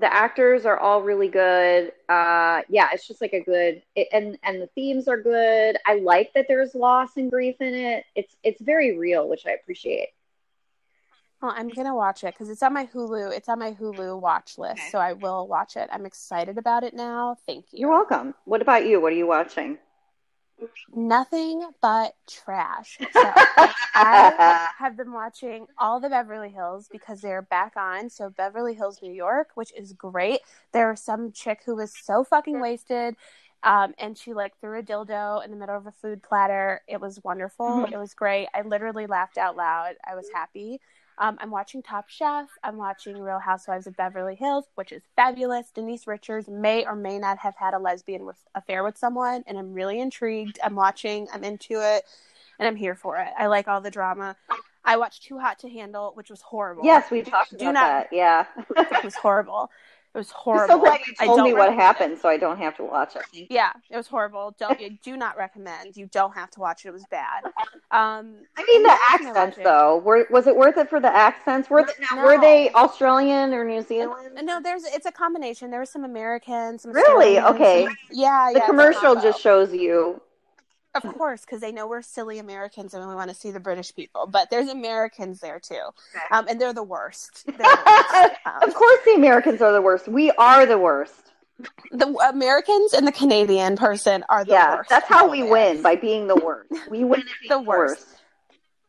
The 0.00 0.10
actors 0.12 0.64
are 0.64 0.78
all 0.78 1.02
really 1.02 1.28
good. 1.28 1.92
Uh, 2.08 2.62
yeah, 2.70 2.88
it's 2.92 3.06
just 3.06 3.20
like 3.20 3.34
a 3.34 3.40
good 3.40 3.82
it, 3.94 4.08
and 4.12 4.38
and 4.42 4.60
the 4.62 4.66
themes 4.68 5.08
are 5.08 5.20
good. 5.20 5.76
I 5.86 5.96
like 5.96 6.32
that 6.34 6.46
there's 6.48 6.74
loss 6.74 7.10
and 7.16 7.30
grief 7.30 7.56
in 7.60 7.74
it. 7.74 8.04
It's 8.14 8.34
it's 8.42 8.62
very 8.62 8.96
real, 8.98 9.28
which 9.28 9.46
I 9.46 9.50
appreciate. 9.50 10.08
Well, 11.42 11.52
I'm 11.54 11.68
gonna 11.68 11.94
watch 11.94 12.24
it 12.24 12.32
because 12.34 12.48
it's 12.48 12.62
on 12.62 12.72
my 12.72 12.86
Hulu. 12.86 13.36
It's 13.36 13.48
on 13.50 13.58
my 13.58 13.72
Hulu 13.72 14.18
watch 14.20 14.56
list, 14.56 14.80
Okay. 14.80 14.90
so 14.90 14.98
I 14.98 15.12
will 15.12 15.46
watch 15.46 15.76
it. 15.76 15.88
I'm 15.92 16.06
excited 16.06 16.56
about 16.56 16.82
it 16.82 16.94
now. 16.94 17.36
Thank 17.46 17.66
you. 17.72 17.80
You're 17.80 17.90
welcome. 17.90 18.34
What 18.46 18.62
about 18.62 18.86
you? 18.86 19.00
What 19.02 19.12
are 19.12 19.16
you 19.16 19.26
watching? 19.26 19.78
Nothing 20.94 21.70
but 21.80 22.14
trash. 22.26 22.98
So 23.12 23.32
I 23.94 24.68
have 24.78 24.96
been 24.96 25.12
watching 25.12 25.66
all 25.76 26.00
the 26.00 26.08
Beverly 26.08 26.50
Hills 26.50 26.88
because 26.90 27.20
they're 27.20 27.42
back 27.42 27.74
on. 27.76 28.08
So 28.08 28.30
Beverly 28.30 28.74
Hills, 28.74 29.00
New 29.02 29.12
York, 29.12 29.48
which 29.54 29.72
is 29.76 29.92
great. 29.92 30.40
There 30.72 30.88
was 30.90 31.00
some 31.02 31.32
chick 31.32 31.60
who 31.66 31.76
was 31.76 31.92
so 31.94 32.24
fucking 32.24 32.60
wasted. 32.60 33.16
Um, 33.62 33.94
and 33.98 34.16
she 34.16 34.32
like 34.32 34.58
threw 34.60 34.78
a 34.78 34.82
dildo 34.82 35.44
in 35.44 35.50
the 35.50 35.56
middle 35.56 35.76
of 35.76 35.86
a 35.86 35.92
food 35.92 36.22
platter. 36.22 36.80
It 36.88 37.00
was 37.00 37.22
wonderful. 37.22 37.66
Mhm. 37.66 37.92
It 37.92 37.98
was 37.98 38.14
great. 38.14 38.48
I 38.54 38.62
literally 38.62 39.06
laughed 39.06 39.36
out 39.36 39.56
loud. 39.56 39.96
I 40.06 40.14
was 40.14 40.30
happy. 40.30 40.80
Um, 41.18 41.36
I'm 41.40 41.50
watching 41.50 41.82
Top 41.82 42.08
Chef. 42.08 42.48
I'm 42.64 42.76
watching 42.76 43.18
Real 43.18 43.38
Housewives 43.38 43.86
of 43.86 43.96
Beverly 43.96 44.34
Hills, 44.34 44.64
which 44.74 44.90
is 44.92 45.02
fabulous. 45.16 45.70
Denise 45.74 46.06
Richards 46.06 46.48
may 46.48 46.84
or 46.86 46.96
may 46.96 47.18
not 47.18 47.38
have 47.38 47.54
had 47.56 47.74
a 47.74 47.78
lesbian 47.78 48.24
with, 48.24 48.38
affair 48.54 48.82
with 48.82 48.96
someone, 48.96 49.44
and 49.46 49.58
I'm 49.58 49.74
really 49.74 50.00
intrigued. 50.00 50.58
I'm 50.64 50.74
watching. 50.74 51.28
I'm 51.32 51.44
into 51.44 51.74
it, 51.74 52.04
and 52.58 52.66
I'm 52.66 52.76
here 52.76 52.94
for 52.94 53.18
it. 53.18 53.28
I 53.38 53.48
like 53.48 53.68
all 53.68 53.80
the 53.82 53.90
drama. 53.90 54.36
I 54.82 54.96
watched 54.96 55.24
Too 55.24 55.38
Hot 55.38 55.58
to 55.58 55.68
Handle, 55.68 56.12
which 56.14 56.30
was 56.30 56.40
horrible. 56.40 56.84
Yes, 56.84 57.10
we 57.10 57.20
talked 57.22 57.50
Do 57.50 57.56
about 57.68 57.74
not- 57.74 57.88
that. 57.88 58.08
Yeah. 58.12 58.46
it 58.76 59.04
was 59.04 59.14
horrible. 59.14 59.70
It 60.12 60.18
was 60.18 60.30
I'm 60.32 60.36
horrible. 60.38 60.74
so 60.74 60.80
glad 60.80 61.00
you 61.06 61.14
I 61.20 61.26
told 61.26 61.42
me 61.42 61.54
what 61.54 61.68
it. 61.68 61.76
happened 61.76 62.18
so 62.18 62.28
I 62.28 62.36
don't 62.36 62.58
have 62.58 62.76
to 62.78 62.84
watch 62.84 63.14
it. 63.14 63.46
Yeah, 63.48 63.70
it 63.88 63.96
was 63.96 64.08
horrible. 64.08 64.56
Don't 64.58 64.80
you 64.80 64.98
do 65.04 65.16
not 65.16 65.36
recommend. 65.36 65.96
You 65.96 66.06
don't 66.06 66.34
have 66.34 66.50
to 66.52 66.60
watch 66.60 66.84
it. 66.84 66.88
It 66.88 66.92
was 66.92 67.04
bad. 67.12 67.44
Um, 67.92 68.34
I 68.58 68.64
mean, 68.66 68.82
the 68.82 68.88
what 68.88 69.12
else 69.12 69.20
am 69.20 69.26
I 69.26 69.40
accents, 69.40 69.58
though. 69.62 69.98
Were, 69.98 70.26
was 70.30 70.48
it 70.48 70.56
worth 70.56 70.78
it 70.78 70.90
for 70.90 70.98
the 70.98 71.14
accents? 71.14 71.70
Were, 71.70 71.84
they, 71.84 71.92
now, 72.16 72.24
were 72.24 72.40
they 72.40 72.70
Australian 72.72 73.54
or 73.54 73.64
New 73.64 73.82
Zealand? 73.82 74.38
No, 74.42 74.60
there's 74.60 74.82
it's 74.84 75.06
a 75.06 75.12
combination. 75.12 75.70
There 75.70 75.78
were 75.80 75.86
some 75.86 76.02
Americans, 76.04 76.82
some 76.82 76.92
Really? 76.92 77.38
Australians, 77.38 77.54
Okay. 77.56 77.84
some- 77.86 77.96
yeah, 78.10 78.50
The 78.52 78.58
yeah. 78.58 78.66
commercial 78.66 79.14
just 79.14 79.40
shows 79.40 79.72
you. 79.72 80.20
Of 80.94 81.06
course, 81.06 81.42
because 81.42 81.60
they 81.60 81.72
know 81.72 81.86
we're 81.86 82.02
silly 82.02 82.38
Americans 82.38 82.94
and 82.94 83.06
we 83.08 83.14
want 83.14 83.30
to 83.30 83.36
see 83.36 83.50
the 83.50 83.60
British 83.60 83.94
people. 83.94 84.26
But 84.26 84.50
there's 84.50 84.68
Americans 84.68 85.40
there 85.40 85.60
too, 85.60 85.82
um, 86.30 86.46
and 86.48 86.60
they're 86.60 86.72
the 86.72 86.82
worst. 86.82 87.44
They're 87.58 87.76
the, 87.76 87.84
worst. 87.86 88.16
of 88.62 88.70
Um, 88.70 88.72
course, 88.74 89.00
the 89.04 89.14
Americans 89.14 89.60
are 89.62 89.72
the 89.72 89.82
worst. 89.82 90.08
We 90.08 90.30
are 90.32 90.66
the 90.66 90.78
worst. 90.78 91.32
the 91.92 92.06
Americans 92.28 92.92
and 92.94 93.06
the 93.06 93.12
Canadian 93.12 93.76
person 93.76 94.24
are 94.28 94.44
the 94.44 94.54
yeah, 94.54 94.70
worst. 94.70 94.88
that's 94.88 95.08
how 95.08 95.28
we 95.28 95.42
that. 95.42 95.50
win 95.50 95.82
by 95.82 95.96
being 95.96 96.26
the 96.26 96.36
worst. 96.36 96.72
We 96.90 97.04
win 97.04 97.22
The 97.48 97.58
the 97.58 97.60
worst. 97.60 98.06
worst. 98.06 98.06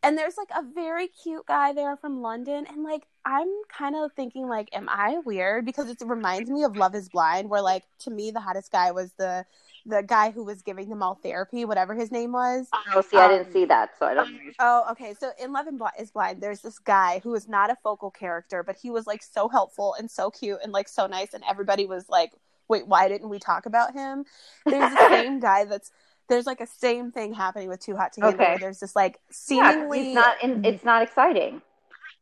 and 0.04 0.18
there's 0.18 0.38
like 0.38 0.50
a 0.56 0.64
very 0.64 1.08
cute 1.08 1.46
guy 1.46 1.74
there 1.74 1.96
from 1.98 2.22
London, 2.22 2.66
and 2.68 2.84
like 2.84 3.04
I'm 3.26 3.48
kind 3.70 3.96
of 3.96 4.12
thinking 4.14 4.48
like, 4.48 4.70
am 4.74 4.90
I 4.90 5.20
weird? 5.26 5.66
Because 5.66 5.90
it 5.90 5.98
reminds 6.06 6.50
me 6.50 6.64
of 6.64 6.76
Love 6.78 6.96
Is 6.96 7.10
Blind, 7.10 7.50
where 7.50 7.62
like 7.62 7.84
to 8.00 8.12
me 8.12 8.32
the 8.32 8.40
hottest 8.40 8.72
guy 8.72 8.92
was 8.92 9.12
the 9.18 9.46
the 9.86 10.04
guy 10.04 10.32
who 10.32 10.44
was 10.44 10.62
giving 10.62 10.90
them 10.90 11.02
all 11.02 11.16
therapy, 11.16 11.66
whatever 11.66 11.96
his 11.96 12.12
name 12.12 12.32
was. 12.32 12.68
Oh, 12.94 13.02
see, 13.02 13.18
I 13.18 13.28
didn't 13.28 13.48
Um, 13.48 13.54
see 13.54 13.66
that, 13.66 13.98
so 13.98 14.06
I 14.06 14.14
don't. 14.14 14.32
know. 14.32 14.40
Oh, 14.60 14.86
okay. 14.92 15.14
So 15.20 15.32
in 15.40 15.52
Love 15.54 15.68
and 15.68 15.80
Bli- 15.80 15.90
is 16.00 16.12
Blind, 16.12 16.42
there's 16.42 16.62
this 16.62 16.80
guy 16.80 17.20
who 17.24 17.34
is 17.36 17.48
not 17.48 17.70
a 17.72 17.76
focal 17.84 18.12
character, 18.12 18.64
but 18.64 18.76
he 18.78 18.92
was 18.92 19.08
like 19.08 19.24
so 19.24 19.50
helpful 19.50 19.96
and 19.98 20.10
so 20.10 20.30
cute 20.30 20.60
and 20.64 20.72
like 20.72 20.88
so 20.88 21.08
nice, 21.08 21.34
and 21.34 21.44
everybody 21.50 21.86
was 21.86 22.10
like, 22.10 22.32
"Wait, 22.68 22.88
why 22.88 23.08
didn't 23.08 23.30
we 23.30 23.40
talk 23.40 23.66
about 23.66 23.94
him?" 23.94 24.26
There's 24.66 24.92
the 24.92 24.98
same 25.10 25.40
guy 25.40 25.66
that's 25.66 25.92
there's 26.30 26.46
like 26.46 26.62
a 26.62 26.68
same 26.68 27.12
thing 27.12 27.34
happening 27.34 27.68
with 27.68 27.80
Too 27.82 27.96
Hot 27.98 28.14
to 28.14 28.22
Handle. 28.22 28.46
Okay. 28.46 28.58
There's 28.60 28.80
this 28.80 28.96
like 28.96 29.20
Yeah, 29.28 29.34
seemingly 29.34 30.06
he's 30.06 30.16
not. 30.16 30.44
In, 30.44 30.64
it's 30.64 30.84
not 30.86 31.02
exciting. 31.02 31.62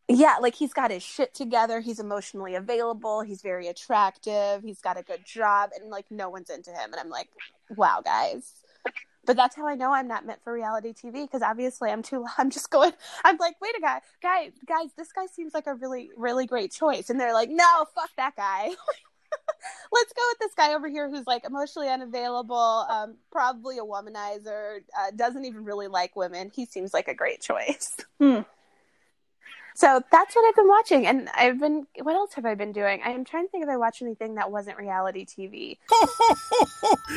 Yeah, 0.10 0.38
like 0.42 0.56
he's 0.56 0.74
got 0.74 0.92
his 0.92 1.04
shit 1.04 1.34
together. 1.34 1.80
He's 1.80 2.00
emotionally 2.00 2.56
available. 2.56 3.22
He's 3.22 3.42
very 3.42 3.68
attractive. 3.68 4.64
He's 4.64 4.82
got 4.82 5.00
a 5.00 5.04
good 5.04 5.24
job, 5.24 5.70
and 5.80 5.90
like 5.90 6.06
no 6.10 6.30
one's 6.30 6.50
into 6.50 6.72
him. 6.72 6.92
And 6.92 6.96
I'm 6.96 7.10
like, 7.10 7.30
wow, 7.76 8.02
guys. 8.04 8.54
But 9.26 9.38
that's 9.38 9.56
how 9.56 9.68
I 9.68 9.76
know 9.76 9.94
I'm 9.94 10.08
not 10.08 10.26
meant 10.26 10.44
for 10.44 10.52
reality 10.52 10.92
TV 10.92 11.26
because 11.26 11.44
obviously 11.44 11.92
I'm 11.92 12.02
too. 12.02 12.26
I'm 12.40 12.50
just 12.50 12.72
going. 12.72 12.94
I'm 13.24 13.38
like, 13.38 13.62
wait 13.62 13.78
a 13.78 13.82
guy, 13.82 14.02
guy, 14.24 14.52
guys. 14.68 14.90
This 14.98 15.12
guy 15.12 15.28
seems 15.28 15.54
like 15.54 15.68
a 15.68 15.76
really, 15.76 16.10
really 16.18 16.48
great 16.48 16.72
choice. 16.72 17.12
And 17.12 17.20
they're 17.20 17.34
like, 17.34 17.50
no, 17.52 17.86
fuck 17.94 18.10
that 18.18 18.36
guy. 18.36 18.70
Let's 19.92 20.14
go 20.14 20.24
with 20.32 20.40
this 20.40 20.56
guy 20.56 20.74
over 20.74 20.88
here 20.88 21.08
who's 21.08 21.28
like 21.28 21.46
emotionally 21.46 21.90
unavailable, 21.90 22.88
um, 22.90 23.18
probably 23.32 23.78
a 23.78 23.84
womanizer, 23.84 24.80
uh, 25.00 25.12
doesn't 25.16 25.46
even 25.46 25.64
really 25.64 25.88
like 25.88 26.16
women. 26.16 26.52
He 26.56 26.66
seems 26.66 26.92
like 26.94 27.08
a 27.08 27.14
great 27.14 27.42
choice. 27.42 27.96
Hmm. 28.20 28.42
So 29.80 30.02
that's 30.12 30.36
what 30.36 30.46
I've 30.46 30.56
been 30.56 30.68
watching, 30.68 31.08
and 31.08 31.30
I've 31.36 31.58
been. 31.58 31.88
What 32.02 32.14
else 32.14 32.34
have 32.34 32.46
I 32.46 32.54
been 32.54 32.74
doing? 32.74 33.02
I 33.02 33.12
am 33.12 33.24
trying 33.24 33.46
to 33.46 33.50
think 33.50 33.64
if 33.64 33.70
I 33.70 33.78
watched 33.78 34.02
anything 34.02 34.36
that 34.36 34.52
wasn't 34.52 34.78
reality 34.78 35.26
TV. 35.26 35.78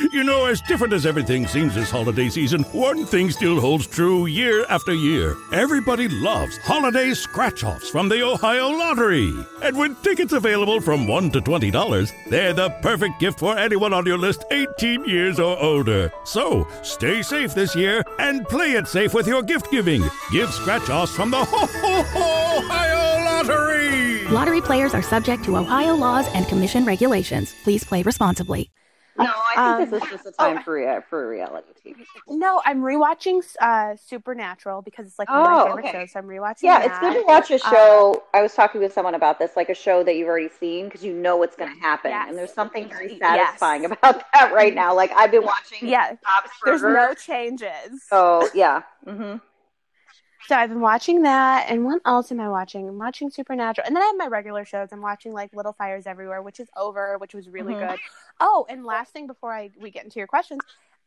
you 0.12 0.22
know, 0.22 0.46
as 0.46 0.60
different 0.60 0.92
as 0.92 1.04
everything 1.04 1.48
seems 1.48 1.74
this 1.74 1.90
holiday 1.90 2.28
season, 2.28 2.62
one 2.70 3.04
thing 3.04 3.32
still 3.32 3.58
holds 3.58 3.88
true 3.88 4.26
year 4.26 4.64
after 4.68 4.94
year. 4.94 5.34
Everybody 5.52 6.06
loves 6.06 6.56
holiday 6.58 7.14
scratch-offs 7.14 7.90
from 7.90 8.08
the 8.08 8.22
Ohio 8.22 8.68
Lottery, 8.68 9.34
and 9.60 9.76
with 9.76 10.00
tickets 10.04 10.32
available 10.32 10.80
from 10.80 11.08
one 11.08 11.32
to 11.32 11.40
twenty 11.40 11.72
dollars, 11.72 12.12
they're 12.28 12.52
the 12.52 12.70
perfect 12.80 13.18
gift 13.18 13.40
for 13.40 13.58
anyone 13.58 13.92
on 13.92 14.06
your 14.06 14.18
list 14.18 14.44
18 14.52 15.04
years 15.04 15.40
or 15.40 15.60
older. 15.60 16.12
So 16.22 16.68
stay 16.84 17.22
safe 17.22 17.56
this 17.56 17.74
year 17.74 18.04
and 18.20 18.46
play 18.46 18.74
it 18.74 18.86
safe 18.86 19.14
with 19.14 19.26
your 19.26 19.42
gift 19.42 19.68
giving. 19.72 20.04
Give 20.30 20.48
scratch-offs 20.54 21.16
from 21.16 21.32
the 21.32 21.44
Ho 21.44 21.66
Ho 21.66 22.02
Ho 22.04 22.51
Ohio 22.56 23.24
Lottery! 23.24 24.24
Lottery 24.28 24.60
players 24.60 24.92
are 24.94 25.02
subject 25.02 25.42
to 25.44 25.56
Ohio 25.56 25.94
laws 25.94 26.28
and 26.34 26.46
commission 26.48 26.84
regulations. 26.84 27.54
Please 27.64 27.82
play 27.82 28.02
responsibly. 28.02 28.70
No, 29.18 29.24
I 29.26 29.54
think 29.54 29.58
Um, 29.58 29.90
this 29.90 30.02
is 30.04 30.10
just 30.10 30.26
a 30.26 30.32
time 30.32 30.58
oh. 30.58 30.62
for 30.62 30.72
rea- 30.74 31.00
for 31.08 31.28
reality 31.28 31.68
TV. 31.84 32.04
No, 32.28 32.62
I'm 32.64 32.80
rewatching 32.80 33.42
uh, 33.60 33.94
Supernatural 33.96 34.80
because 34.82 35.06
it's 35.06 35.18
like 35.18 35.28
one 35.28 35.38
of 35.40 35.46
Oh, 35.46 35.50
my 35.50 35.64
favorite 35.68 35.84
okay. 35.86 35.92
shows. 35.92 36.12
So 36.12 36.18
I'm 36.20 36.26
rewatching. 36.26 36.62
Yeah, 36.62 36.78
that. 36.78 36.86
it's 36.88 36.98
good 36.98 37.20
to 37.20 37.26
watch 37.26 37.50
a 37.50 37.58
show. 37.58 38.22
I 38.32 38.40
was 38.42 38.54
talking 38.54 38.80
with 38.80 38.92
someone 38.92 39.14
about 39.14 39.38
this, 39.38 39.52
like 39.54 39.68
a 39.68 39.74
show 39.74 40.02
that 40.04 40.16
you've 40.16 40.28
already 40.28 40.48
seen 40.48 40.86
because 40.86 41.04
you 41.04 41.12
know 41.12 41.36
what's 41.36 41.56
going 41.56 41.72
to 41.74 41.80
happen, 41.80 42.10
Yes. 42.10 42.28
and 42.30 42.38
there's 42.38 42.52
something 42.54 42.88
very 42.88 43.10
Yes. 43.12 43.18
satisfying 43.20 43.84
about 43.86 44.22
that 44.32 44.52
right 44.54 44.74
now. 44.74 44.94
Like 44.94 45.10
I've 45.12 45.30
been 45.30 45.44
watching 45.44 45.86
Yeah, 45.88 46.12
Bob's 46.24 46.50
there's 46.64 46.82
no 46.82 47.12
changes. 47.14 48.02
So 48.08 48.48
yeah, 48.54 48.82
hmm 49.06 49.36
So 50.52 50.58
I've 50.58 50.68
been 50.68 50.82
watching 50.82 51.22
that, 51.22 51.70
and 51.70 51.82
what 51.82 52.02
else 52.04 52.30
am 52.30 52.38
I 52.38 52.46
watching? 52.50 52.86
I'm 52.86 52.98
watching 52.98 53.30
Supernatural, 53.30 53.86
and 53.86 53.96
then 53.96 54.02
I 54.02 54.06
have 54.08 54.18
my 54.18 54.26
regular 54.26 54.66
shows. 54.66 54.90
I'm 54.92 55.00
watching 55.00 55.32
like 55.32 55.50
Little 55.54 55.72
Fires 55.72 56.06
Everywhere, 56.06 56.42
which 56.42 56.60
is 56.60 56.68
over, 56.76 57.16
which 57.16 57.32
was 57.32 57.48
really 57.48 57.72
Mhm. 57.72 57.88
good. 57.88 58.00
Oh, 58.38 58.66
and 58.68 58.84
last 58.84 59.14
thing 59.14 59.26
before 59.26 59.50
I 59.54 59.70
we 59.80 59.90
get 59.90 60.04
into 60.04 60.18
your 60.18 60.26
questions, 60.26 60.60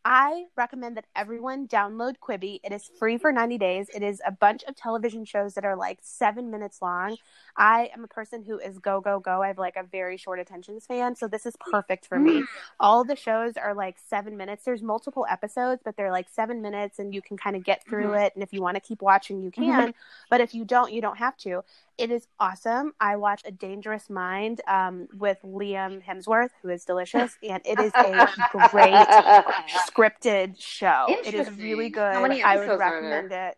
I 0.07 0.45
recommend 0.55 0.97
that 0.97 1.07
everyone 1.15 1.67
download 1.67 2.17
Quibi. 2.19 2.59
It 2.63 2.71
is 2.71 2.91
free 2.99 3.17
for 3.17 3.31
90 3.31 3.57
days. 3.57 3.89
It 3.89 4.03
is 4.03 4.21
a 4.23 4.31
bunch 4.31 4.63
of 4.67 4.75
television 4.75 5.25
shows 5.25 5.55
that 5.55 5.65
are 5.65 5.75
like 5.75 5.97
seven 6.03 6.51
minutes 6.51 6.79
long. 6.79 7.17
I 7.57 7.89
am 7.91 8.03
a 8.03 8.07
person 8.07 8.43
who 8.43 8.59
is 8.59 8.77
go 8.77 9.01
go 9.01 9.19
go. 9.19 9.41
I 9.41 9.47
have 9.47 9.57
like 9.57 9.75
a 9.77 9.83
very 9.83 10.17
short 10.17 10.39
attention 10.39 10.79
span, 10.79 11.15
so 11.15 11.27
this 11.27 11.47
is 11.47 11.55
perfect 11.71 12.05
for 12.05 12.19
me. 12.19 12.41
Mm. 12.41 12.45
All 12.79 13.03
the 13.03 13.15
shows 13.15 13.57
are 13.57 13.73
like 13.73 13.95
seven 14.07 14.37
minutes. 14.37 14.63
There's 14.63 14.83
multiple 14.83 15.25
episodes, 15.27 15.81
but 15.83 15.97
they're 15.97 16.11
like 16.11 16.27
seven 16.29 16.61
minutes, 16.61 16.99
and 16.99 17.11
you 17.11 17.23
can 17.23 17.35
kind 17.35 17.55
of 17.55 17.63
get 17.63 17.83
through 17.83 18.09
mm-hmm. 18.09 18.25
it. 18.25 18.35
And 18.35 18.43
if 18.43 18.53
you 18.53 18.61
want 18.61 18.75
to 18.75 18.81
keep 18.81 19.01
watching, 19.01 19.41
you 19.41 19.49
mm-hmm. 19.49 19.63
can. 19.63 19.93
But 20.29 20.39
if 20.39 20.53
you 20.53 20.65
don't, 20.65 20.93
you 20.93 21.01
don't 21.01 21.17
have 21.17 21.35
to. 21.37 21.63
It 21.97 22.11
is 22.11 22.27
awesome. 22.41 22.91
I 22.99 23.15
watched 23.15 23.47
A 23.47 23.51
Dangerous 23.51 24.09
Mind 24.09 24.59
um, 24.67 25.07
with 25.15 25.37
Liam 25.45 26.03
Hemsworth, 26.03 26.49
who 26.61 26.67
is 26.69 26.83
delicious, 26.83 27.37
and 27.41 27.61
it 27.65 27.79
is 27.79 27.93
a 27.95 28.27
great 28.69 28.93
scripted 29.87 30.59
show. 30.59 31.05
It 31.07 31.33
is 31.33 31.49
really 31.57 31.89
good. 31.89 32.01
I 32.01 32.21
would 32.21 32.31
episodes 32.31 32.69
are 32.69 32.77
there? 32.77 32.91
recommend 33.11 33.31
it. 33.31 33.57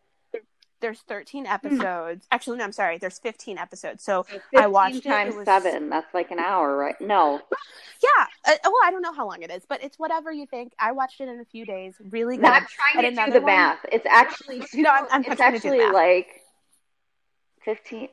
There's 0.79 0.99
13 1.01 1.47
episodes. 1.47 2.27
Actually, 2.31 2.59
no, 2.59 2.63
I'm 2.65 2.71
sorry. 2.71 2.99
There's 2.99 3.17
15 3.17 3.57
episodes. 3.57 4.03
So 4.03 4.27
So 4.29 4.39
I 4.61 4.67
watched 4.67 4.97
it. 4.97 5.03
times 5.05 5.33
It 5.33 5.37
was- 5.39 5.45
seven. 5.45 5.89
That's 5.89 6.13
like 6.13 6.29
an 6.29 6.37
hour, 6.37 6.77
right? 6.77 6.93
No, 7.01 7.41
yeah. 8.03 8.25
Uh, 8.47 8.55
well, 8.65 8.75
I 8.85 8.91
don't 8.91 9.01
know 9.01 9.13
how 9.13 9.25
long 9.27 9.41
it 9.41 9.49
is, 9.49 9.63
but 9.67 9.83
it's 9.83 9.97
whatever 9.97 10.31
you 10.31 10.45
think. 10.45 10.73
I 10.77 10.91
watched 10.91 11.19
it 11.19 11.27
in 11.27 11.39
a 11.39 11.45
few 11.45 11.65
days. 11.65 11.95
Really 12.11 12.35
good. 12.37 12.43
not 12.43 12.63
trying 12.69 13.03
And 13.03 13.17
to 13.17 13.25
do 13.25 13.31
the 13.31 13.39
one- 13.39 13.45
math. 13.47 13.79
It's 13.91 14.05
actually 14.05 14.63
No, 14.75 14.91
I'm- 14.91 15.07
I'm 15.09 15.23
it's 15.25 15.37
trying 15.37 15.53
to 15.53 15.59
do 15.59 15.71
the 15.71 15.77
actually 15.77 15.91
like 15.93 16.27
fifteen. 17.65 18.09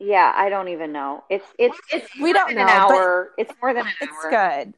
Yeah, 0.00 0.32
I 0.34 0.48
don't 0.48 0.68
even 0.68 0.92
know. 0.92 1.24
It's 1.30 1.46
it's 1.58 1.78
it's 1.92 2.08
We 2.18 2.32
don't 2.32 2.54
know, 2.54 2.62
an 2.62 2.68
hour. 2.68 3.30
It's 3.38 3.52
more 3.62 3.74
than 3.74 3.86
an 3.86 3.92
It's 4.00 4.12
hour. 4.24 4.30
good. 4.30 4.74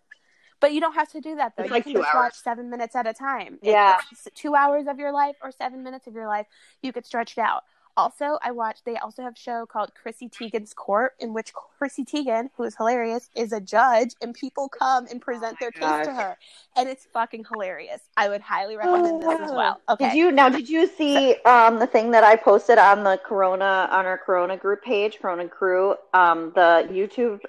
But 0.60 0.72
you 0.72 0.80
don't 0.80 0.94
have 0.94 1.10
to 1.12 1.20
do 1.20 1.36
that 1.36 1.56
though. 1.56 1.64
It's 1.64 1.70
you 1.70 1.74
like 1.74 1.84
can 1.84 1.94
just 1.94 2.08
hours. 2.14 2.14
watch 2.14 2.34
seven 2.36 2.70
minutes 2.70 2.94
at 2.96 3.06
a 3.06 3.12
time. 3.14 3.58
Yeah. 3.62 3.98
It's 4.10 4.28
two 4.34 4.54
hours 4.54 4.86
of 4.88 4.98
your 4.98 5.12
life 5.12 5.36
or 5.42 5.50
seven 5.52 5.82
minutes 5.82 6.06
of 6.06 6.14
your 6.14 6.26
life. 6.28 6.46
You 6.82 6.92
could 6.92 7.06
stretch 7.06 7.32
it 7.32 7.40
out. 7.40 7.64
Also, 7.96 8.38
I 8.42 8.52
watched. 8.52 8.86
They 8.86 8.96
also 8.96 9.22
have 9.22 9.34
a 9.34 9.38
show 9.38 9.66
called 9.66 9.92
Chrissy 9.94 10.28
Teigen's 10.28 10.72
Court, 10.72 11.12
in 11.20 11.34
which 11.34 11.52
Chrissy 11.52 12.04
Teigen, 12.04 12.48
who 12.56 12.62
is 12.62 12.74
hilarious, 12.74 13.28
is 13.34 13.52
a 13.52 13.60
judge, 13.60 14.14
and 14.22 14.34
people 14.34 14.68
come 14.68 15.06
and 15.10 15.20
present 15.20 15.60
their 15.60 15.70
case 15.70 16.06
to 16.06 16.14
her, 16.14 16.38
and 16.74 16.88
it's 16.88 17.06
fucking 17.12 17.44
hilarious. 17.52 18.00
I 18.16 18.30
would 18.30 18.40
highly 18.40 18.76
recommend 18.76 19.22
this 19.22 19.40
as 19.40 19.50
well. 19.50 19.80
Okay. 19.90 20.08
Did 20.08 20.16
you 20.16 20.32
now? 20.32 20.48
Did 20.48 20.70
you 20.70 20.86
see 20.86 21.34
um, 21.44 21.78
the 21.78 21.86
thing 21.86 22.12
that 22.12 22.24
I 22.24 22.34
posted 22.36 22.78
on 22.78 23.04
the 23.04 23.20
Corona 23.22 23.88
on 23.90 24.06
our 24.06 24.16
Corona 24.16 24.56
group 24.56 24.82
page, 24.82 25.18
Corona 25.20 25.46
Crew? 25.46 25.94
Um, 26.14 26.52
the 26.54 26.88
YouTube, 26.90 27.40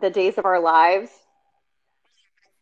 the 0.00 0.10
Days 0.10 0.38
of 0.38 0.44
Our 0.44 0.58
Lives. 0.58 1.10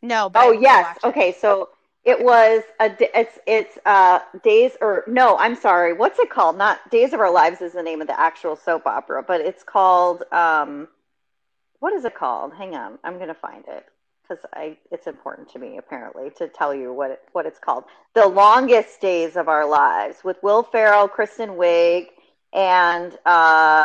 No. 0.02 0.28
But 0.28 0.42
Oh 0.44 0.52
yes. 0.52 0.98
Okay, 1.02 1.32
so 1.32 1.70
it 2.04 2.22
was 2.22 2.62
a 2.80 2.90
it's 3.18 3.38
it's 3.46 3.78
uh 3.86 4.20
days 4.42 4.72
or 4.80 5.04
no, 5.06 5.36
I'm 5.38 5.54
sorry. 5.54 5.92
What's 5.92 6.18
it 6.18 6.30
called? 6.30 6.58
Not 6.58 6.90
Days 6.90 7.12
of 7.12 7.20
Our 7.20 7.30
Lives 7.30 7.60
is 7.60 7.72
the 7.72 7.82
name 7.82 8.00
of 8.00 8.08
the 8.08 8.18
actual 8.18 8.56
soap 8.56 8.86
opera, 8.86 9.22
but 9.22 9.40
it's 9.40 9.62
called 9.62 10.24
um 10.32 10.88
what 11.78 11.92
is 11.92 12.04
it 12.04 12.14
called? 12.14 12.54
Hang 12.54 12.74
on, 12.74 12.98
I'm 13.04 13.18
gonna 13.18 13.34
find 13.34 13.64
it 13.68 13.86
because 14.22 14.44
I 14.52 14.76
it's 14.90 15.06
important 15.06 15.48
to 15.50 15.60
me 15.60 15.78
apparently 15.78 16.30
to 16.38 16.48
tell 16.48 16.74
you 16.74 16.92
what 16.92 17.12
it, 17.12 17.20
what 17.32 17.46
it's 17.46 17.60
called. 17.60 17.84
The 18.14 18.26
Longest 18.26 19.00
Days 19.00 19.36
of 19.36 19.48
Our 19.48 19.68
Lives 19.68 20.24
with 20.24 20.42
Will 20.42 20.64
Ferrell, 20.64 21.06
Kristen 21.06 21.50
Wiig, 21.50 22.08
and 22.52 23.16
uh 23.24 23.84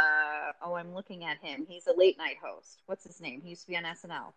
oh, 0.63 0.73
I'm 0.73 0.95
looking 0.95 1.23
at 1.23 1.37
him. 1.37 1.67
He's 1.69 1.85
a 1.85 1.95
late 1.95 2.17
night 2.17 2.37
host. 2.43 2.81
What's 2.87 3.03
his 3.03 3.21
name? 3.21 3.41
He 3.43 3.49
used 3.49 3.61
to 3.63 3.67
be 3.67 3.77
on 3.77 3.83
SNL. 3.83 4.33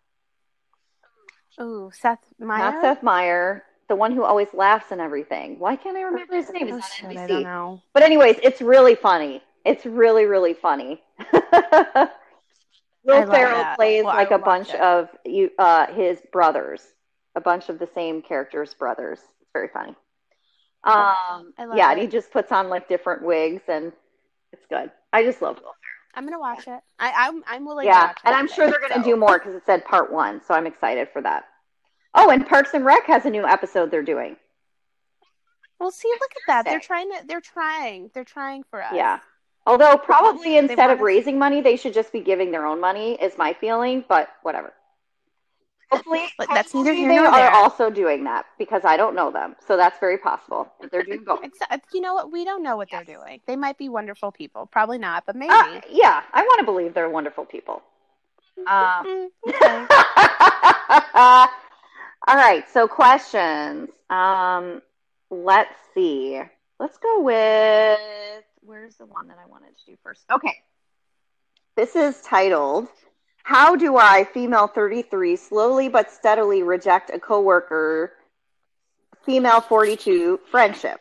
Ooh, 1.60 1.90
Seth 1.92 2.20
Meyer. 2.38 2.58
Not 2.58 2.80
Seth 2.80 3.02
Meyer, 3.02 3.64
the 3.90 3.96
one 3.96 4.12
who 4.12 4.22
always 4.22 4.46
laughs 4.54 4.92
and 4.92 5.00
everything. 5.00 5.58
Why 5.58 5.74
can't 5.74 5.96
I 5.96 6.02
remember 6.02 6.36
his 6.36 6.48
name? 6.50 6.68
Oh, 6.72 6.76
It's 6.76 6.94
shit, 6.94 7.16
I 7.16 7.26
don't 7.26 7.42
know. 7.42 7.82
But 7.92 8.04
anyways, 8.04 8.36
it's 8.40 8.62
really 8.62 8.94
funny. 8.94 9.42
It's 9.64 9.84
really, 9.84 10.26
really 10.26 10.54
funny. 10.54 11.02
Will 13.04 13.26
Ferrell 13.26 13.74
plays 13.74 14.04
Well, 14.04 14.14
like 14.14 14.30
a 14.30 14.38
bunch 14.38 14.70
it. 14.70 14.80
of 14.80 15.08
you, 15.26 15.50
uh, 15.58 15.92
his 15.92 16.22
brothers, 16.32 16.82
a 17.34 17.40
bunch 17.40 17.68
of 17.68 17.80
the 17.80 17.88
same 17.92 18.22
characters' 18.22 18.74
brothers. 18.74 19.18
It's 19.40 19.50
very 19.52 19.68
funny. 19.68 19.96
Um, 20.84 21.52
I 21.58 21.64
love 21.66 21.76
yeah, 21.76 21.94
he 21.96 22.06
just 22.06 22.30
puts 22.30 22.52
on 22.52 22.68
like 22.68 22.88
different 22.88 23.22
wigs, 23.24 23.62
and 23.66 23.92
it's 24.52 24.64
good. 24.70 24.92
I 25.12 25.24
just 25.24 25.42
love 25.42 25.56
Will 25.56 25.62
Ferrell. 25.62 25.74
I'm 26.14 26.24
gonna 26.24 26.38
watch 26.38 26.68
it. 26.68 26.80
I, 27.00 27.12
I'm 27.16 27.42
I'm 27.48 27.66
willing. 27.66 27.86
Yeah, 27.86 28.12
and 28.24 28.36
I'm 28.36 28.46
sure 28.46 28.70
they're 28.70 28.78
going 28.78 28.92
to 28.92 29.00
so. 29.00 29.10
do 29.10 29.16
more 29.16 29.38
because 29.38 29.54
it 29.54 29.62
said 29.66 29.84
part 29.84 30.12
one, 30.12 30.40
so 30.46 30.54
I'm 30.54 30.66
excited 30.66 31.08
for 31.12 31.20
that. 31.22 31.44
Oh, 32.14 32.30
and 32.30 32.46
Parks 32.46 32.74
and 32.74 32.84
Rec 32.84 33.04
has 33.06 33.24
a 33.24 33.30
new 33.30 33.44
episode 33.46 33.90
they're 33.90 34.02
doing. 34.02 34.36
Well, 35.78 35.90
see, 35.90 36.08
look 36.08 36.30
at 36.36 36.42
that. 36.48 36.64
They're 36.64 36.80
trying 36.80 37.10
to. 37.10 37.26
They're 37.26 37.40
trying. 37.40 38.10
They're 38.12 38.24
trying 38.24 38.64
for 38.70 38.82
us. 38.82 38.92
Yeah. 38.94 39.20
Although 39.66 39.96
probably 39.96 40.56
instead 40.56 40.90
of 40.90 41.00
raising 41.00 41.38
money, 41.38 41.60
they 41.60 41.76
should 41.76 41.94
just 41.94 42.12
be 42.12 42.20
giving 42.20 42.50
their 42.50 42.66
own 42.66 42.80
money. 42.80 43.14
Is 43.14 43.38
my 43.38 43.52
feeling, 43.54 44.04
but 44.08 44.28
whatever. 44.42 44.72
Hopefully, 45.90 46.26
But 46.38 46.48
that's 46.48 46.72
neither 46.72 46.90
hopefully 46.90 47.08
here 47.08 47.22
they 47.22 47.28
nor 47.28 47.34
are 47.34 47.50
there. 47.50 47.50
also 47.50 47.90
doing 47.90 48.22
that 48.24 48.46
because 48.58 48.84
I 48.84 48.96
don't 48.96 49.16
know 49.16 49.32
them, 49.32 49.56
so 49.66 49.76
that's 49.76 49.98
very 49.98 50.18
possible. 50.18 50.70
But 50.80 50.92
they're 50.92 51.02
doing 51.02 51.24
both. 51.24 51.40
Except, 51.42 51.84
you 51.92 52.00
know 52.00 52.14
what? 52.14 52.30
We 52.30 52.44
don't 52.44 52.62
know 52.62 52.76
what 52.76 52.88
they're 52.92 53.02
doing. 53.02 53.40
They 53.46 53.56
might 53.56 53.76
be 53.76 53.88
wonderful 53.88 54.30
people. 54.30 54.66
Probably 54.66 54.98
not, 54.98 55.24
but 55.26 55.34
maybe. 55.34 55.50
Uh, 55.52 55.80
yeah, 55.90 56.22
I 56.32 56.42
want 56.42 56.60
to 56.60 56.64
believe 56.64 56.94
they're 56.94 57.10
wonderful 57.10 57.44
people. 57.44 57.82
Uh, 58.66 59.02
Mm, 59.02 59.28
okay. 59.48 59.86
all 62.30 62.36
right, 62.36 62.64
so 62.70 62.86
questions. 62.86 63.90
Um, 64.08 64.82
let's 65.30 65.74
see. 65.94 66.40
Let's 66.78 66.96
go 66.98 67.22
with 67.22 68.44
where's 68.60 68.94
the 68.94 69.06
one 69.06 69.26
that 69.26 69.38
I 69.44 69.48
wanted 69.48 69.76
to 69.76 69.90
do 69.90 69.96
first? 70.04 70.22
Okay. 70.30 70.54
This 71.74 71.96
is 71.96 72.22
titled 72.22 72.86
How 73.42 73.74
Do 73.74 73.96
I, 73.96 74.28
female 74.32 74.68
33, 74.68 75.34
slowly 75.34 75.88
but 75.88 76.12
steadily 76.12 76.62
reject 76.62 77.10
a 77.12 77.18
coworker, 77.18 78.12
female 79.24 79.60
42, 79.60 80.38
friendship? 80.52 81.00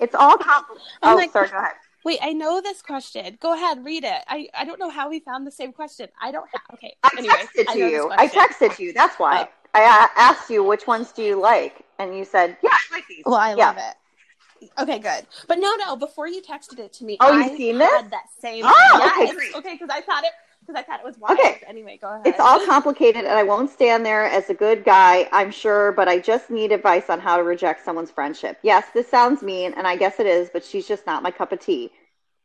It's 0.00 0.16
all 0.16 0.38
compl- 0.38 0.64
Oh 1.04 1.20
Oh, 1.20 1.28
sorry, 1.30 1.48
go 1.50 1.58
ahead. 1.58 1.74
Wait, 2.04 2.18
I 2.22 2.32
know 2.32 2.60
this 2.60 2.82
question. 2.82 3.38
Go 3.40 3.54
ahead, 3.54 3.84
read 3.84 4.04
it. 4.04 4.22
I, 4.26 4.48
I 4.54 4.64
don't 4.64 4.78
know 4.78 4.90
how 4.90 5.08
we 5.08 5.20
found 5.20 5.46
the 5.46 5.50
same 5.52 5.72
question. 5.72 6.08
I 6.20 6.32
don't 6.32 6.48
have. 6.52 6.62
Okay. 6.74 6.96
I 7.02 7.10
anyway, 7.16 7.34
texted 7.34 7.64
I 7.68 7.72
to 7.74 7.78
know 7.78 7.86
you. 7.88 8.10
I 8.10 8.28
texted 8.28 8.78
you. 8.78 8.92
That's 8.92 9.16
why. 9.18 9.48
Oh. 9.48 9.48
I 9.74 9.80
a- 9.82 10.20
asked 10.20 10.50
you 10.50 10.62
which 10.64 10.86
ones 10.86 11.12
do 11.12 11.22
you 11.22 11.40
like, 11.40 11.82
and 11.98 12.16
you 12.16 12.24
said, 12.24 12.56
"Yeah, 12.62 12.70
I 12.72 12.94
like 12.94 13.06
these." 13.08 13.22
Well, 13.24 13.36
I 13.36 13.54
Yeah. 13.54 13.68
love 13.68 13.78
it. 13.78 14.70
Okay, 14.78 14.98
good. 14.98 15.26
But 15.48 15.58
no, 15.58 15.74
no. 15.76 15.96
Before 15.96 16.28
you 16.28 16.42
texted 16.42 16.78
it 16.78 16.92
to 16.94 17.04
me, 17.04 17.16
Oh, 17.20 17.32
you've 17.36 17.56
seen 17.56 17.78
this? 17.78 17.90
that 18.10 18.26
same. 18.38 18.64
Oh, 18.66 19.12
okay, 19.22 19.32
great. 19.34 19.54
Okay, 19.56 19.72
because 19.74 19.88
I 19.90 20.00
thought 20.02 20.24
it. 20.24 20.30
Because 20.66 20.80
I 20.80 20.84
thought 20.84 21.00
it 21.00 21.04
was 21.04 21.18
wild. 21.18 21.38
Okay. 21.38 21.60
Anyway, 21.66 21.98
go 22.00 22.08
ahead. 22.08 22.22
It's 22.24 22.38
all 22.38 22.64
complicated, 22.64 23.24
and 23.24 23.36
I 23.36 23.42
won't 23.42 23.68
stand 23.68 24.06
there 24.06 24.24
as 24.24 24.48
a 24.48 24.54
good 24.54 24.84
guy, 24.84 25.28
I'm 25.32 25.50
sure, 25.50 25.90
but 25.92 26.06
I 26.06 26.20
just 26.20 26.50
need 26.50 26.70
advice 26.70 27.10
on 27.10 27.18
how 27.18 27.36
to 27.36 27.42
reject 27.42 27.84
someone's 27.84 28.12
friendship. 28.12 28.58
Yes, 28.62 28.86
this 28.94 29.08
sounds 29.08 29.42
mean, 29.42 29.74
and 29.74 29.86
I 29.88 29.96
guess 29.96 30.20
it 30.20 30.26
is, 30.26 30.50
but 30.52 30.64
she's 30.64 30.86
just 30.86 31.04
not 31.04 31.22
my 31.22 31.32
cup 31.32 31.50
of 31.50 31.58
tea. 31.58 31.90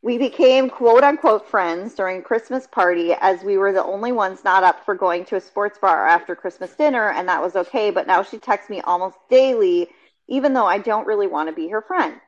We 0.02 0.18
became 0.18 0.70
quote 0.70 1.04
unquote 1.04 1.48
friends 1.48 1.94
during 1.94 2.22
Christmas 2.22 2.68
party 2.68 3.14
as 3.20 3.44
we 3.44 3.58
were 3.58 3.74
the 3.74 3.84
only 3.84 4.12
ones 4.12 4.44
not 4.44 4.64
up 4.64 4.86
for 4.86 4.96
going 4.96 5.26
to 5.26 5.36
a 5.36 5.42
sports 5.42 5.78
bar 5.80 6.08
after 6.08 6.36
Christmas 6.36 6.74
dinner, 6.76 7.12
and 7.12 7.28
that 7.28 7.42
was 7.42 7.56
okay. 7.56 7.92
But 7.92 8.08
now 8.08 8.24
she 8.24 8.38
texts 8.38 8.70
me 8.70 8.82
almost 8.82 9.18
daily, 9.30 9.90
even 10.28 10.54
though 10.54 10.66
I 10.66 10.78
don't 10.78 11.08
really 11.08 11.28
want 11.28 11.50
to 11.50 11.56
be 11.56 11.68
her 11.70 11.82
friend. 11.82 12.20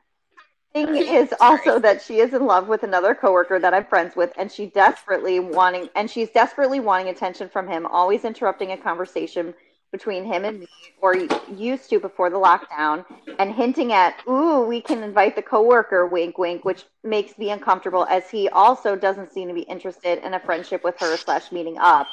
Thing 0.74 0.95
is 0.95 1.34
also 1.39 1.80
that 1.80 2.01
she 2.01 2.20
is 2.20 2.34
in 2.34 2.45
love 2.45 2.67
with 2.67 2.84
another 2.84 3.15
coworker 3.15 3.59
that 3.59 3.74
I'm 3.74 3.86
friends 3.86 4.15
with, 4.15 4.32
and 4.38 4.51
she 4.51 4.67
desperately 4.67 5.39
wanting 5.39 5.89
and 5.95 6.09
she's 6.09 6.30
desperately 6.30 6.80
wanting 6.80 7.09
attention 7.09 7.49
from 7.49 7.67
him, 7.67 7.88
always 7.88 8.24
interrupting 8.24 8.72
a 8.72 8.78
conversation 8.78 9.55
between 9.91 10.24
him 10.24 10.45
and 10.45 10.59
me, 10.59 10.67
or 11.01 11.15
used 11.15 11.89
to 11.89 11.99
before 11.99 12.30
the 12.30 12.38
lockdown, 12.38 13.03
and 13.39 13.51
hinting 13.51 13.91
at, 13.91 14.13
"Ooh, 14.28 14.61
we 14.61 14.80
can 14.80 15.01
invite 15.01 15.36
the 15.36 15.41
coworker," 15.41 16.05
wink, 16.05 16.38
wink, 16.38 16.63
which 16.63 16.86
makes 17.03 17.36
me 17.39 17.49
uncomfortable, 17.49 18.05
as 18.07 18.30
he 18.30 18.47
also 18.49 18.95
doesn't 18.95 19.34
seem 19.34 19.47
to 19.47 19.55
be 19.55 19.61
interested 19.61 20.24
in 20.24 20.36
a 20.36 20.39
friendship 20.39 20.84
with 20.84 20.99
her 20.99 21.17
slash 21.17 21.51
meeting 21.51 21.80
up. 21.80 22.05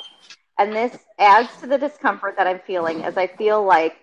And 0.58 0.72
this 0.72 0.96
adds 1.18 1.50
to 1.60 1.66
the 1.66 1.76
discomfort 1.76 2.36
that 2.38 2.46
I'm 2.46 2.60
feeling, 2.60 3.04
as 3.04 3.18
I 3.18 3.26
feel 3.26 3.62
like 3.62 3.96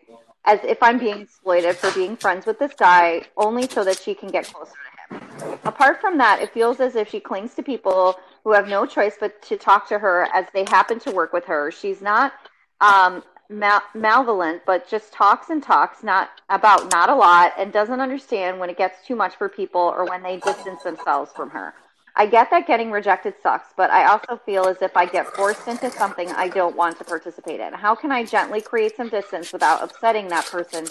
as 0.45 0.59
if 0.63 0.81
I'm 0.81 0.99
being 0.99 1.21
exploited 1.21 1.75
for 1.75 1.91
being 1.91 2.17
friends 2.17 2.45
with 2.45 2.59
this 2.59 2.73
guy, 2.73 3.23
only 3.37 3.67
so 3.67 3.83
that 3.83 3.99
she 3.99 4.13
can 4.13 4.29
get 4.29 4.45
closer 4.45 4.71
to 4.71 5.15
him. 5.15 5.59
Apart 5.63 6.01
from 6.01 6.17
that, 6.17 6.41
it 6.41 6.53
feels 6.53 6.79
as 6.79 6.95
if 6.95 7.09
she 7.09 7.19
clings 7.19 7.53
to 7.55 7.63
people 7.63 8.19
who 8.43 8.51
have 8.51 8.67
no 8.67 8.85
choice 8.85 9.15
but 9.19 9.41
to 9.43 9.57
talk 9.57 9.87
to 9.87 9.99
her 9.99 10.27
as 10.33 10.45
they 10.53 10.65
happen 10.65 10.99
to 10.99 11.11
work 11.11 11.31
with 11.31 11.45
her. 11.45 11.71
She's 11.71 12.01
not 12.01 12.33
um, 12.81 13.23
mal- 13.49 13.83
malevolent, 13.93 14.63
but 14.65 14.87
just 14.87 15.13
talks 15.13 15.49
and 15.49 15.63
talks, 15.63 16.03
not 16.03 16.29
about 16.49 16.91
not 16.91 17.09
a 17.09 17.15
lot, 17.15 17.53
and 17.57 17.71
doesn't 17.71 18.01
understand 18.01 18.59
when 18.59 18.69
it 18.69 18.77
gets 18.77 19.05
too 19.05 19.15
much 19.15 19.35
for 19.35 19.47
people 19.47 19.81
or 19.81 20.05
when 20.05 20.23
they 20.23 20.37
distance 20.37 20.83
themselves 20.83 21.31
from 21.33 21.49
her. 21.51 21.73
I 22.16 22.28
get 22.28 22.51
that 22.51 22.68
getting 22.68 22.91
rejected 22.91 23.34
sucks, 23.41 23.70
but 23.76 23.89
I 23.89 24.05
also 24.05 24.39
feel 24.45 24.66
as 24.66 24.82
if 24.82 24.95
I 24.95 25.05
get 25.05 25.28
forced 25.28 25.68
into 25.68 25.89
something 25.89 26.30
I 26.30 26.47
don't 26.47 26.76
want 26.76 26.97
to 26.99 27.03
participate 27.03 27.59
in. 27.59 27.74
How 27.74 27.95
can 27.95 28.11
I 28.11 28.24
gently 28.24 28.61
create 28.61 28.95
some 28.95 29.09
distance 29.09 29.51
without 29.51 29.84
upsetting 29.84 30.28
that 30.28 30.45
person? 30.45 30.86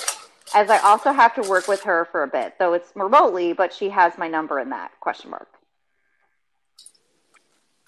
As 0.55 0.69
I 0.69 0.79
also 0.79 1.13
have 1.13 1.35
to 1.37 1.49
work 1.49 1.69
with 1.69 1.83
her 1.85 2.07
for 2.11 2.25
a 2.25 2.27
bit, 2.27 2.55
though 2.59 2.73
it's 2.73 2.91
remotely, 2.97 3.53
but 3.53 3.73
she 3.73 3.89
has 3.91 4.19
my 4.19 4.27
number 4.27 4.59
in 4.59 4.71
that 4.71 4.91
question 5.01 5.31
mark. 5.31 5.49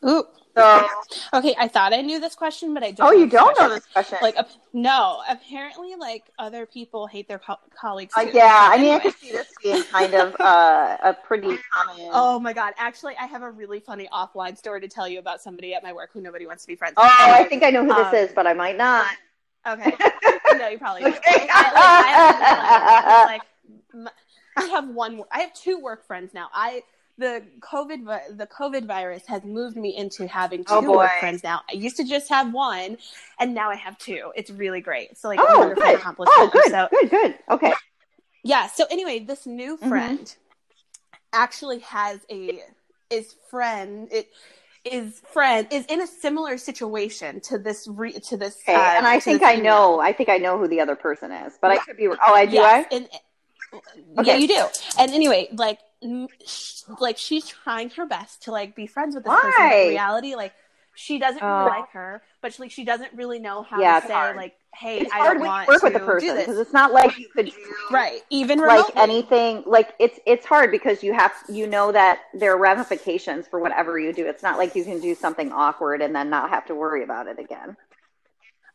Ooh, 0.08 0.24
so, 0.56 0.88
okay, 1.34 1.54
I 1.58 1.68
thought 1.68 1.92
I 1.92 2.00
knew 2.00 2.20
this 2.20 2.34
question, 2.34 2.74
but 2.74 2.82
I 2.82 2.90
don't. 2.92 3.08
Oh, 3.08 3.12
you 3.12 3.26
don't 3.26 3.58
know 3.58 3.68
this 3.68 3.86
question? 3.86 4.18
Like, 4.22 4.36
uh, 4.36 4.44
no. 4.72 5.22
Apparently, 5.28 5.94
like 5.96 6.24
other 6.38 6.66
people 6.66 7.06
hate 7.06 7.28
their 7.28 7.38
co- 7.38 7.58
colleagues. 7.78 8.14
Uh, 8.16 8.26
yeah, 8.32 8.68
I 8.70 8.78
mean, 8.78 8.94
I 8.94 8.98
could 9.00 9.14
see 9.14 9.32
this 9.32 9.48
being 9.62 9.82
kind 9.84 10.14
of 10.14 10.36
uh, 10.40 10.96
a 11.02 11.14
pretty 11.14 11.58
common. 11.72 11.94
Oh 12.12 12.38
my 12.38 12.52
god! 12.52 12.74
Actually, 12.76 13.14
I 13.16 13.26
have 13.26 13.42
a 13.42 13.50
really 13.50 13.80
funny 13.80 14.08
offline 14.12 14.56
story 14.56 14.80
to 14.80 14.88
tell 14.88 15.08
you 15.08 15.18
about 15.18 15.40
somebody 15.40 15.74
at 15.74 15.82
my 15.82 15.92
work 15.92 16.10
who 16.12 16.20
nobody 16.20 16.46
wants 16.46 16.62
to 16.64 16.68
be 16.68 16.76
friends. 16.76 16.94
With. 16.96 17.06
Oh, 17.06 17.26
with. 17.26 17.36
I 17.36 17.44
think 17.44 17.62
I 17.62 17.70
know 17.70 17.84
who 17.84 17.90
um, 17.90 18.12
this 18.12 18.28
is, 18.28 18.34
but 18.34 18.46
I 18.46 18.52
might 18.52 18.76
not. 18.76 19.06
Okay, 19.66 19.96
no, 20.58 20.68
you 20.68 20.78
probably. 20.78 21.04
okay. 21.06 21.48
I, 21.50 21.72
like, 21.72 21.74
I, 21.76 23.02
have, 23.06 24.04
like, 24.04 24.12
I 24.56 24.64
have 24.66 24.88
one. 24.88 25.22
I 25.32 25.40
have 25.40 25.54
two 25.54 25.80
work 25.80 26.06
friends 26.06 26.34
now. 26.34 26.48
I 26.52 26.82
the 27.18 27.44
COVID 27.60 28.36
the 28.36 28.46
COVID 28.46 28.86
virus 28.86 29.22
has 29.26 29.44
moved 29.44 29.76
me 29.76 29.96
into 29.96 30.26
having 30.26 30.64
oh, 30.68 30.80
two 30.80 30.88
oh 30.88 30.96
work 30.98 31.12
friends 31.20 31.42
now. 31.44 31.60
I 31.70 31.74
used 31.74 31.96
to 31.98 32.04
just 32.04 32.28
have 32.28 32.52
one, 32.52 32.98
and 33.38 33.54
now 33.54 33.70
I 33.70 33.76
have 33.76 33.96
two. 33.98 34.32
It's 34.34 34.50
really 34.50 34.80
great. 34.80 35.16
So 35.16 35.28
like, 35.28 35.38
oh, 35.40 35.72
good. 35.74 36.00
Oh, 36.04 36.50
good, 36.52 36.70
so, 36.70 36.88
good, 36.90 37.10
good. 37.10 37.34
Okay. 37.50 37.72
Yeah. 38.42 38.66
So 38.66 38.84
anyway, 38.90 39.20
this 39.20 39.46
new 39.46 39.76
mm-hmm. 39.76 39.88
friend 39.88 40.18
mm-hmm. 40.18 41.18
actually 41.32 41.80
has 41.80 42.20
a 42.30 42.62
is 43.10 43.34
friend 43.50 44.08
it 44.10 44.28
is 44.84 45.22
friend 45.32 45.66
is 45.70 45.86
in 45.86 46.00
a 46.00 46.06
similar 46.06 46.58
situation 46.58 47.40
to 47.40 47.58
this 47.58 47.86
re, 47.88 48.12
to 48.12 48.36
this 48.36 48.58
okay, 48.66 48.74
uh, 48.74 48.98
and 48.98 49.06
I 49.06 49.20
think 49.20 49.42
I 49.42 49.56
know 49.56 50.00
I 50.00 50.12
think 50.12 50.28
I 50.28 50.38
know 50.38 50.58
who 50.58 50.68
the 50.68 50.80
other 50.80 50.96
person 50.96 51.32
is, 51.32 51.54
but 51.60 51.68
yeah. 51.68 51.74
I 51.80 51.84
could 51.84 51.96
be 51.96 52.08
oh 52.08 52.16
I 52.20 52.46
do 52.46 52.54
yes. 52.54 52.86
I 52.90 52.96
and, 52.96 53.08
okay. 54.18 54.30
yeah 54.30 54.36
you 54.36 54.48
do 54.48 54.66
and 54.98 55.12
anyway 55.12 55.48
like 55.52 55.78
like 57.00 57.18
she's 57.18 57.46
trying 57.46 57.90
her 57.90 58.06
best 58.06 58.42
to 58.44 58.52
like 58.52 58.74
be 58.74 58.86
friends 58.86 59.14
with 59.14 59.24
this 59.24 59.30
Why? 59.30 59.40
person. 59.40 59.54
But 59.58 59.76
in 59.76 59.88
reality, 59.88 60.34
like 60.34 60.52
she 60.94 61.18
doesn't 61.18 61.42
really 61.42 61.64
oh. 61.64 61.66
like 61.66 61.90
her, 61.90 62.22
but 62.40 62.54
she, 62.54 62.62
like 62.62 62.70
she 62.70 62.84
doesn't 62.84 63.12
really 63.14 63.38
know 63.38 63.62
how 63.62 63.80
yeah, 63.80 64.00
to 64.00 64.06
say 64.06 64.12
hard. 64.12 64.36
like, 64.36 64.54
"Hey, 64.74 65.00
it's 65.00 65.12
I 65.12 65.34
don't 65.34 65.40
want 65.40 65.66
work 65.66 65.80
to 65.80 65.86
with 65.86 65.92
the 65.94 66.00
person 66.00 66.36
because 66.36 66.58
it's 66.58 66.72
not 66.72 66.92
like 66.92 67.18
you 67.18 67.28
could 67.28 67.46
do 67.46 67.52
right 67.90 68.22
even 68.30 68.58
like 68.60 68.84
anything. 68.96 69.64
Like 69.66 69.94
it's 69.98 70.18
it's 70.26 70.46
hard 70.46 70.70
because 70.70 71.02
you 71.02 71.12
have 71.12 71.32
you 71.48 71.66
know 71.66 71.90
that 71.92 72.20
there 72.32 72.52
are 72.52 72.58
ramifications 72.58 73.46
for 73.46 73.58
whatever 73.58 73.98
you 73.98 74.12
do. 74.12 74.26
It's 74.26 74.42
not 74.42 74.56
like 74.56 74.76
you 74.76 74.84
can 74.84 75.00
do 75.00 75.14
something 75.14 75.52
awkward 75.52 76.00
and 76.00 76.14
then 76.14 76.30
not 76.30 76.50
have 76.50 76.66
to 76.66 76.74
worry 76.74 77.02
about 77.02 77.26
it 77.26 77.38
again. 77.38 77.76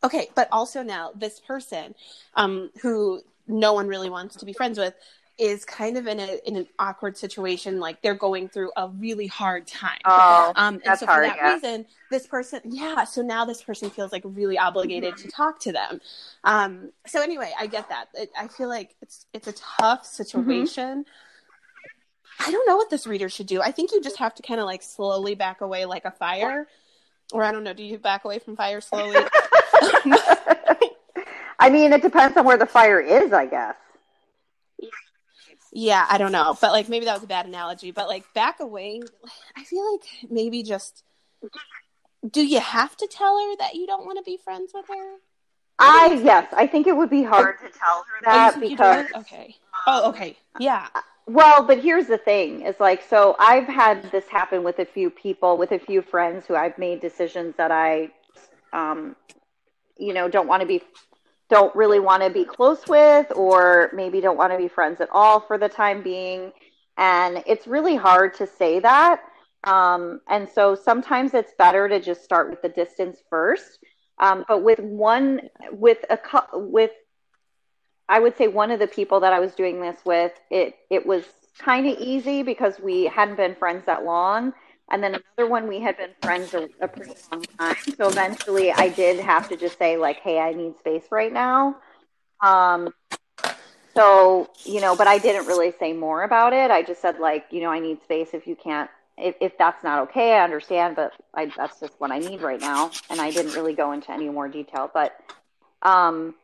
Okay, 0.02 0.28
but 0.34 0.48
also 0.50 0.82
now 0.82 1.12
this 1.14 1.40
person, 1.40 1.94
um, 2.34 2.70
who 2.80 3.22
no 3.46 3.72
one 3.72 3.86
really 3.86 4.08
wants 4.08 4.36
to 4.36 4.46
be 4.46 4.52
friends 4.52 4.78
with, 4.78 4.94
is 5.40 5.64
kind 5.64 5.96
of 5.96 6.06
in 6.06 6.20
a 6.20 6.38
in 6.46 6.54
an 6.54 6.68
awkward 6.78 7.16
situation 7.16 7.80
like 7.80 8.02
they're 8.02 8.14
going 8.14 8.46
through 8.46 8.70
a 8.76 8.88
really 8.88 9.26
hard 9.26 9.66
time. 9.66 9.98
Oh 10.04 10.52
um 10.54 10.74
and 10.74 10.82
that's 10.84 11.00
so 11.00 11.06
hard, 11.06 11.24
for 11.24 11.28
that 11.30 11.36
yeah. 11.38 11.54
reason 11.54 11.86
this 12.10 12.26
person 12.26 12.60
yeah 12.64 13.04
so 13.04 13.22
now 13.22 13.46
this 13.46 13.62
person 13.62 13.88
feels 13.88 14.12
like 14.12 14.22
really 14.24 14.58
obligated 14.58 15.16
to 15.16 15.28
talk 15.28 15.58
to 15.60 15.72
them. 15.72 16.00
Um 16.44 16.92
so 17.06 17.22
anyway 17.22 17.52
i 17.58 17.66
get 17.66 17.88
that. 17.88 18.08
It, 18.14 18.30
i 18.38 18.48
feel 18.48 18.68
like 18.68 18.94
it's 19.00 19.24
it's 19.32 19.48
a 19.48 19.52
tough 19.52 20.02
mm-hmm. 20.02 20.14
situation. 20.14 21.04
Mm-hmm. 21.04 22.48
i 22.48 22.52
don't 22.52 22.68
know 22.68 22.76
what 22.76 22.90
this 22.90 23.06
reader 23.06 23.30
should 23.30 23.46
do. 23.46 23.62
I 23.62 23.72
think 23.72 23.92
you 23.92 24.02
just 24.02 24.18
have 24.18 24.34
to 24.34 24.42
kind 24.42 24.60
of 24.60 24.66
like 24.66 24.82
slowly 24.82 25.34
back 25.34 25.62
away 25.62 25.86
like 25.86 26.04
a 26.04 26.10
fire. 26.10 26.66
Or 27.32 27.42
i 27.44 27.50
don't 27.50 27.64
know 27.64 27.72
do 27.72 27.82
you 27.82 27.98
back 27.98 28.26
away 28.26 28.40
from 28.40 28.56
fire 28.56 28.82
slowly? 28.82 29.16
I 31.58 31.70
mean 31.70 31.94
it 31.94 32.02
depends 32.02 32.36
on 32.36 32.44
where 32.44 32.58
the 32.58 32.66
fire 32.66 33.00
is 33.00 33.32
i 33.32 33.46
guess 33.46 33.76
yeah, 35.72 36.06
I 36.08 36.18
don't 36.18 36.32
know, 36.32 36.56
but 36.60 36.72
like 36.72 36.88
maybe 36.88 37.04
that 37.04 37.14
was 37.14 37.22
a 37.22 37.28
bad 37.28 37.46
analogy, 37.46 37.90
but 37.90 38.08
like 38.08 38.24
back 38.34 38.60
away, 38.60 39.00
I 39.56 39.64
feel 39.64 39.92
like 39.92 40.02
maybe 40.30 40.62
just 40.62 41.04
do 42.28 42.44
you 42.44 42.60
have 42.60 42.96
to 42.96 43.06
tell 43.06 43.38
her 43.38 43.56
that 43.58 43.74
you 43.74 43.86
don't 43.86 44.04
want 44.04 44.18
to 44.18 44.24
be 44.24 44.36
friends 44.36 44.72
with 44.74 44.86
her? 44.88 45.16
I 45.78 46.20
yes, 46.22 46.52
I 46.52 46.66
think 46.66 46.86
it 46.86 46.96
would 46.96 47.08
be 47.08 47.22
hard 47.22 47.58
to 47.60 47.70
tell 47.78 48.04
her 48.04 48.24
that 48.24 48.54
oh, 48.56 48.60
because 48.60 49.06
okay. 49.16 49.56
Oh, 49.86 50.10
okay. 50.10 50.36
Yeah. 50.58 50.88
Well, 51.26 51.62
but 51.62 51.78
here's 51.78 52.06
the 52.06 52.18
thing: 52.18 52.62
is 52.62 52.78
like 52.80 53.02
so 53.08 53.36
I've 53.38 53.66
had 53.66 54.10
this 54.10 54.26
happen 54.26 54.62
with 54.62 54.78
a 54.78 54.84
few 54.84 55.08
people, 55.08 55.56
with 55.56 55.72
a 55.72 55.78
few 55.78 56.02
friends 56.02 56.46
who 56.46 56.54
I've 56.54 56.76
made 56.76 57.00
decisions 57.00 57.54
that 57.56 57.70
I, 57.70 58.10
um, 58.72 59.16
you 59.96 60.12
know, 60.12 60.28
don't 60.28 60.48
want 60.48 60.60
to 60.60 60.66
be 60.66 60.82
don't 61.50 61.74
really 61.74 62.00
want 62.00 62.22
to 62.22 62.30
be 62.30 62.44
close 62.44 62.86
with 62.86 63.26
or 63.34 63.90
maybe 63.92 64.20
don't 64.20 64.38
want 64.38 64.52
to 64.52 64.58
be 64.58 64.68
friends 64.68 65.00
at 65.00 65.08
all 65.12 65.40
for 65.40 65.58
the 65.58 65.68
time 65.68 66.02
being. 66.02 66.52
And 66.96 67.42
it's 67.46 67.66
really 67.66 67.96
hard 67.96 68.34
to 68.34 68.46
say 68.46 68.78
that. 68.80 69.20
Um, 69.64 70.20
and 70.28 70.48
so 70.48 70.74
sometimes 70.74 71.34
it's 71.34 71.52
better 71.58 71.88
to 71.88 72.00
just 72.00 72.24
start 72.24 72.48
with 72.48 72.62
the 72.62 72.68
distance 72.68 73.18
first. 73.28 73.78
Um, 74.18 74.44
but 74.48 74.62
with 74.62 74.78
one, 74.78 75.40
with 75.72 75.98
a, 76.08 76.18
with, 76.52 76.92
I 78.08 78.20
would 78.20 78.36
say 78.36 78.48
one 78.48 78.70
of 78.70 78.78
the 78.78 78.86
people 78.86 79.20
that 79.20 79.32
I 79.32 79.40
was 79.40 79.54
doing 79.54 79.80
this 79.80 79.96
with, 80.04 80.32
it, 80.50 80.76
it 80.88 81.04
was 81.04 81.24
kind 81.58 81.86
of 81.86 81.98
easy 81.98 82.42
because 82.42 82.78
we 82.80 83.04
hadn't 83.04 83.36
been 83.36 83.54
friends 83.54 83.84
that 83.86 84.04
long. 84.04 84.52
And 84.90 85.02
then 85.02 85.14
another 85.14 85.48
one, 85.48 85.68
we 85.68 85.80
had 85.80 85.96
been 85.96 86.10
friends 86.20 86.52
a, 86.52 86.68
a 86.80 86.88
pretty 86.88 87.12
long 87.30 87.44
time. 87.58 87.76
So 87.96 88.08
eventually 88.08 88.72
I 88.72 88.88
did 88.88 89.20
have 89.20 89.48
to 89.50 89.56
just 89.56 89.78
say, 89.78 89.96
like, 89.96 90.18
hey, 90.20 90.40
I 90.40 90.52
need 90.52 90.78
space 90.78 91.04
right 91.10 91.32
now. 91.32 91.76
Um, 92.40 92.92
so, 93.94 94.50
you 94.64 94.80
know, 94.80 94.96
but 94.96 95.06
I 95.06 95.18
didn't 95.18 95.46
really 95.46 95.72
say 95.78 95.92
more 95.92 96.24
about 96.24 96.52
it. 96.52 96.70
I 96.70 96.82
just 96.82 97.00
said, 97.00 97.20
like, 97.20 97.46
you 97.50 97.60
know, 97.60 97.70
I 97.70 97.78
need 97.78 98.02
space 98.02 98.30
if 98.32 98.46
you 98.46 98.56
can't, 98.56 98.90
if, 99.16 99.36
if 99.40 99.58
that's 99.58 99.84
not 99.84 100.00
okay, 100.08 100.34
I 100.34 100.42
understand, 100.42 100.96
but 100.96 101.12
I, 101.34 101.52
that's 101.56 101.78
just 101.78 101.92
what 101.98 102.10
I 102.10 102.18
need 102.18 102.40
right 102.40 102.60
now. 102.60 102.90
And 103.10 103.20
I 103.20 103.30
didn't 103.30 103.54
really 103.54 103.74
go 103.74 103.92
into 103.92 104.10
any 104.10 104.28
more 104.28 104.48
detail. 104.48 104.90
But, 104.92 105.16
um, 105.82 106.34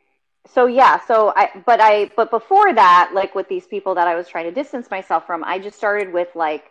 so 0.54 0.66
yeah, 0.66 1.00
so 1.06 1.32
I, 1.34 1.50
but 1.66 1.80
I, 1.80 2.12
but 2.14 2.30
before 2.30 2.72
that, 2.72 3.10
like 3.12 3.34
with 3.34 3.48
these 3.48 3.66
people 3.66 3.96
that 3.96 4.06
I 4.06 4.14
was 4.14 4.28
trying 4.28 4.44
to 4.44 4.52
distance 4.52 4.88
myself 4.88 5.26
from, 5.26 5.42
I 5.42 5.58
just 5.58 5.76
started 5.76 6.12
with 6.12 6.28
like, 6.36 6.70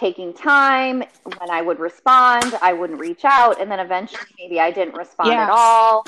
taking 0.00 0.32
time. 0.32 1.04
When 1.24 1.50
I 1.50 1.62
would 1.62 1.78
respond, 1.78 2.58
I 2.62 2.72
wouldn't 2.72 2.98
reach 2.98 3.24
out. 3.24 3.60
And 3.60 3.70
then 3.70 3.78
eventually, 3.78 4.24
maybe 4.38 4.58
I 4.58 4.70
didn't 4.70 4.94
respond 4.94 5.32
at 5.32 5.50
all. 5.50 6.06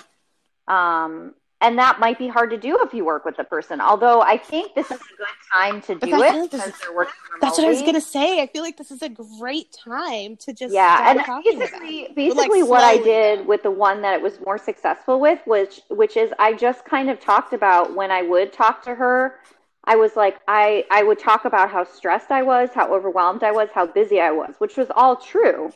Um, 0.66 1.34
and 1.61 1.78
that 1.78 2.01
might 2.01 2.18
be 2.18 2.26
hard 2.26 2.51
to 2.51 2.57
do 2.57 2.78
if 2.80 2.93
you 2.93 3.05
work 3.05 3.24
with 3.24 3.36
the 3.36 3.45
person. 3.45 3.80
Although 3.80 4.20
I 4.20 4.36
think 4.36 4.74
this 4.74 4.90
is 4.90 5.01
a 5.01 5.16
good 5.16 5.26
time 5.55 5.80
to 5.82 5.95
do 5.95 6.20
it 6.22 6.51
because 6.51 6.66
is, 6.66 6.78
they're 6.80 6.93
working 6.93 7.14
remotely. 7.32 7.38
That's 7.40 7.59
what 7.59 7.66
I 7.66 7.70
was 7.70 7.82
gonna 7.82 8.01
say. 8.01 8.43
I 8.43 8.49
feel 8.49 8.62
like 8.62 8.76
this 8.76 8.90
is 8.90 9.01
a 9.01 9.09
great 9.09 9.72
time 9.72 10.36
to 10.38 10.53
just 10.53 10.74
yeah. 10.74 11.11
And 11.11 11.45
basically, 11.45 12.09
basically, 12.16 12.62
like 12.62 12.68
what 12.68 12.82
I 12.82 12.99
did 12.99 13.47
with 13.47 13.62
the 13.62 13.70
one 13.70 14.03
that 14.03 14.14
it 14.14 14.20
was 14.20 14.40
more 14.40 14.59
successful 14.59 15.20
with, 15.20 15.38
which 15.47 15.80
which 15.88 16.16
is 16.16 16.32
I 16.40 16.53
just 16.53 16.84
kind 16.84 17.09
of 17.09 17.20
talked 17.20 17.53
about 17.53 17.95
when 17.95 18.11
I 18.11 18.22
would 18.22 18.53
talk 18.53 18.82
to 18.82 18.95
her 18.97 19.36
I 19.85 19.97
was 19.97 20.14
like, 20.14 20.41
I, 20.47 20.85
I 20.91 21.03
would 21.03 21.18
talk 21.18 21.45
about 21.45 21.70
how 21.70 21.85
stressed 21.85 22.30
I 22.30 22.43
was, 22.43 22.70
how 22.72 22.95
overwhelmed 22.95 23.43
I 23.43 23.51
was, 23.51 23.68
how 23.74 23.87
busy 23.87 24.20
I 24.20 24.30
was, 24.30 24.55
which 24.59 24.76
was 24.76 24.89
all 24.95 25.16
true. 25.16 25.72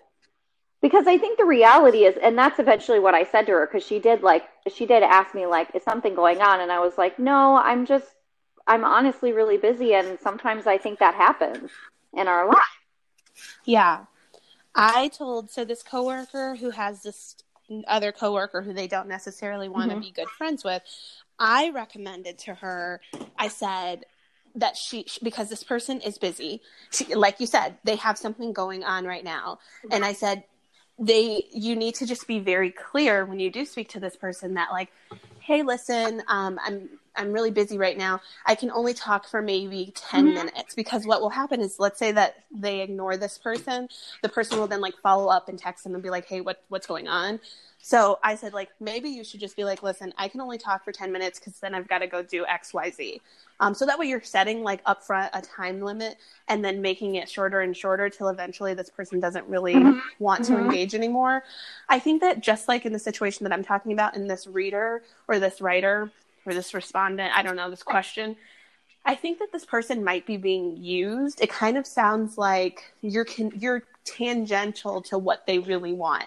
Because 0.80 1.06
I 1.06 1.18
think 1.18 1.38
the 1.38 1.44
reality 1.44 2.04
is, 2.04 2.16
and 2.22 2.38
that's 2.38 2.58
eventually 2.58 3.00
what 3.00 3.14
I 3.14 3.24
said 3.24 3.46
to 3.46 3.52
her, 3.52 3.66
because 3.66 3.84
she 3.84 3.98
did 3.98 4.22
like, 4.22 4.44
she 4.72 4.86
did 4.86 5.02
ask 5.02 5.34
me, 5.34 5.46
like, 5.46 5.74
is 5.74 5.82
something 5.82 6.14
going 6.14 6.40
on? 6.40 6.60
And 6.60 6.70
I 6.70 6.78
was 6.80 6.96
like, 6.96 7.18
no, 7.18 7.56
I'm 7.56 7.86
just, 7.86 8.06
I'm 8.66 8.84
honestly 8.84 9.32
really 9.32 9.56
busy. 9.56 9.94
And 9.94 10.18
sometimes 10.20 10.66
I 10.66 10.78
think 10.78 10.98
that 11.00 11.14
happens 11.14 11.70
in 12.12 12.28
our 12.28 12.46
lives. 12.46 12.60
Yeah. 13.64 14.04
I 14.74 15.08
told, 15.08 15.50
so 15.50 15.64
this 15.64 15.82
coworker 15.82 16.56
who 16.56 16.70
has 16.70 17.02
this 17.02 17.36
other 17.88 18.12
coworker 18.12 18.62
who 18.62 18.72
they 18.72 18.86
don't 18.86 19.08
necessarily 19.08 19.68
want 19.68 19.90
to 19.90 19.96
Mhm. 19.96 20.02
be 20.02 20.10
good 20.12 20.28
friends 20.28 20.62
with, 20.62 20.82
I 21.38 21.70
recommended 21.70 22.38
to 22.40 22.54
her, 22.54 23.00
I 23.38 23.48
said 23.48 24.04
that 24.54 24.76
she, 24.76 25.06
because 25.22 25.50
this 25.50 25.62
person 25.62 26.00
is 26.00 26.16
busy, 26.18 26.62
she, 26.90 27.14
like 27.14 27.40
you 27.40 27.46
said, 27.46 27.76
they 27.84 27.96
have 27.96 28.16
something 28.16 28.52
going 28.52 28.84
on 28.84 29.04
right 29.04 29.24
now. 29.24 29.58
And 29.90 30.04
I 30.04 30.12
said, 30.14 30.44
they, 30.98 31.44
you 31.52 31.76
need 31.76 31.94
to 31.96 32.06
just 32.06 32.26
be 32.26 32.38
very 32.38 32.70
clear 32.70 33.26
when 33.26 33.38
you 33.38 33.50
do 33.50 33.66
speak 33.66 33.90
to 33.90 34.00
this 34.00 34.16
person 34.16 34.54
that 34.54 34.70
like, 34.70 34.90
hey, 35.40 35.62
listen, 35.62 36.22
um, 36.26 36.58
I'm, 36.64 36.88
I'm 37.14 37.32
really 37.32 37.50
busy 37.52 37.78
right 37.78 37.96
now. 37.96 38.20
I 38.46 38.54
can 38.56 38.70
only 38.70 38.94
talk 38.94 39.28
for 39.28 39.40
maybe 39.42 39.92
10 39.94 40.24
Mhm. 40.26 40.34
minutes 40.34 40.74
because 40.74 41.06
what 41.06 41.20
will 41.20 41.30
happen 41.30 41.60
is 41.60 41.78
let's 41.78 41.98
say 41.98 42.10
that 42.12 42.34
they 42.50 42.80
ignore 42.80 43.16
this 43.16 43.38
person, 43.38 43.88
the 44.22 44.28
person 44.28 44.58
will 44.58 44.66
then 44.66 44.80
like 44.80 44.94
follow 45.02 45.28
up 45.28 45.48
and 45.48 45.58
text 45.58 45.84
them 45.84 45.94
and 45.94 46.02
be 46.02 46.10
like, 46.10 46.26
"Hey, 46.26 46.40
what 46.40 46.64
what's 46.68 46.86
going 46.86 47.06
on?" 47.06 47.38
So 47.86 48.18
I 48.20 48.34
said 48.34 48.52
like 48.52 48.70
maybe 48.80 49.08
you 49.08 49.22
should 49.22 49.38
just 49.38 49.54
be 49.54 49.62
like, 49.62 49.80
"Listen, 49.84 50.12
I 50.18 50.26
can 50.26 50.40
only 50.40 50.58
talk 50.58 50.84
for 50.84 50.90
10 50.90 51.12
minutes 51.12 51.38
cuz 51.38 51.60
then 51.60 51.72
I've 51.72 51.86
got 51.86 51.98
to 51.98 52.08
go 52.08 52.20
do 52.20 52.44
XYZ." 52.44 53.20
Um, 53.60 53.74
so 53.74 53.86
that 53.86 53.96
way 53.96 54.06
you're 54.06 54.20
setting 54.24 54.64
like 54.64 54.82
upfront 54.86 55.30
a 55.32 55.40
time 55.40 55.80
limit 55.80 56.18
and 56.48 56.64
then 56.64 56.82
making 56.82 57.14
it 57.14 57.30
shorter 57.30 57.60
and 57.60 57.76
shorter 57.76 58.10
till 58.10 58.26
eventually 58.26 58.74
this 58.74 58.90
person 58.90 59.20
doesn't 59.20 59.46
really 59.46 59.74
Mhm. 59.74 60.00
want 60.18 60.44
to 60.46 60.54
Mhm. 60.54 60.62
engage 60.62 60.96
anymore. 60.96 61.44
I 61.88 62.00
think 62.00 62.22
that 62.22 62.40
just 62.40 62.66
like 62.66 62.86
in 62.86 62.92
the 62.92 62.98
situation 62.98 63.44
that 63.44 63.52
I'm 63.52 63.62
talking 63.62 63.92
about 63.92 64.16
in 64.16 64.26
this 64.26 64.48
reader 64.48 65.04
or 65.28 65.38
this 65.38 65.60
writer 65.60 66.10
or 66.44 66.54
this 66.54 66.74
respondent, 66.74 67.38
I 67.38 67.42
don't 67.44 67.54
know, 67.54 67.70
this 67.70 67.84
question, 67.84 68.36
I 69.04 69.14
think 69.14 69.38
that 69.38 69.52
this 69.52 69.64
person 69.64 70.02
might 70.02 70.26
be 70.26 70.36
being 70.36 70.76
used. 70.76 71.40
It 71.40 71.50
kind 71.50 71.78
of 71.78 71.86
sounds 71.86 72.36
like 72.36 72.92
you're 73.00 73.24
con- 73.24 73.52
you're 73.54 73.84
tangential 74.04 75.02
to 75.02 75.18
what 75.18 75.46
they 75.46 75.60
really 75.60 75.92
want. 75.92 76.24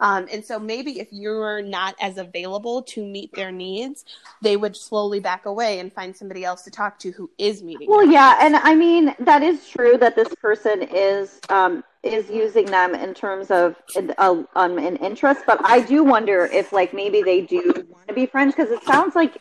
Um, 0.00 0.28
and 0.32 0.44
so 0.44 0.58
maybe 0.58 1.00
if 1.00 1.08
you're 1.10 1.62
not 1.62 1.94
as 2.00 2.18
available 2.18 2.82
to 2.82 3.04
meet 3.04 3.32
their 3.34 3.50
needs, 3.50 4.04
they 4.42 4.56
would 4.56 4.76
slowly 4.76 5.20
back 5.20 5.46
away 5.46 5.80
and 5.80 5.92
find 5.92 6.16
somebody 6.16 6.44
else 6.44 6.62
to 6.62 6.70
talk 6.70 6.98
to 7.00 7.10
who 7.10 7.30
is 7.38 7.62
meeting. 7.62 7.88
Well, 7.88 8.04
yeah, 8.04 8.36
needs. 8.40 8.44
and 8.44 8.56
I 8.56 8.74
mean 8.74 9.14
that 9.18 9.42
is 9.42 9.68
true 9.68 9.96
that 9.98 10.14
this 10.14 10.32
person 10.36 10.82
is 10.82 11.40
um, 11.48 11.82
is 12.02 12.30
using 12.30 12.66
them 12.66 12.94
in 12.94 13.12
terms 13.14 13.50
of 13.50 13.76
uh, 13.96 14.42
um, 14.54 14.78
an 14.78 14.96
interest, 14.96 15.42
but 15.46 15.60
I 15.64 15.80
do 15.80 16.04
wonder 16.04 16.46
if 16.46 16.72
like 16.72 16.94
maybe 16.94 17.22
they 17.22 17.40
do 17.40 17.86
want 17.88 18.08
to 18.08 18.14
be 18.14 18.26
friends 18.26 18.54
because 18.54 18.70
it 18.70 18.82
sounds 18.84 19.14
like 19.16 19.38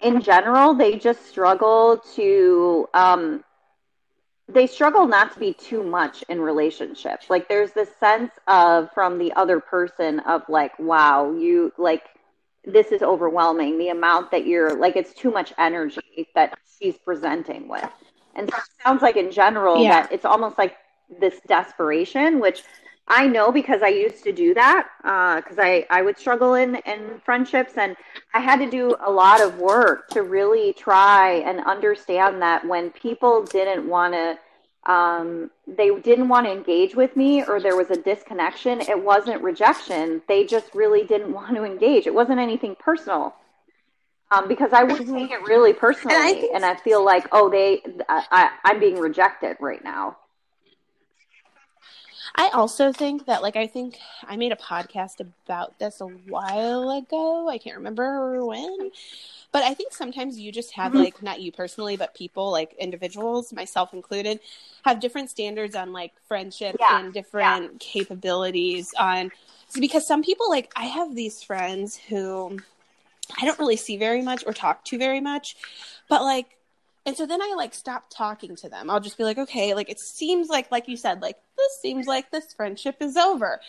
in 0.00 0.20
general 0.20 0.74
they 0.74 0.98
just 0.98 1.26
struggle 1.26 1.98
to 2.14 2.88
um, 2.94 3.44
they 4.48 4.66
struggle 4.66 5.06
not 5.06 5.32
to 5.32 5.38
be 5.40 5.52
too 5.54 5.82
much 5.82 6.22
in 6.28 6.40
relationships. 6.40 7.30
Like 7.30 7.48
there's 7.48 7.72
this 7.72 7.88
sense 7.98 8.32
of 8.46 8.90
from 8.92 9.18
the 9.18 9.32
other 9.34 9.60
person 9.60 10.20
of 10.20 10.42
like, 10.48 10.78
wow, 10.78 11.32
you 11.32 11.72
like 11.78 12.02
this 12.64 12.92
is 12.92 13.02
overwhelming. 13.02 13.78
The 13.78 13.88
amount 13.88 14.30
that 14.32 14.46
you're 14.46 14.74
like, 14.76 14.96
it's 14.96 15.14
too 15.14 15.30
much 15.30 15.52
energy 15.58 16.28
that 16.34 16.58
she's 16.78 16.98
presenting 16.98 17.68
with. 17.68 17.88
And 18.34 18.50
so 18.50 18.56
it 18.56 18.64
sounds 18.82 19.02
like 19.02 19.16
in 19.16 19.30
general 19.30 19.82
Yeah. 19.82 20.02
that 20.02 20.12
it's 20.12 20.24
almost 20.24 20.58
like 20.58 20.76
this 21.20 21.40
desperation, 21.46 22.40
which 22.40 22.62
I 23.06 23.26
know 23.26 23.52
because 23.52 23.82
I 23.82 23.88
used 23.88 24.24
to 24.24 24.32
do 24.32 24.54
that 24.54 24.88
because 25.02 25.58
I, 25.58 25.86
I 25.90 26.00
would 26.02 26.18
struggle 26.18 26.54
in, 26.54 26.76
in 26.86 27.20
friendships 27.24 27.74
and 27.76 27.96
I 28.32 28.40
had 28.40 28.56
to 28.60 28.70
do 28.70 28.96
a 29.04 29.10
lot 29.10 29.42
of 29.42 29.58
work 29.58 30.08
to 30.10 30.22
really 30.22 30.72
try 30.72 31.34
and 31.46 31.60
understand 31.60 32.40
that 32.40 32.66
when 32.66 32.90
people 32.90 33.44
didn't 33.44 33.86
want 33.86 34.14
to 34.14 34.38
um, 34.86 35.50
they 35.66 35.98
didn't 36.00 36.28
want 36.28 36.46
to 36.46 36.52
engage 36.52 36.94
with 36.94 37.16
me 37.16 37.42
or 37.42 37.58
there 37.58 37.76
was 37.76 37.90
a 37.90 37.96
disconnection, 37.96 38.82
it 38.82 39.02
wasn't 39.02 39.42
rejection. 39.42 40.20
They 40.28 40.44
just 40.44 40.74
really 40.74 41.04
didn't 41.04 41.32
want 41.38 41.54
to 41.56 41.64
engage. 41.64 42.06
It 42.06 42.14
wasn't 42.14 42.38
anything 42.38 42.76
personal. 42.78 43.34
Um, 44.30 44.48
because 44.48 44.72
I 44.72 44.82
would 44.82 45.06
take 45.06 45.30
it 45.30 45.42
really 45.42 45.72
personally, 45.72 46.16
And 46.16 46.24
I 46.24 46.48
and 46.54 46.64
I, 46.64 46.74
feel 46.76 47.04
like, 47.04 47.28
oh, 47.30 47.48
they, 47.50 47.82
I, 48.08 48.24
I, 48.30 48.50
I'm 48.64 48.80
being 48.80 48.98
rejected 48.98 49.56
right 49.60 49.84
now. 49.84 50.16
I 52.36 52.50
also 52.52 52.92
think 52.92 53.26
that, 53.26 53.42
like, 53.42 53.54
I 53.54 53.68
think 53.68 53.98
I 54.26 54.36
made 54.36 54.50
a 54.50 54.56
podcast 54.56 55.20
about 55.20 55.78
this 55.78 56.00
a 56.00 56.06
while 56.06 56.90
ago. 56.90 57.48
I 57.48 57.58
can't 57.58 57.76
remember 57.76 58.44
when. 58.44 58.90
But 59.52 59.62
I 59.62 59.72
think 59.72 59.92
sometimes 59.92 60.36
you 60.36 60.50
just 60.50 60.72
have, 60.72 60.92
mm-hmm. 60.92 61.02
like, 61.02 61.22
not 61.22 61.40
you 61.40 61.52
personally, 61.52 61.96
but 61.96 62.12
people, 62.12 62.50
like 62.50 62.74
individuals, 62.74 63.52
myself 63.52 63.94
included, 63.94 64.40
have 64.84 64.98
different 64.98 65.30
standards 65.30 65.76
on, 65.76 65.92
like, 65.92 66.12
friendship 66.26 66.76
Yeah, 66.80 66.98
and 66.98 67.14
different 67.14 67.78
capabilities 67.78 68.92
on. 68.98 69.30
Because 69.78 70.04
some 70.04 70.22
people, 70.22 70.50
like, 70.50 70.72
I 70.74 70.86
have 70.86 71.14
these 71.14 71.40
friends 71.40 71.96
who 71.96 72.58
I 73.40 73.44
don't 73.44 73.58
really 73.60 73.76
see 73.76 73.96
very 73.96 74.22
much 74.22 74.42
or 74.44 74.52
talk 74.52 74.84
to 74.86 74.98
very 74.98 75.20
much, 75.20 75.56
but, 76.08 76.22
like, 76.22 76.46
and 77.06 77.16
so 77.16 77.26
then 77.26 77.42
I 77.42 77.54
like 77.56 77.74
stop 77.74 78.06
talking 78.10 78.56
to 78.56 78.68
them. 78.68 78.90
I'll 78.90 79.00
just 79.00 79.18
be 79.18 79.24
like, 79.24 79.38
okay, 79.38 79.74
like 79.74 79.90
it 79.90 80.00
seems 80.00 80.48
like, 80.48 80.70
like 80.70 80.88
you 80.88 80.96
said, 80.96 81.20
like 81.22 81.36
this 81.56 81.78
seems 81.80 82.06
like 82.06 82.30
this 82.30 82.54
friendship 82.54 82.96
is 83.00 83.16
over. 83.16 83.60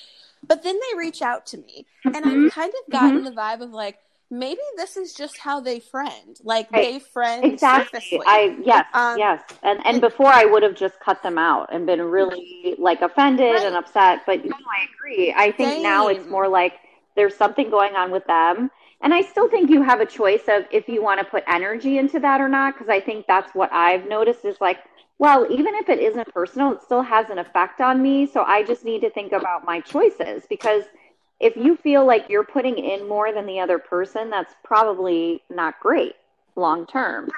But 0.48 0.64
then 0.64 0.76
they 0.76 0.98
reach 0.98 1.22
out 1.22 1.46
to 1.48 1.58
me, 1.58 1.86
and 2.14 2.26
Mm-hmm. 2.26 2.48
I've 2.48 2.48
kind 2.48 2.74
of 2.86 2.92
gotten 2.92 3.24
the 3.24 3.32
vibe 3.32 3.62
of 3.62 3.72
like 3.72 4.00
maybe 4.30 4.62
this 4.78 4.98
is 4.98 5.14
just 5.14 5.38
how 5.40 5.60
they 5.60 5.80
friend, 5.80 6.38
like 6.44 6.72
Right. 6.72 6.94
they 6.94 7.00
friend 7.00 7.44
Exactly. 7.44 8.02
surfacely. 8.02 8.26
I 8.26 8.58
yes, 8.64 8.86
Um, 8.94 9.18
yes. 9.18 9.42
And 9.64 9.86
and 9.86 10.02
before 10.02 10.28
I 10.32 10.46
would 10.46 10.64
have 10.64 10.76
just 10.76 11.00
cut 11.00 11.22
them 11.24 11.38
out 11.38 11.70
and 11.74 11.86
been 11.86 12.02
really 12.02 12.76
like 12.78 13.02
offended 13.02 13.46
Right. 13.52 13.64
and 13.64 13.76
upset. 13.76 14.22
But 14.26 14.46
no, 14.46 14.56
I 14.56 14.86
agree. 14.96 15.34
I 15.36 15.52
think 15.52 15.78
now 15.78 16.08
it's 16.08 16.26
more 16.28 16.48
like 16.48 16.74
there's 17.16 17.36
something 17.36 17.70
going 17.70 17.96
on 17.96 18.12
with 18.12 18.26
them. 18.26 18.72
And 19.02 19.14
I 19.14 19.22
still 19.22 19.50
think 19.50 19.70
you 19.70 19.82
have 19.82 20.00
a 20.00 20.06
choice 20.06 20.44
of 20.48 20.66
if 20.72 20.88
you 20.88 21.04
want 21.04 21.20
to 21.20 21.26
put 21.26 21.44
energy 21.48 21.98
into 21.98 22.20
that 22.20 22.42
or 22.42 22.50
not, 22.50 22.74
because 22.74 22.90
I 22.90 23.00
think 23.00 23.26
that's 23.28 23.54
what 23.54 23.72
I've 23.72 24.08
noticed 24.08 24.46
is 24.46 24.60
like, 24.62 24.80
well, 25.20 25.46
even 25.50 25.76
if 25.76 25.90
it 25.90 26.00
isn't 26.00 26.34
personal, 26.34 26.74
it 26.74 26.82
still 26.82 27.02
has 27.02 27.30
an 27.30 27.38
effect 27.38 27.82
on 27.82 28.02
me. 28.02 28.26
So 28.26 28.44
I 28.44 28.64
just 28.64 28.84
need 28.84 29.02
to 29.02 29.10
think 29.10 29.32
about 29.32 29.66
my 29.66 29.80
choices 29.80 30.44
because 30.50 30.84
if 31.40 31.56
you 31.56 31.76
feel 31.78 32.06
like 32.06 32.30
you're 32.30 32.46
putting 32.46 32.78
in 32.78 33.08
more 33.08 33.34
than 33.34 33.46
the 33.46 33.60
other 33.60 33.80
person, 33.80 34.30
that's 34.30 34.54
probably 34.64 35.42
not 35.50 35.80
great 35.80 36.16
long 36.56 36.86
term. 36.88 37.30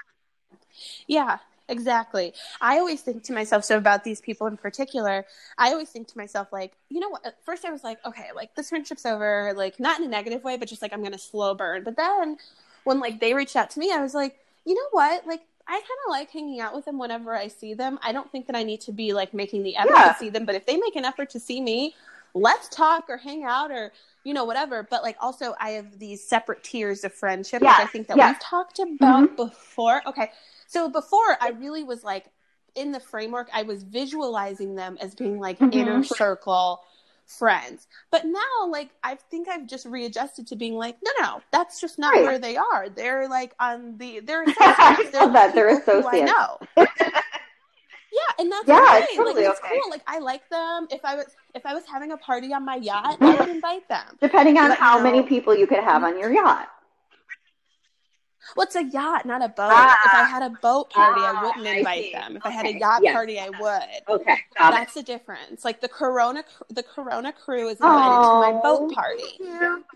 Yeah, 1.08 1.38
exactly. 1.70 2.34
I 2.62 2.78
always 2.78 3.02
think 3.02 3.24
to 3.24 3.34
myself, 3.34 3.64
so 3.64 3.78
about 3.78 4.04
these 4.04 4.22
people 4.22 4.48
in 4.48 4.58
particular, 4.58 5.26
I 5.58 5.72
always 5.72 5.90
think 5.90 6.08
to 6.10 6.18
myself, 6.18 6.52
like, 6.52 6.74
you 6.90 7.00
know 7.00 7.10
what? 7.10 7.26
At 7.26 7.44
first, 7.44 7.66
I 7.66 7.72
was 7.72 7.84
like, 7.84 8.04
okay, 8.06 8.28
like 8.36 8.56
this 8.56 8.70
friendship's 8.70 9.06
over, 9.06 9.54
like, 9.56 9.80
not 9.80 10.00
in 10.00 10.06
a 10.06 10.10
negative 10.10 10.44
way, 10.44 10.58
but 10.58 10.68
just 10.68 10.82
like 10.82 10.94
I'm 10.94 11.02
going 11.02 11.12
to 11.12 11.18
slow 11.18 11.54
burn. 11.56 11.84
But 11.84 11.98
then 11.98 12.38
when 12.84 13.00
like 13.00 13.20
they 13.20 13.34
reached 13.34 13.56
out 13.56 13.70
to 13.72 13.80
me, 13.80 13.92
I 13.92 14.02
was 14.02 14.14
like, 14.14 14.38
you 14.66 14.74
know 14.74 14.88
what? 14.92 15.26
Like, 15.28 15.42
I 15.68 15.74
kind 15.74 16.00
of 16.06 16.12
like 16.12 16.32
hanging 16.32 16.62
out 16.62 16.74
with 16.74 16.86
them 16.86 16.98
whenever 16.98 17.36
I 17.36 17.50
see 17.50 17.74
them. 17.74 18.00
I 18.02 18.14
don't 18.14 18.32
think 18.32 18.48
that 18.48 18.56
I 18.56 18.64
need 18.64 18.82
to 18.82 18.94
be 18.94 19.12
like 19.14 19.34
making 19.34 19.64
the 19.64 19.76
effort 19.76 19.92
Yeah. 19.94 20.14
to 20.14 20.18
see 20.18 20.30
them, 20.30 20.46
but 20.46 20.56
if 20.56 20.66
they 20.66 20.78
make 20.78 20.96
an 20.96 21.04
effort 21.04 21.30
to 21.32 21.40
see 21.40 21.60
me, 21.60 21.94
let's 22.34 22.70
talk 22.70 23.06
or 23.10 23.18
hang 23.18 23.44
out 23.44 23.72
or 23.72 23.92
you 24.24 24.34
know 24.34 24.46
whatever 24.46 24.86
but 24.90 25.02
like 25.02 25.16
also 25.20 25.56
i 25.60 25.72
have 25.72 26.00
these 26.00 26.24
separate 26.24 26.64
tiers 26.64 27.04
of 27.04 27.14
friendship 27.14 27.62
which 27.62 27.70
i 27.72 27.86
think 27.86 28.08
that 28.08 28.18
yes. 28.18 28.36
we've 28.36 28.42
talked 28.42 28.78
mm-hmm. 28.78 28.96
about 28.96 29.36
before 29.36 30.02
okay 30.06 30.32
so 30.68 30.90
before 30.90 31.38
I 31.42 31.50
really 31.52 31.84
was 31.84 32.04
like 32.04 32.28
in 32.76 32.92
the 32.92 33.00
framework, 33.00 33.50
I 33.54 33.64
was 33.64 33.84
visualizing 33.84 34.76
them 34.76 34.98
as 35.02 35.16
being 35.16 35.40
like 35.40 35.60
Mhm. 35.60 35.70
inner 35.72 36.04
circle 36.04 36.84
friends. 37.26 37.88
But 38.12 38.26
now 38.26 38.68
like 38.70 38.92
I 39.04 39.16
think 39.16 39.48
I've 39.50 39.68
just 39.68 39.86
readjusted 39.86 40.48
to 40.48 40.56
being 40.56 40.76
like, 40.76 40.98
no, 41.04 41.12
no, 41.22 41.42
that's 41.52 41.82
just 41.82 42.00
not 42.00 42.14
Right. 42.14 42.24
where 42.24 42.40
they 42.40 42.58
are. 42.58 42.90
They're 42.90 43.28
like 43.30 43.56
on 43.60 43.98
the 43.98 44.22
they're 44.22 44.44
I 44.60 44.98
associates. 44.98 45.14
love 45.14 45.34
that. 45.34 45.54
They're 45.56 45.80
who 45.82 46.08
I 46.08 46.22
know. 46.22 46.60
yeah, 48.12 48.32
and 48.40 48.52
that's 48.52 48.68
Yeah, 48.68 48.76
okay. 48.76 49.06
it's 49.06 49.16
totally 49.16 49.44
like 49.44 49.52
it's 49.52 49.60
okay. 49.60 49.70
cool. 49.70 49.90
Like 49.90 50.04
I 50.08 50.20
like 50.20 50.48
them. 50.50 50.88
If 50.92 51.04
I 51.04 51.16
was 51.16 51.26
if 51.54 51.66
I 51.66 51.74
was 51.74 51.86
having 51.86 52.12
a 52.12 52.18
party 52.18 52.54
on 52.54 52.66
my 52.66 52.76
yacht, 52.76 53.20
I 53.24 53.36
would 53.38 53.50
invite 53.50 53.88
them. 53.90 54.18
Depending 54.22 54.58
on 54.58 54.70
But 54.70 54.80
how 54.80 54.98
no. 54.98 55.04
many 55.04 55.24
people 55.24 55.56
you 55.56 55.68
could 55.68 55.80
have 55.84 56.04
on 56.04 56.20
your 56.20 56.32
yacht. 56.32 56.70
Well, 58.56 58.68
a 58.76 58.84
yacht, 58.84 59.26
not 59.26 59.44
a 59.44 59.50
boat. 59.50 59.72
Ah. 59.72 59.98
if 60.06 60.14
I 60.14 60.22
had 60.22 60.44
a 60.44 60.50
boat 60.50 60.90
party, 60.90 61.22
I 61.22 61.32
Ah, 61.32 61.44
wouldn't 61.44 61.66
invite 61.66 62.04
see. 62.06 62.12
them. 62.12 62.38
If 62.38 62.46
I 62.46 62.50
had 62.50 62.66
a 62.66 62.78
yacht 62.78 63.02
yes. 63.04 63.14
party, 63.14 63.40
I 63.40 63.50
would. 63.50 63.84
Okay, 64.22 64.40
got 64.58 64.72
That's 64.72 64.94
the 64.94 65.04
difference. 65.04 65.66
Like 65.66 65.82
the 65.82 65.88
Corona, 65.90 66.44
the 66.70 66.84
Corona 66.84 67.34
crew 67.34 67.68
is 67.70 67.80
invited 67.80 68.22
to 68.24 68.34
my 68.40 68.52
Oh. 68.64 68.88
boat 68.88 68.94
party. 68.94 69.40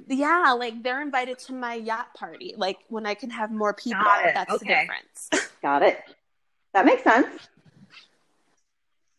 Yeah, 0.08 0.52
like 0.54 0.84
they're 0.84 1.02
invited 1.02 1.38
to 1.40 1.54
my 1.54 1.76
yacht 1.76 2.14
party. 2.14 2.54
Like 2.58 2.80
when 2.90 3.06
I 3.06 3.14
can 3.14 3.30
have 3.30 3.52
more 3.52 3.74
people, 3.74 4.02
Got 4.04 4.26
it. 4.26 4.34
that's 4.34 4.60
the 4.60 4.66
Okay. 4.66 4.82
difference. 4.82 5.30
Got 5.62 5.84
it. 5.84 6.00
That 6.74 6.86
makes 6.86 7.04
sense. 7.04 7.28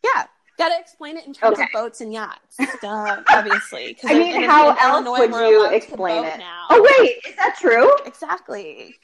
yeah, 0.03 0.25
gotta 0.57 0.75
explain 0.79 1.17
it 1.17 1.25
in 1.25 1.33
terms 1.33 1.53
Okay. 1.59 1.63
of 1.63 1.71
boats 1.71 2.01
and 2.01 2.11
yachts, 2.11 2.57
Duh, 2.81 3.21
obviously. 3.29 3.97
I 4.03 4.13
mean, 4.13 4.43
how 4.43 4.69
else 4.71 5.05
Illinois, 5.05 5.27
would 5.27 5.49
you 5.49 5.65
explain 5.69 6.25
it? 6.25 6.37
Now. 6.39 6.65
Oh 6.69 6.81
wait, 6.99 7.21
is 7.27 7.35
that 7.37 7.55
true? 7.59 7.89
Exactly. 8.05 8.95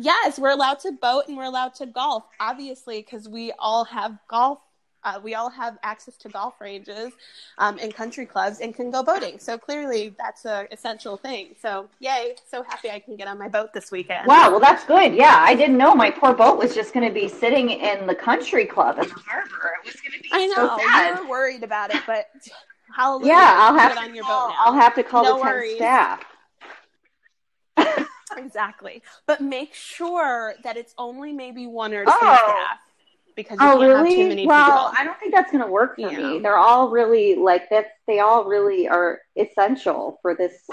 Yes, 0.00 0.38
we're 0.38 0.50
allowed 0.50 0.80
to 0.80 0.92
boat 0.92 1.24
and 1.28 1.36
we're 1.36 1.44
allowed 1.44 1.74
to 1.76 1.86
golf, 1.86 2.24
obviously, 2.40 3.00
because 3.02 3.28
we 3.28 3.52
all 3.58 3.84
have 3.84 4.18
golf. 4.28 4.60
Uh, 5.02 5.18
we 5.22 5.34
all 5.34 5.48
have 5.48 5.78
access 5.82 6.14
to 6.18 6.28
golf 6.28 6.60
ranges 6.60 7.10
um, 7.56 7.78
and 7.80 7.94
country 7.94 8.26
clubs 8.26 8.60
and 8.60 8.74
can 8.74 8.90
go 8.90 9.02
boating. 9.02 9.38
So 9.38 9.56
clearly, 9.56 10.14
that's 10.18 10.44
a 10.44 10.68
essential 10.70 11.16
thing. 11.16 11.54
So 11.60 11.88
yay! 12.00 12.34
So 12.50 12.62
happy 12.62 12.90
I 12.90 12.98
can 12.98 13.16
get 13.16 13.26
on 13.26 13.38
my 13.38 13.48
boat 13.48 13.72
this 13.72 13.90
weekend. 13.90 14.26
Wow, 14.26 14.50
well 14.50 14.60
that's 14.60 14.84
good. 14.84 15.14
Yeah, 15.14 15.36
I 15.38 15.54
didn't 15.54 15.78
know 15.78 15.94
my 15.94 16.10
poor 16.10 16.34
boat 16.34 16.58
was 16.58 16.74
just 16.74 16.92
going 16.92 17.06
to 17.08 17.14
be 17.14 17.28
sitting 17.28 17.70
in 17.70 18.06
the 18.06 18.14
country 18.14 18.66
club 18.66 18.98
in 18.98 19.08
the 19.08 19.14
harbor. 19.14 19.72
It 19.82 19.86
was 19.86 20.00
going 20.02 20.12
to 20.16 20.22
be 20.22 20.28
I 20.32 20.48
so 20.54 20.66
know 20.66 20.78
sad. 20.78 21.16
you 21.18 21.24
were 21.24 21.30
worried 21.30 21.62
about 21.62 21.94
it, 21.94 22.02
but 22.06 22.26
hallelujah! 22.94 23.28
yeah, 23.32 23.54
I'll 23.58 23.78
have 23.78 23.94
to 23.94 24.00
on 24.00 24.14
your 24.14 24.24
call, 24.24 24.48
boat. 24.48 24.56
I'll 24.60 24.74
have 24.74 24.94
to 24.96 25.02
call 25.02 25.24
No 25.24 25.36
the 25.36 25.40
worries. 25.42 25.76
staff. 25.76 26.22
Exactly, 28.36 29.02
but 29.26 29.40
make 29.40 29.74
sure 29.74 30.54
that 30.62 30.76
it's 30.76 30.94
only 30.98 31.32
maybe 31.32 31.66
one 31.66 31.92
or 31.92 32.04
two 32.04 32.10
Oh. 32.12 32.36
staff 32.36 32.78
because 33.36 33.58
you 33.60 33.66
Oh 33.66 33.78
can't 33.78 33.82
have 33.82 34.06
too 34.08 34.14
really? 34.16 34.28
many 34.28 34.46
Well, 34.46 34.64
people. 34.66 34.92
I 34.98 35.04
don't 35.04 35.18
think 35.18 35.32
that's 35.32 35.50
going 35.50 35.64
to 35.64 35.70
work 35.70 35.96
for 35.96 36.00
Yeah. 36.02 36.16
me. 36.16 36.38
They're 36.40 36.56
all 36.58 36.90
really 36.90 37.34
like 37.36 37.68
that's 37.70 37.90
they 38.06 38.20
all 38.20 38.44
really 38.44 38.88
are 38.88 39.20
essential 39.36 40.18
for 40.22 40.34
this. 40.34 40.68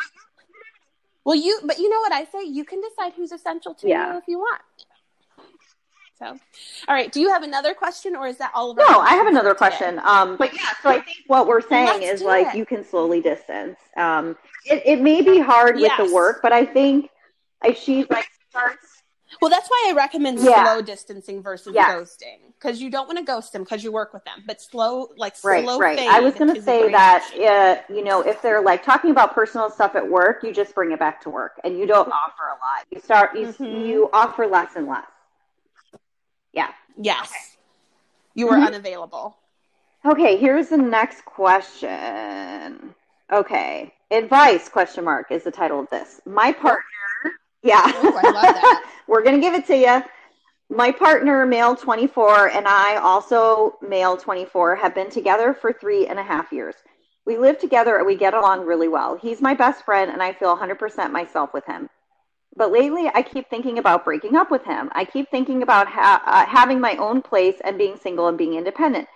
Well, 1.24 1.36
you, 1.36 1.60
but 1.64 1.78
you 1.78 1.90
know 1.90 2.00
what 2.00 2.14
I 2.14 2.24
say? 2.26 2.44
You 2.46 2.64
can 2.64 2.82
decide 2.82 3.14
who's 3.14 3.32
essential 3.32 3.74
to 3.76 3.88
Yeah. 3.88 4.14
you 4.14 4.18
if 4.18 4.24
you 4.28 4.40
want. 4.40 4.62
So, 6.20 6.26
all 6.26 6.96
right. 6.96 7.12
Do 7.12 7.20
you 7.22 7.30
have 7.30 7.44
another 7.44 7.76
question, 7.76 8.16
or 8.16 8.28
is 8.28 8.38
that 8.38 8.52
all 8.56 8.72
of? 8.72 8.78
No, 8.78 8.86
I 9.02 9.14
have 9.16 9.28
another 9.28 9.54
question. 9.54 10.00
Um, 10.04 10.36
but 10.38 10.52
yeah, 10.56 10.70
so 10.82 10.90
I 10.90 11.00
think 11.00 11.18
what 11.28 11.46
we're 11.48 11.62
saying 11.62 12.02
Let's 12.02 12.22
is 12.22 12.22
like 12.24 12.48
it. 12.48 12.56
you 12.58 12.66
can 12.66 12.84
slowly 12.84 13.22
distance. 13.22 13.78
Um, 13.96 14.36
it, 14.66 14.82
it 14.86 15.02
may 15.02 15.22
be 15.22 15.38
hard 15.40 15.76
with 15.76 15.92
the 15.98 16.12
work, 16.12 16.40
but 16.42 16.52
I 16.54 16.66
think 16.66 17.10
if 17.64 17.78
she 17.78 18.06
like 18.10 18.28
starts, 18.50 19.04
Well, 19.42 19.50
that's 19.50 19.68
why 19.70 19.88
I 19.90 19.94
recommend 19.94 20.40
Yeah. 20.40 20.64
slow 20.64 20.82
distancing 20.82 21.44
versus 21.44 21.74
Yeah. 21.76 21.92
ghosting 21.94 22.54
because 22.54 22.82
you 22.82 22.90
don't 22.90 23.08
want 23.08 23.18
to 23.20 23.26
ghost 23.26 23.52
them 23.52 23.64
because 23.64 23.84
you 23.84 23.92
work 23.92 24.14
with 24.14 24.24
them, 24.24 24.44
but 24.48 24.62
slow, 24.62 25.10
like 25.18 25.36
right, 25.44 25.64
slow. 25.64 25.80
right. 25.80 26.00
I 26.00 26.22
was 26.22 26.34
going 26.36 26.54
to 26.56 26.62
say 26.62 26.90
that 26.92 27.30
uh, 27.90 27.94
you 27.94 28.04
know 28.04 28.22
if 28.22 28.42
they're 28.42 28.62
like 28.62 28.84
talking 28.84 29.12
about 29.12 29.36
personal 29.36 29.70
stuff 29.70 29.96
at 29.96 30.08
work, 30.10 30.44
you 30.44 30.54
just 30.54 30.74
bring 30.74 30.92
it 30.92 31.00
back 31.00 31.20
to 31.24 31.30
work, 31.30 31.60
and 31.66 31.78
you 31.78 31.86
don't 31.86 32.08
offer 32.08 32.44
a 32.48 32.52
lot. 32.52 32.86
You 32.90 33.02
start 33.02 33.36
you 33.38 33.48
Mhm. 33.48 33.86
you 33.86 34.10
offer 34.14 34.48
less 34.48 34.76
and 34.76 34.88
less. 34.88 35.06
Yeah. 36.54 36.72
Yes, 36.96 37.58
you 38.34 38.48
were 38.48 38.56
Mhm. 38.56 38.68
unavailable. 38.68 39.38
Okay, 40.06 40.38
here's 40.38 40.70
the 40.70 40.78
next 40.78 41.26
question. 41.26 42.96
Okay, 43.32 43.94
advice 44.10 44.70
question 44.70 45.04
mark 45.04 45.32
is 45.32 45.44
the 45.44 45.52
title 45.52 45.82
of 45.82 45.90
this. 45.90 46.22
My 46.26 46.54
partner, 46.54 46.84
yeah, 47.68 47.88
Ooh, 48.04 48.16
I 48.16 48.32
love 48.32 48.42
that. 48.42 48.92
we're 49.08 49.24
gonna 49.24 49.40
give 49.40 49.54
it 49.54 49.68
to 49.68 49.78
you. 49.78 50.04
My 50.70 50.92
partner, 50.92 51.46
male 51.46 51.76
24, 51.76 52.50
and 52.50 52.68
I, 52.68 52.98
also 52.98 53.78
male 53.82 54.18
24, 54.18 54.76
have 54.76 54.96
been 54.96 55.10
together 55.10 55.54
for 55.54 55.72
three 55.72 56.08
and 56.08 56.20
a 56.20 56.24
half 56.24 56.52
years. 56.52 56.76
We 57.26 57.38
live 57.38 57.60
together 57.60 57.98
and 57.98 58.06
we 58.06 58.16
get 58.16 58.34
along 58.34 58.66
really 58.66 58.88
well. 58.88 59.18
He's 59.18 59.42
my 59.42 59.54
best 59.54 59.86
friend, 59.86 60.12
and 60.12 60.22
I 60.22 60.34
feel 60.34 60.58
100% 60.58 61.12
myself 61.12 61.54
with 61.54 61.66
him. 61.66 61.90
But 62.56 62.72
lately, 62.72 63.10
I 63.14 63.22
keep 63.22 63.50
thinking 63.50 63.78
about 63.78 64.04
breaking 64.04 64.36
up 64.36 64.50
with 64.50 64.64
him. 64.64 64.90
I 64.94 65.06
keep 65.06 65.30
thinking 65.30 65.62
about 65.62 65.88
ha- 65.88 66.24
uh, 66.26 66.46
having 66.46 66.80
my 66.80 66.96
own 66.96 67.22
place 67.22 67.56
and 67.64 67.78
being 67.78 67.98
single 67.98 68.28
and 68.28 68.38
being 68.38 68.56
independent. 68.56 69.08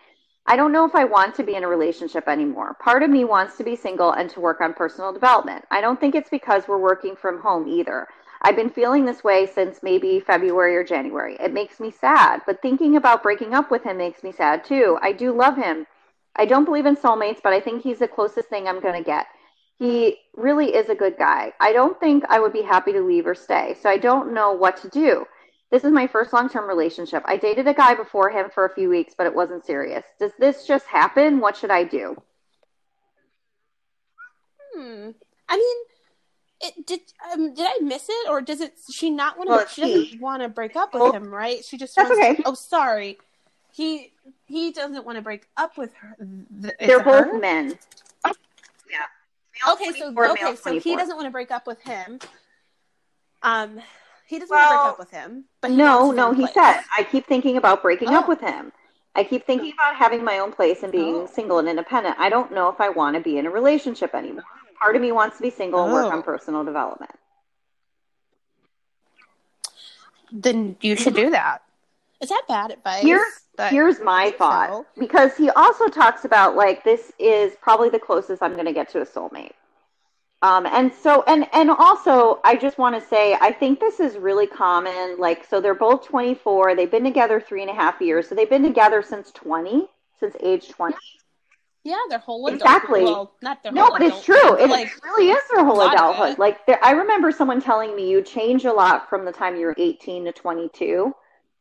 I 0.46 0.56
don't 0.56 0.72
know 0.72 0.86
if 0.86 0.96
I 0.96 1.06
want 1.06 1.36
to 1.36 1.44
be 1.44 1.56
in 1.56 1.64
a 1.64 1.68
relationship 1.68 2.28
anymore. 2.28 2.76
Part 2.82 3.04
of 3.04 3.10
me 3.10 3.24
wants 3.24 3.58
to 3.58 3.64
be 3.64 3.76
single 3.76 4.12
and 4.12 4.30
to 4.32 4.40
work 4.40 4.60
on 4.62 4.74
personal 4.74 5.14
development. 5.14 5.66
I 5.72 5.82
don't 5.82 6.00
think 6.00 6.16
it's 6.16 6.30
because 6.30 6.68
we're 6.68 6.80
working 6.80 7.16
from 7.16 7.40
home 7.40 7.68
either. 7.68 8.08
I've 8.44 8.56
been 8.56 8.70
feeling 8.70 9.06
this 9.06 9.24
way 9.24 9.46
since 9.46 9.84
maybe 9.84 10.20
February 10.20 10.76
or 10.76 10.84
January. 10.84 11.38
It 11.40 11.54
makes 11.54 11.80
me 11.80 11.92
sad, 11.92 12.42
but 12.46 12.62
thinking 12.62 12.96
about 12.96 13.22
breaking 13.22 13.54
up 13.54 13.70
with 13.70 13.84
him 13.84 13.98
makes 13.98 14.24
me 14.24 14.32
sad 14.32 14.66
too. 14.66 14.98
I 15.02 15.12
do 15.12 15.32
love 15.32 15.58
him. 15.58 15.86
I 16.36 16.46
don't 16.46 16.66
believe 16.66 16.86
in 16.86 16.96
soulmates, 16.96 17.42
but 17.44 17.54
I 17.54 17.60
think 17.60 17.84
he's 17.84 18.00
the 18.00 18.08
closest 18.08 18.50
thing 18.50 18.68
I'm 18.68 18.80
going 18.80 18.96
to 18.96 19.04
get. 19.04 19.28
He 19.78 20.18
really 20.36 20.74
is 20.74 20.90
a 20.90 20.96
good 20.96 21.18
guy. 21.18 21.54
I 21.60 21.74
don't 21.74 22.00
think 22.00 22.24
I 22.30 22.40
would 22.40 22.54
be 22.54 22.62
happy 22.62 22.94
to 22.94 23.02
leave 23.02 23.28
or 23.28 23.36
stay, 23.36 23.76
so 23.82 23.90
I 23.90 23.98
don't 23.98 24.34
know 24.34 24.52
what 24.54 24.78
to 24.78 24.90
do. 24.90 25.26
This 25.72 25.84
is 25.84 25.92
my 25.92 26.08
first 26.08 26.34
long 26.34 26.50
term 26.50 26.68
relationship. 26.68 27.24
I 27.26 27.38
dated 27.38 27.68
a 27.68 27.74
guy 27.74 27.96
before 27.96 28.30
him 28.30 28.50
for 28.54 28.66
a 28.66 28.74
few 28.74 28.90
weeks, 28.90 29.14
but 29.18 29.28
it 29.28 29.36
wasn't 29.36 29.66
serious. 29.66 30.04
Does 30.20 30.32
this 30.40 30.66
just 30.66 30.86
happen? 30.86 31.40
What 31.40 31.56
should 31.56 31.72
I 31.72 31.84
do? 31.84 32.16
Hmm. 34.76 35.12
I 35.48 35.58
mean, 35.58 35.78
it 36.64 36.86
did. 36.86 37.00
Um, 37.32 37.54
did 37.54 37.66
I 37.68 37.80
miss 37.84 38.08
it, 38.10 38.30
or 38.30 38.42
does 38.42 38.62
it? 38.62 38.74
She 38.92 39.10
not 39.10 39.38
want 39.38 39.50
to? 39.50 39.56
Well, 39.56 39.68
she 39.68 39.82
doesn't 39.82 40.22
want 40.22 40.42
to 40.44 40.50
break 40.50 40.76
up 40.76 40.94
with 40.94 41.02
Well, 41.02 41.12
him, 41.14 41.30
right? 41.34 41.64
She 41.66 41.78
just 41.78 41.96
that's 41.96 42.10
wants. 42.10 42.24
okay. 42.26 42.36
To, 42.38 42.44
oh, 42.50 42.54
sorry. 42.54 43.18
He 43.74 44.12
he 44.46 44.72
doesn't 44.72 45.06
want 45.06 45.18
to 45.18 45.22
break 45.22 45.48
up 45.58 45.78
with 45.78 45.94
her. 45.96 46.16
Th- 46.62 46.74
They're 46.80 47.04
both 47.04 47.28
her? 47.28 47.40
men. 47.40 47.78
Yeah. 48.90 49.06
Male 49.66 49.74
Okay, 49.76 49.86
so 49.92 50.12
24, 50.12 50.30
okay, 50.32 50.44
male 50.44 50.56
so 50.58 50.80
he 50.80 50.96
doesn't 50.96 51.16
want 51.16 51.26
to 51.26 51.32
break 51.32 51.52
up 51.52 51.66
with 51.68 51.82
him. 51.84 52.20
Um, 53.44 53.80
he 54.28 54.40
doesn't 54.40 54.56
Well, 54.56 54.70
want 54.70 54.72
to 54.72 54.78
break 54.84 54.92
up 54.94 55.00
with 55.00 55.12
him, 55.12 55.46
but 55.62 55.72
he 55.72 55.78
no, 55.78 56.12
no, 56.12 56.32
he 56.34 56.42
place. 56.44 56.54
said, 56.54 56.82
I 56.98 57.04
keep 57.04 57.26
thinking 57.28 57.58
about 57.58 57.82
breaking 57.82 58.10
up 58.10 58.26
Oh. 58.26 58.30
with 58.30 58.42
him. 58.42 58.72
I 59.16 59.24
keep 59.26 59.46
thinking 59.46 59.74
about 59.74 59.96
having 59.96 60.24
my 60.24 60.40
own 60.40 60.52
place 60.54 60.84
and 60.84 60.92
being 60.92 61.16
Oh. 61.16 61.26
single 61.28 61.60
and 61.60 61.68
independent. 61.68 62.16
I 62.20 62.30
don't 62.30 62.52
know 62.52 62.70
if 62.70 62.80
I 62.80 62.90
want 62.90 63.16
to 63.16 63.22
be 63.22 63.38
in 63.38 63.46
a 63.46 63.50
relationship 63.50 64.14
anymore. 64.16 64.44
Part 64.82 64.96
of 64.96 65.02
me 65.02 65.12
wants 65.12 65.38
to 65.38 65.44
be 65.44 65.52
single 65.52 65.84
and 65.84 65.94
work 65.94 66.06
Oh. 66.06 66.12
on 66.18 66.24
personal 66.24 66.64
development. 66.64 67.12
Then 70.32 70.76
you 70.82 70.96
should 70.96 71.14
do 71.16 71.30
that. 71.32 71.62
Is 72.22 72.30
that 72.30 72.44
bad 72.48 72.72
advice? 72.72 73.02
Here's 73.04 73.42
That- 73.58 73.72
here's 73.72 74.00
my 74.00 74.32
thought 74.32 74.70
so. 74.70 74.86
because 74.98 75.36
he 75.36 75.50
also 75.52 75.88
talks 75.88 76.24
about 76.26 76.56
like 76.56 76.84
this 76.84 77.12
is 77.20 77.56
probably 77.62 77.90
the 77.90 78.00
closest 78.00 78.42
I'm 78.42 78.54
going 78.54 78.66
to 78.66 78.74
get 78.74 78.90
to 78.90 79.02
a 79.02 79.06
soulmate. 79.06 79.54
Um, 80.44 80.66
and 80.66 80.92
so 80.94 81.24
and 81.28 81.48
and 81.54 81.70
also 81.70 82.40
I 82.44 82.56
just 82.56 82.78
want 82.80 82.96
to 82.96 83.02
say 83.08 83.38
I 83.40 83.52
think 83.52 83.80
this 83.80 84.00
is 84.00 84.18
really 84.18 84.48
common. 84.48 85.18
Like 85.20 85.46
so 85.46 85.60
they're 85.62 85.76
both 85.76 86.06
24. 86.08 86.76
They've 86.76 86.90
been 86.90 87.04
together 87.04 87.40
three 87.40 87.62
and 87.62 87.70
a 87.70 87.76
half 87.76 88.00
years. 88.02 88.28
So 88.28 88.34
they've 88.36 88.50
been 88.50 88.64
together 88.64 89.04
since 89.04 89.32
20, 89.32 89.88
since 90.20 90.36
age 90.42 90.70
20. 90.70 90.96
Yeah, 91.84 91.98
their 92.10 92.20
whole 92.20 92.48
adult. 92.48 92.62
Exactly. 92.66 93.04
Well, 93.04 93.36
not 93.42 93.64
their 93.64 93.72
No, 93.72 93.86
whole 93.86 93.94
but 93.94 94.02
it's 94.04 94.18
adulthood, 94.18 94.36
true. 94.42 94.58
It 94.58 94.70
like 94.70 95.04
really 95.04 95.30
is 95.32 95.44
their 95.50 95.66
whole 95.66 95.82
a 95.82 95.86
lot 95.86 95.94
of 95.94 95.94
adulthood. 95.94 96.40
Like 96.40 96.66
there, 96.66 96.80
I 96.84 96.92
remember 96.92 97.32
someone 97.32 97.62
telling 97.62 97.96
me 97.96 98.10
you 98.10 98.22
change 98.22 98.66
a 98.66 98.74
lot 98.74 99.10
from 99.10 99.26
the 99.26 99.32
time 99.32 99.58
you're 99.60 99.76
18 99.78 100.26
to 100.26 100.32
22, 100.32 101.14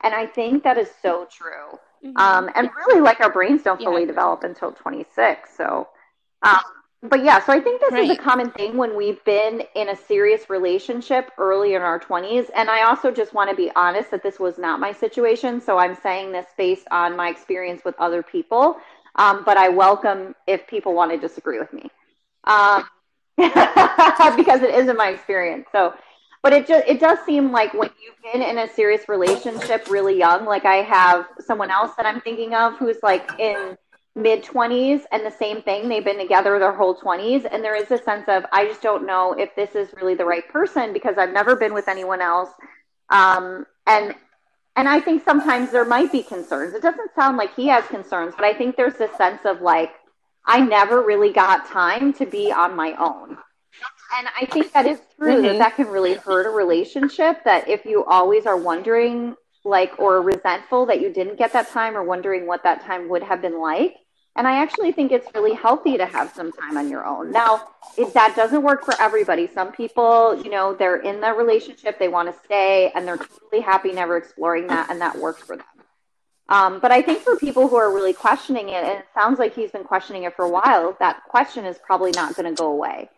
and 0.02 0.14
I 0.14 0.26
think 0.26 0.62
that 0.64 0.76
is 0.78 0.90
so 1.02 1.26
true. 1.30 1.78
mhm. 2.04 2.16
Um, 2.16 2.50
and 2.54 2.68
really, 2.76 3.00
like 3.00 3.20
our 3.20 3.32
brains 3.32 3.62
don't 3.62 3.82
fully 3.82 4.02
agree. 4.02 4.06
develop 4.06 4.44
until 4.44 4.72
26. 4.72 5.56
So, 5.56 5.88
um, 6.42 6.60
but 7.02 7.24
yeah, 7.24 7.40
so 7.40 7.52
I 7.52 7.60
think 7.60 7.80
this 7.80 7.96
is 7.96 8.10
a 8.10 8.16
common 8.16 8.50
thing 8.50 8.76
when 8.76 8.94
we've 8.94 9.24
been 9.24 9.62
in 9.74 9.88
a 9.88 9.96
serious 9.96 10.50
relationship 10.50 11.30
early 11.38 11.74
in 11.74 11.80
our 11.80 11.98
20s. 11.98 12.50
And 12.54 12.68
I 12.68 12.82
also 12.82 13.10
just 13.10 13.32
want 13.32 13.48
to 13.48 13.56
be 13.56 13.70
honest 13.74 14.10
that 14.10 14.22
this 14.22 14.38
was 14.38 14.58
not 14.58 14.80
my 14.80 14.92
situation. 14.92 15.60
So 15.62 15.78
I'm 15.78 15.94
saying 15.94 16.32
this 16.32 16.46
based 16.58 16.86
on 16.90 17.16
my 17.16 17.30
experience 17.30 17.82
with 17.84 17.94
other 17.98 18.22
people. 18.22 18.76
Um, 19.16 19.42
but 19.44 19.56
I 19.56 19.68
welcome 19.68 20.34
if 20.46 20.66
people 20.66 20.94
want 20.94 21.10
to 21.12 21.18
disagree 21.18 21.58
with 21.58 21.72
me. 21.72 21.90
Um, 22.44 22.84
because 23.36 24.62
it 24.62 24.74
isn't 24.74 24.96
my 24.96 25.08
experience. 25.08 25.66
So, 25.72 25.94
but 26.42 26.52
it 26.52 26.66
just 26.66 26.86
it 26.86 27.00
does 27.00 27.18
seem 27.24 27.52
like 27.52 27.72
when 27.74 27.90
you've 28.02 28.32
been 28.32 28.42
in 28.42 28.58
a 28.58 28.68
serious 28.72 29.08
relationship 29.08 29.88
really 29.90 30.18
young, 30.18 30.44
like 30.44 30.64
I 30.64 30.76
have 30.76 31.26
someone 31.38 31.70
else 31.70 31.92
that 31.96 32.06
I'm 32.06 32.20
thinking 32.20 32.54
of 32.54 32.76
who's 32.78 32.96
like 33.02 33.30
in 33.38 33.76
mid 34.16 34.42
20s 34.42 35.02
and 35.12 35.24
the 35.24 35.30
same 35.30 35.62
thing 35.62 35.88
they've 35.88 36.04
been 36.04 36.18
together 36.18 36.58
their 36.58 36.72
whole 36.72 36.96
20s 36.96 37.46
and 37.50 37.62
there 37.62 37.76
is 37.76 37.90
a 37.90 37.98
sense 38.02 38.24
of 38.28 38.44
I 38.52 38.66
just 38.66 38.82
don't 38.82 39.06
know 39.06 39.34
if 39.34 39.54
this 39.54 39.74
is 39.74 39.92
really 39.94 40.14
the 40.14 40.24
right 40.24 40.46
person 40.48 40.92
because 40.92 41.16
I've 41.16 41.32
never 41.32 41.54
been 41.54 41.72
with 41.72 41.86
anyone 41.88 42.20
else 42.20 42.50
um 43.10 43.66
and 43.86 44.14
and 44.80 44.88
I 44.88 44.98
think 44.98 45.22
sometimes 45.24 45.70
there 45.70 45.84
might 45.84 46.10
be 46.10 46.22
concerns. 46.22 46.72
It 46.72 46.80
doesn't 46.80 47.14
sound 47.14 47.36
like 47.36 47.54
he 47.54 47.66
has 47.66 47.84
concerns, 47.88 48.34
but 48.34 48.46
I 48.46 48.54
think 48.54 48.76
there's 48.76 48.94
this 48.94 49.14
sense 49.18 49.40
of 49.44 49.60
like 49.60 49.92
I 50.46 50.58
never 50.60 51.02
really 51.02 51.34
got 51.34 51.66
time 51.66 52.14
to 52.14 52.24
be 52.24 52.50
on 52.50 52.74
my 52.74 52.94
own. 52.94 53.36
And 54.16 54.28
I 54.40 54.46
think 54.46 54.72
that 54.72 54.86
is 54.86 55.02
true 55.18 55.36
Mhm. 55.36 55.42
that 55.42 55.58
that 55.58 55.76
can 55.76 55.88
really 55.88 56.14
hurt 56.14 56.46
a 56.46 56.50
relationship. 56.50 57.44
That 57.44 57.68
if 57.68 57.84
you 57.84 58.06
always 58.06 58.46
are 58.46 58.56
wondering, 58.56 59.36
like, 59.64 59.92
or 59.98 60.22
resentful 60.22 60.86
that 60.86 61.02
you 61.02 61.10
didn't 61.10 61.36
get 61.36 61.52
that 61.52 61.68
time 61.68 61.94
or 61.94 62.02
wondering 62.02 62.46
what 62.46 62.62
that 62.62 62.80
time 62.80 63.10
would 63.10 63.22
have 63.22 63.42
been 63.42 63.60
like. 63.60 63.96
And 64.36 64.46
I 64.46 64.62
actually 64.62 64.92
think 64.92 65.10
it's 65.12 65.26
really 65.34 65.54
healthy 65.54 65.96
to 65.98 66.06
have 66.06 66.32
some 66.32 66.52
time 66.52 66.76
on 66.76 66.88
your 66.88 67.04
own. 67.04 67.32
Now, 67.32 67.68
if 67.98 68.12
that 68.14 68.36
doesn't 68.36 68.62
work 68.62 68.84
for 68.84 68.94
everybody, 69.00 69.48
some 69.48 69.72
people, 69.72 70.40
you 70.42 70.50
know, 70.50 70.72
they're 70.72 71.00
in 71.00 71.20
the 71.20 71.32
relationship, 71.32 71.98
they 71.98 72.08
want 72.08 72.32
to 72.32 72.44
stay, 72.44 72.92
and 72.94 73.06
they're 73.06 73.16
totally 73.16 73.60
happy 73.60 73.92
never 73.92 74.16
exploring 74.16 74.68
that, 74.68 74.88
and 74.90 75.00
that 75.00 75.18
works 75.18 75.42
for 75.42 75.56
them. 75.56 75.66
Um, 76.48 76.80
but 76.80 76.90
I 76.90 77.02
think 77.02 77.20
for 77.20 77.36
people 77.36 77.68
who 77.68 77.76
are 77.76 77.92
really 77.92 78.12
questioning 78.12 78.68
it, 78.68 78.84
and 78.84 78.98
it 78.98 79.06
sounds 79.14 79.38
like 79.38 79.54
he's 79.54 79.70
been 79.70 79.84
questioning 79.84 80.24
it 80.24 80.34
for 80.34 80.44
a 80.44 80.48
while, 80.48 80.96
that 81.00 81.22
question 81.28 81.64
is 81.64 81.78
probably 81.78 82.10
not 82.12 82.34
going 82.34 82.52
to 82.52 82.60
go 82.60 82.72
away. 82.72 83.08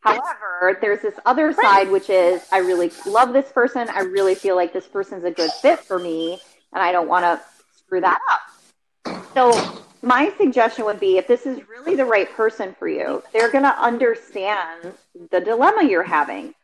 However, 0.00 0.78
there's 0.80 1.00
this 1.00 1.14
other 1.24 1.52
side, 1.52 1.90
which 1.90 2.10
is 2.10 2.42
I 2.50 2.58
really 2.58 2.90
love 3.06 3.32
this 3.32 3.50
person. 3.52 3.88
I 3.88 4.00
really 4.00 4.34
feel 4.34 4.56
like 4.56 4.72
this 4.72 4.86
person's 4.86 5.24
a 5.24 5.30
good 5.30 5.50
fit 5.52 5.78
for 5.78 5.98
me, 5.98 6.40
and 6.72 6.82
I 6.82 6.92
don't 6.92 7.08
want 7.08 7.24
to 7.24 7.40
screw 7.78 8.00
that 8.00 8.18
up. 8.30 9.24
So, 9.32 9.82
my 10.02 10.32
suggestion 10.36 10.84
would 10.84 11.00
be 11.00 11.16
if 11.18 11.26
this 11.26 11.46
is 11.46 11.60
really 11.68 11.94
the 11.96 12.04
right 12.04 12.30
person 12.30 12.74
for 12.78 12.88
you, 12.88 13.22
they're 13.32 13.50
going 13.50 13.64
to 13.64 13.80
understand 13.80 14.92
the 15.30 15.40
dilemma 15.40 15.84
you're 15.84 16.02
having, 16.02 16.54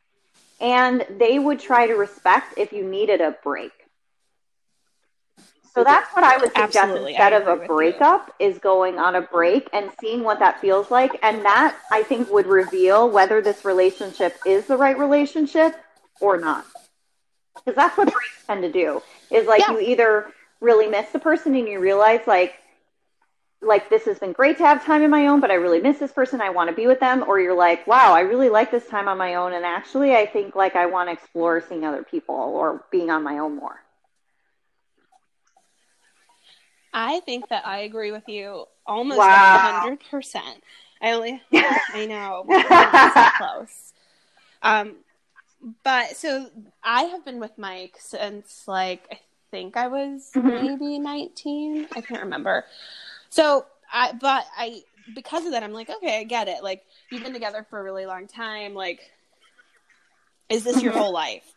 and 0.60 1.06
they 1.18 1.38
would 1.38 1.60
try 1.60 1.86
to 1.86 1.94
respect 1.94 2.54
if 2.58 2.72
you 2.72 2.84
needed 2.84 3.20
a 3.20 3.36
break. 3.42 3.72
So 5.74 5.84
that's 5.84 6.12
what 6.14 6.24
I 6.24 6.36
would 6.38 6.52
suggest 6.52 6.76
Absolutely, 6.76 7.12
instead 7.12 7.32
of 7.34 7.46
a 7.46 7.54
with 7.54 7.62
you. 7.62 7.66
breakup 7.68 8.34
is 8.40 8.58
going 8.58 8.98
on 8.98 9.14
a 9.14 9.22
break 9.22 9.68
and 9.72 9.90
seeing 10.00 10.24
what 10.24 10.40
that 10.40 10.60
feels 10.60 10.90
like. 10.90 11.18
And 11.22 11.44
that 11.44 11.76
I 11.92 12.02
think 12.02 12.30
would 12.30 12.46
reveal 12.46 13.08
whether 13.08 13.40
this 13.40 13.64
relationship 13.64 14.36
is 14.44 14.66
the 14.66 14.76
right 14.76 14.98
relationship 14.98 15.76
or 16.20 16.36
not. 16.38 16.64
Because 17.64 17.76
that's 17.76 17.96
what 17.96 18.06
breaks 18.12 18.44
tend 18.46 18.62
to 18.62 18.72
do. 18.72 19.02
Is 19.30 19.46
like 19.46 19.60
Yeah. 19.60 19.72
you 19.72 19.80
either 19.80 20.32
really 20.60 20.88
miss 20.88 21.10
the 21.12 21.20
person 21.20 21.54
and 21.54 21.68
you 21.68 21.78
realize 21.78 22.20
like 22.26 22.54
like 23.60 23.90
this 23.90 24.04
has 24.04 24.18
been 24.18 24.32
great 24.32 24.56
to 24.58 24.66
have 24.66 24.84
time 24.84 25.02
in 25.02 25.10
my 25.10 25.26
own, 25.26 25.40
but 25.40 25.50
I 25.50 25.54
really 25.54 25.80
miss 25.80 25.98
this 25.98 26.12
person. 26.12 26.40
I 26.40 26.50
want 26.50 26.70
to 26.70 26.76
be 26.76 26.86
with 26.86 27.00
them. 27.00 27.24
Or 27.26 27.40
you're 27.40 27.56
like, 27.56 27.86
wow, 27.86 28.12
I 28.14 28.20
really 28.20 28.48
like 28.48 28.70
this 28.70 28.86
time 28.86 29.08
on 29.08 29.18
my 29.18 29.34
own, 29.34 29.52
and 29.52 29.64
actually, 29.64 30.14
I 30.14 30.26
think 30.26 30.54
like 30.54 30.76
I 30.76 30.86
want 30.86 31.08
to 31.08 31.12
explore 31.12 31.60
seeing 31.60 31.84
other 31.84 32.04
people 32.04 32.34
or 32.34 32.84
being 32.90 33.10
on 33.10 33.22
my 33.22 33.38
own 33.38 33.56
more. 33.56 33.80
I 36.92 37.20
think 37.20 37.48
that 37.48 37.66
I 37.66 37.78
agree 37.80 38.12
with 38.12 38.28
you 38.28 38.66
almost 38.86 39.18
Wow. 39.18 39.58
hundred 39.58 40.00
percent. 40.10 40.62
I 41.00 41.12
only, 41.12 41.42
I 41.94 42.06
know, 42.06 42.46
so 43.14 43.28
close. 43.36 43.92
Um, 44.62 44.96
but 45.84 46.16
so 46.16 46.50
I 46.82 47.02
have 47.04 47.24
been 47.24 47.40
with 47.40 47.56
Mike 47.58 47.96
since 47.98 48.66
like 48.66 49.06
I 49.12 49.18
think 49.50 49.76
I 49.76 49.88
was 49.88 50.32
Mhm. 50.34 50.62
maybe 50.62 50.98
nineteen. 50.98 51.86
I 51.94 52.00
can't 52.00 52.22
remember. 52.22 52.64
So 53.30 53.66
I, 53.92 54.12
but 54.12 54.44
I 54.56 54.82
because 55.12 55.46
of 55.46 55.52
that, 55.52 55.62
I'm 55.62 55.72
like, 55.72 55.88
okay, 55.90 56.20
I 56.20 56.24
get 56.24 56.48
it. 56.48 56.62
Like 56.62 56.82
you've 57.10 57.22
been 57.22 57.32
together 57.32 57.66
for 57.68 57.80
a 57.80 57.82
really 57.82 58.06
long 58.06 58.26
time. 58.26 58.74
Like, 58.74 59.00
is 60.48 60.64
this 60.64 60.82
your 60.82 60.92
Mhm. 60.92 60.96
whole 60.96 61.12
life? 61.12 61.54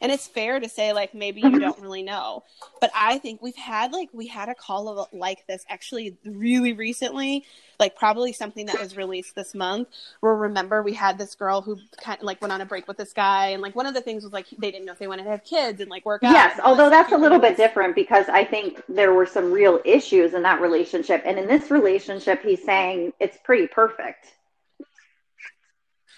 And 0.00 0.12
it's 0.12 0.28
fair 0.28 0.60
to 0.60 0.68
say, 0.68 0.92
like, 0.92 1.14
maybe 1.14 1.40
you 1.40 1.58
don't 1.58 1.80
really 1.80 2.02
know. 2.02 2.44
But 2.80 2.90
I 2.94 3.18
think 3.18 3.42
we've 3.42 3.56
had, 3.56 3.92
like, 3.92 4.08
we 4.12 4.26
had 4.26 4.48
a 4.48 4.54
call 4.54 4.88
of, 4.88 5.08
like 5.12 5.46
this 5.46 5.64
actually 5.68 6.16
really 6.24 6.72
recently, 6.72 7.44
like, 7.80 7.96
probably 7.96 8.32
something 8.32 8.66
that 8.66 8.80
was 8.80 8.96
released 8.96 9.34
this 9.34 9.54
month. 9.54 9.88
Where 10.20 10.34
remember, 10.34 10.82
we 10.82 10.92
had 10.92 11.18
this 11.18 11.34
girl 11.34 11.62
who 11.62 11.78
kind 12.00 12.18
of, 12.18 12.24
like, 12.24 12.40
went 12.40 12.52
on 12.52 12.60
a 12.60 12.66
break 12.66 12.86
with 12.86 12.96
this 12.96 13.12
guy. 13.12 13.48
And, 13.48 13.62
like, 13.62 13.74
one 13.74 13.86
of 13.86 13.94
the 13.94 14.00
things 14.00 14.22
was, 14.22 14.32
like, 14.32 14.46
they 14.58 14.70
didn't 14.70 14.86
know 14.86 14.92
if 14.92 14.98
they 14.98 15.08
wanted 15.08 15.24
to 15.24 15.30
have 15.30 15.44
kids 15.44 15.80
and, 15.80 15.90
like, 15.90 16.06
work 16.06 16.22
out. 16.22 16.32
Yes, 16.32 16.60
although 16.62 16.90
that's 16.90 17.12
a 17.12 17.18
little 17.18 17.40
bit 17.40 17.56
different 17.56 17.94
because 17.94 18.28
I 18.28 18.44
think 18.44 18.82
there 18.88 19.12
were 19.12 19.26
some 19.26 19.50
real 19.50 19.80
issues 19.84 20.34
in 20.34 20.42
that 20.42 20.60
relationship. 20.60 21.22
And 21.24 21.38
in 21.38 21.48
this 21.48 21.70
relationship, 21.70 22.42
he's 22.42 22.62
saying 22.62 23.14
it's 23.18 23.38
pretty 23.42 23.66
perfect. 23.66 24.34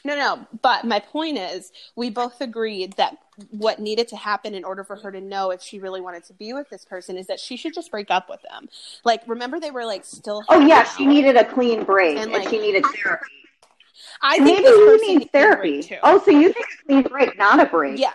No, 0.04 0.16
no. 0.16 0.46
But 0.62 0.84
my 0.84 0.98
point 1.00 1.38
is, 1.38 1.72
we 1.96 2.10
both 2.10 2.40
agreed 2.40 2.94
that 2.94 3.18
what 3.50 3.78
needed 3.78 4.08
to 4.08 4.16
happen 4.16 4.54
in 4.54 4.64
order 4.64 4.84
for 4.84 4.96
her 4.96 5.10
to 5.12 5.20
know 5.20 5.50
if 5.50 5.62
she 5.62 5.78
really 5.78 6.00
wanted 6.00 6.24
to 6.24 6.32
be 6.34 6.52
with 6.52 6.68
this 6.70 6.84
person 6.84 7.16
is 7.16 7.26
that 7.26 7.40
she 7.40 7.56
should 7.56 7.74
just 7.74 7.90
break 7.90 8.10
up 8.10 8.28
with 8.28 8.40
them. 8.42 8.68
Like, 9.04 9.22
remember 9.26 9.60
they 9.60 9.70
were 9.70 9.84
like 9.84 10.04
still. 10.04 10.44
Oh, 10.48 10.60
yeah, 10.66 10.84
she 10.84 11.06
needed 11.06 11.36
a 11.36 11.44
clean 11.44 11.84
break 11.84 12.18
And, 12.18 12.32
and, 12.32 12.48
she 12.48 12.58
needed 12.58 12.84
therapy. 13.02 13.26
I 14.22 14.36
think 14.38 14.44
Maybe 14.46 14.62
this 14.62 14.76
he 14.76 14.84
person 14.84 15.08
needs 15.08 15.18
needs 15.20 15.24
a 15.24 15.32
break, 15.32 15.32
therapy. 15.32 15.82
too. 15.82 15.96
Oh, 16.02 16.22
so 16.24 16.30
you 16.30 16.52
think 16.52 16.66
a 16.66 16.84
clean 16.86 17.02
break, 17.02 17.38
not 17.38 17.60
a 17.60 17.66
break? 17.66 17.98
Yeah, 17.98 18.12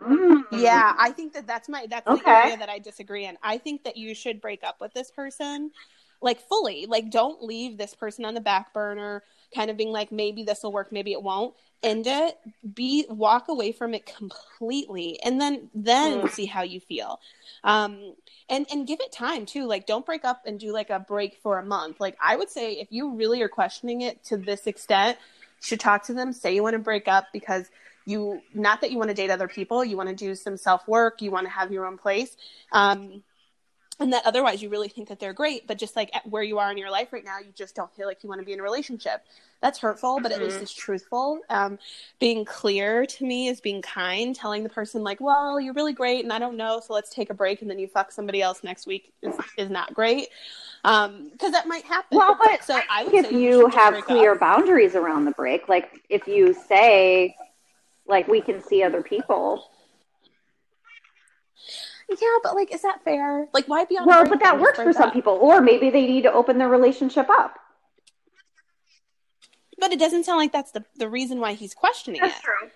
Mm. 0.00 0.44
yeah. 0.52 0.94
I 0.96 1.10
think 1.10 1.32
that 1.32 1.46
that's 1.46 1.68
my 1.68 1.86
that's 1.90 2.06
Okay. 2.06 2.22
the 2.22 2.30
area 2.30 2.56
that 2.56 2.68
I 2.68 2.78
disagree 2.78 3.24
in. 3.24 3.36
I 3.42 3.58
think 3.58 3.82
that 3.82 3.96
you 3.96 4.14
should 4.14 4.40
break 4.40 4.62
up 4.62 4.80
with 4.80 4.92
this 4.94 5.10
person, 5.10 5.72
like 6.20 6.40
fully. 6.40 6.86
Like, 6.86 7.10
don't 7.10 7.42
leave 7.42 7.78
this 7.78 7.94
person 7.94 8.24
on 8.24 8.34
the 8.34 8.40
back 8.40 8.72
burner. 8.72 9.22
Kind 9.54 9.70
of 9.70 9.76
being 9.76 9.92
like, 9.92 10.12
maybe 10.12 10.42
this 10.42 10.62
will 10.62 10.72
work, 10.72 10.92
maybe 10.92 11.12
it 11.12 11.22
won't. 11.22 11.54
End 11.82 12.06
it. 12.06 12.38
Be 12.74 13.06
walk 13.08 13.48
away 13.48 13.70
from 13.72 13.94
it 13.94 14.04
completely, 14.04 15.20
and 15.22 15.40
then 15.40 15.70
then 15.74 16.22
Mm. 16.22 16.30
see 16.30 16.46
how 16.46 16.62
you 16.62 16.80
feel. 16.80 17.20
Um, 17.62 18.14
and 18.48 18.66
and 18.70 18.86
give 18.86 19.00
it 19.00 19.12
time 19.12 19.46
too. 19.46 19.64
Like, 19.66 19.86
don't 19.86 20.04
break 20.04 20.24
up 20.24 20.42
and 20.44 20.58
do 20.58 20.72
like 20.72 20.90
a 20.90 20.98
break 20.98 21.36
for 21.42 21.58
a 21.58 21.64
month. 21.64 22.00
Like, 22.00 22.16
I 22.20 22.34
would 22.34 22.50
say 22.50 22.72
if 22.72 22.88
you 22.90 23.14
really 23.14 23.42
are 23.42 23.48
questioning 23.48 24.00
it 24.00 24.24
to 24.24 24.36
this 24.36 24.66
extent, 24.66 25.18
should 25.60 25.78
talk 25.80 26.02
to 26.06 26.14
them. 26.14 26.32
Say 26.32 26.54
you 26.54 26.62
want 26.64 26.74
to 26.74 26.80
break 26.80 27.06
up 27.06 27.26
because 27.32 27.70
you 28.06 28.40
not 28.54 28.80
that 28.80 28.90
you 28.90 28.98
want 28.98 29.10
to 29.10 29.14
date 29.14 29.30
other 29.30 29.48
people 29.48 29.84
you 29.84 29.96
want 29.96 30.08
to 30.08 30.14
do 30.14 30.34
some 30.34 30.56
self 30.56 30.88
work 30.88 31.20
you 31.20 31.30
want 31.30 31.44
to 31.46 31.50
have 31.52 31.70
your 31.70 31.84
own 31.84 31.98
place 31.98 32.36
um, 32.72 33.22
and 34.00 34.12
that 34.12 34.24
otherwise 34.24 34.62
you 34.62 34.68
really 34.68 34.88
think 34.88 35.08
that 35.08 35.18
they're 35.18 35.32
great 35.32 35.66
but 35.66 35.78
just 35.78 35.96
like 35.96 36.14
at 36.14 36.26
where 36.28 36.42
you 36.42 36.58
are 36.58 36.70
in 36.70 36.78
your 36.78 36.90
life 36.90 37.12
right 37.12 37.24
now 37.24 37.38
you 37.38 37.52
just 37.54 37.74
don't 37.74 37.94
feel 37.94 38.06
like 38.06 38.22
you 38.22 38.28
want 38.28 38.40
to 38.40 38.44
be 38.44 38.52
in 38.52 38.60
a 38.60 38.62
relationship. 38.62 39.24
That's 39.60 39.78
hurtful 39.78 40.20
but 40.20 40.32
at 40.32 40.40
least 40.40 40.60
it's 40.60 40.72
truthful. 40.72 41.40
Um, 41.50 41.78
being 42.20 42.44
clear 42.44 43.06
to 43.06 43.24
me 43.24 43.48
is 43.48 43.60
being 43.60 43.82
kind 43.82 44.34
telling 44.34 44.62
the 44.62 44.68
person 44.68 45.02
like 45.02 45.20
well 45.20 45.60
you're 45.60 45.74
really 45.74 45.92
great 45.92 46.22
and 46.24 46.32
i 46.32 46.38
don't 46.38 46.56
know 46.56 46.80
so 46.84 46.92
let's 46.94 47.10
take 47.10 47.30
a 47.30 47.34
break 47.34 47.62
and 47.62 47.70
then 47.70 47.78
you 47.78 47.88
fuck 47.88 48.12
somebody 48.12 48.40
else 48.40 48.62
next 48.62 48.86
week 48.86 49.12
is, 49.22 49.34
is 49.56 49.70
not 49.70 49.94
great. 49.94 50.28
Because 50.82 51.52
that 51.52 51.66
might 51.66 51.84
happen. 51.84 52.18
Well, 52.18 52.38
but 52.42 52.64
so 52.64 52.80
i 52.90 53.04
would 53.04 53.14
if 53.14 53.26
say 53.26 53.40
you 53.40 53.62
should 53.62 53.74
have 53.74 54.04
clear 54.04 54.32
up. 54.32 54.40
boundaries 54.40 54.94
around 54.94 55.24
the 55.24 55.32
break, 55.32 55.68
like 55.68 56.02
if 56.08 56.26
you 56.26 56.54
say, 56.54 57.36
like, 58.06 58.28
we 58.28 58.40
can 58.40 58.62
see 58.62 58.82
other 58.82 59.02
people. 59.02 59.70
Yeah 62.10 62.38
but 62.42 62.54
like 62.54 62.72
is 62.72 62.82
that 62.82 63.02
fair 63.04 63.48
like 63.52 63.66
why 63.68 63.84
be 63.84 63.96
on 63.96 64.04
a 64.04 64.06
Well, 64.06 64.26
but 64.26 64.40
that 64.40 64.58
works 64.58 64.78
for 64.78 64.84
break 64.84 64.96
some 64.96 65.08
up? 65.08 65.14
people. 65.14 65.34
Or 65.34 65.60
maybe 65.60 65.90
they 65.90 66.06
need 66.06 66.22
to 66.22 66.32
open 66.32 66.58
their 66.58 66.68
relationship 66.68 67.28
up. 67.28 67.58
But 69.78 69.92
it 69.92 69.98
doesn't 69.98 70.24
sound 70.24 70.38
like 70.38 70.52
that's 70.52 70.72
the, 70.72 70.84
the 70.96 71.08
reason 71.08 71.38
why 71.38 71.52
he's 71.52 71.74
questioning 71.74 72.20
it. 72.24 72.32
true. 72.42 72.70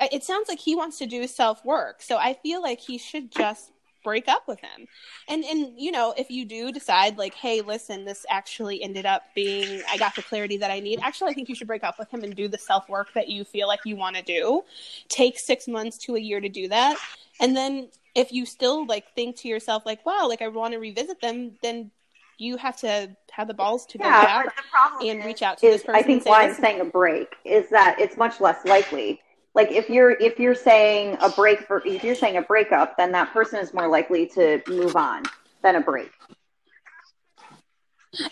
It 0.00 0.24
sounds 0.24 0.48
like 0.48 0.58
he 0.58 0.74
wants 0.74 0.98
to 0.98 1.06
do 1.06 1.26
self 1.26 1.64
work. 1.64 2.02
So 2.02 2.16
I 2.16 2.34
feel 2.34 2.62
like 2.62 2.80
he 2.80 2.98
should 2.98 3.30
just 3.30 3.72
break 4.04 4.28
up 4.28 4.46
with 4.48 4.60
him. 4.60 4.86
And 5.28 5.44
and 5.44 5.72
you 5.76 5.90
know, 5.90 6.14
if 6.16 6.30
you 6.30 6.44
do 6.44 6.72
decide 6.72 7.18
like, 7.18 7.34
hey, 7.34 7.60
listen, 7.60 8.04
this 8.04 8.24
actually 8.30 8.82
ended 8.82 9.06
up 9.06 9.22
being 9.34 9.82
I 9.90 9.96
got 9.98 10.14
the 10.14 10.22
clarity 10.22 10.56
that 10.58 10.70
I 10.70 10.80
need. 10.80 11.00
Actually, 11.02 11.32
I 11.32 11.34
think 11.34 11.48
you 11.48 11.54
should 11.54 11.66
break 11.66 11.84
up 11.84 11.98
with 11.98 12.10
him 12.10 12.22
and 12.24 12.34
do 12.34 12.48
the 12.48 12.58
self 12.58 12.88
work 12.88 13.08
that 13.14 13.28
you 13.28 13.44
feel 13.44 13.68
like 13.68 13.80
you 13.84 13.96
want 13.96 14.16
to 14.16 14.22
do. 14.22 14.62
Take 15.08 15.38
6 15.38 15.68
months 15.68 15.98
to 15.98 16.16
a 16.16 16.20
year 16.20 16.40
to 16.40 16.48
do 16.48 16.68
that. 16.68 16.96
And 17.40 17.56
then 17.56 17.88
if 18.18 18.32
you 18.32 18.44
still 18.46 18.86
like 18.86 19.14
think 19.14 19.36
to 19.36 19.48
yourself 19.48 19.84
like, 19.86 20.04
wow, 20.04 20.26
like 20.28 20.42
I 20.42 20.48
want 20.48 20.72
to 20.72 20.78
revisit 20.78 21.20
them, 21.20 21.52
then 21.62 21.90
you 22.38 22.56
have 22.56 22.76
to 22.78 23.16
have 23.32 23.48
the 23.48 23.54
balls 23.54 23.86
to 23.86 23.98
go 23.98 24.04
Yeah, 24.04 24.24
back 24.24 24.54
the 25.00 25.06
and 25.06 25.18
is- 25.20 25.24
reach 25.26 25.42
out 25.42 25.58
to 25.58 25.66
is 25.66 25.74
this 25.76 25.82
person. 25.84 26.00
I 26.00 26.02
think 26.02 26.24
why 26.26 26.44
I'm 26.44 26.54
saying 26.54 26.80
a 26.80 26.84
break 26.84 27.34
is 27.44 27.68
that 27.70 27.96
it's 27.98 28.16
much 28.16 28.40
less 28.40 28.64
likely. 28.64 29.20
Like 29.54 29.72
if 29.72 29.88
you're 29.88 30.12
if 30.12 30.38
you're 30.38 30.54
saying 30.54 31.16
a 31.20 31.30
break 31.30 31.60
for 31.60 31.82
if 31.84 32.04
you're 32.04 32.14
saying 32.14 32.36
a 32.36 32.42
breakup, 32.42 32.96
then 32.96 33.12
that 33.12 33.32
person 33.32 33.58
is 33.60 33.74
more 33.74 33.88
likely 33.88 34.26
to 34.28 34.62
move 34.68 34.94
on 34.94 35.24
than 35.62 35.76
a 35.76 35.80
break. 35.80 36.10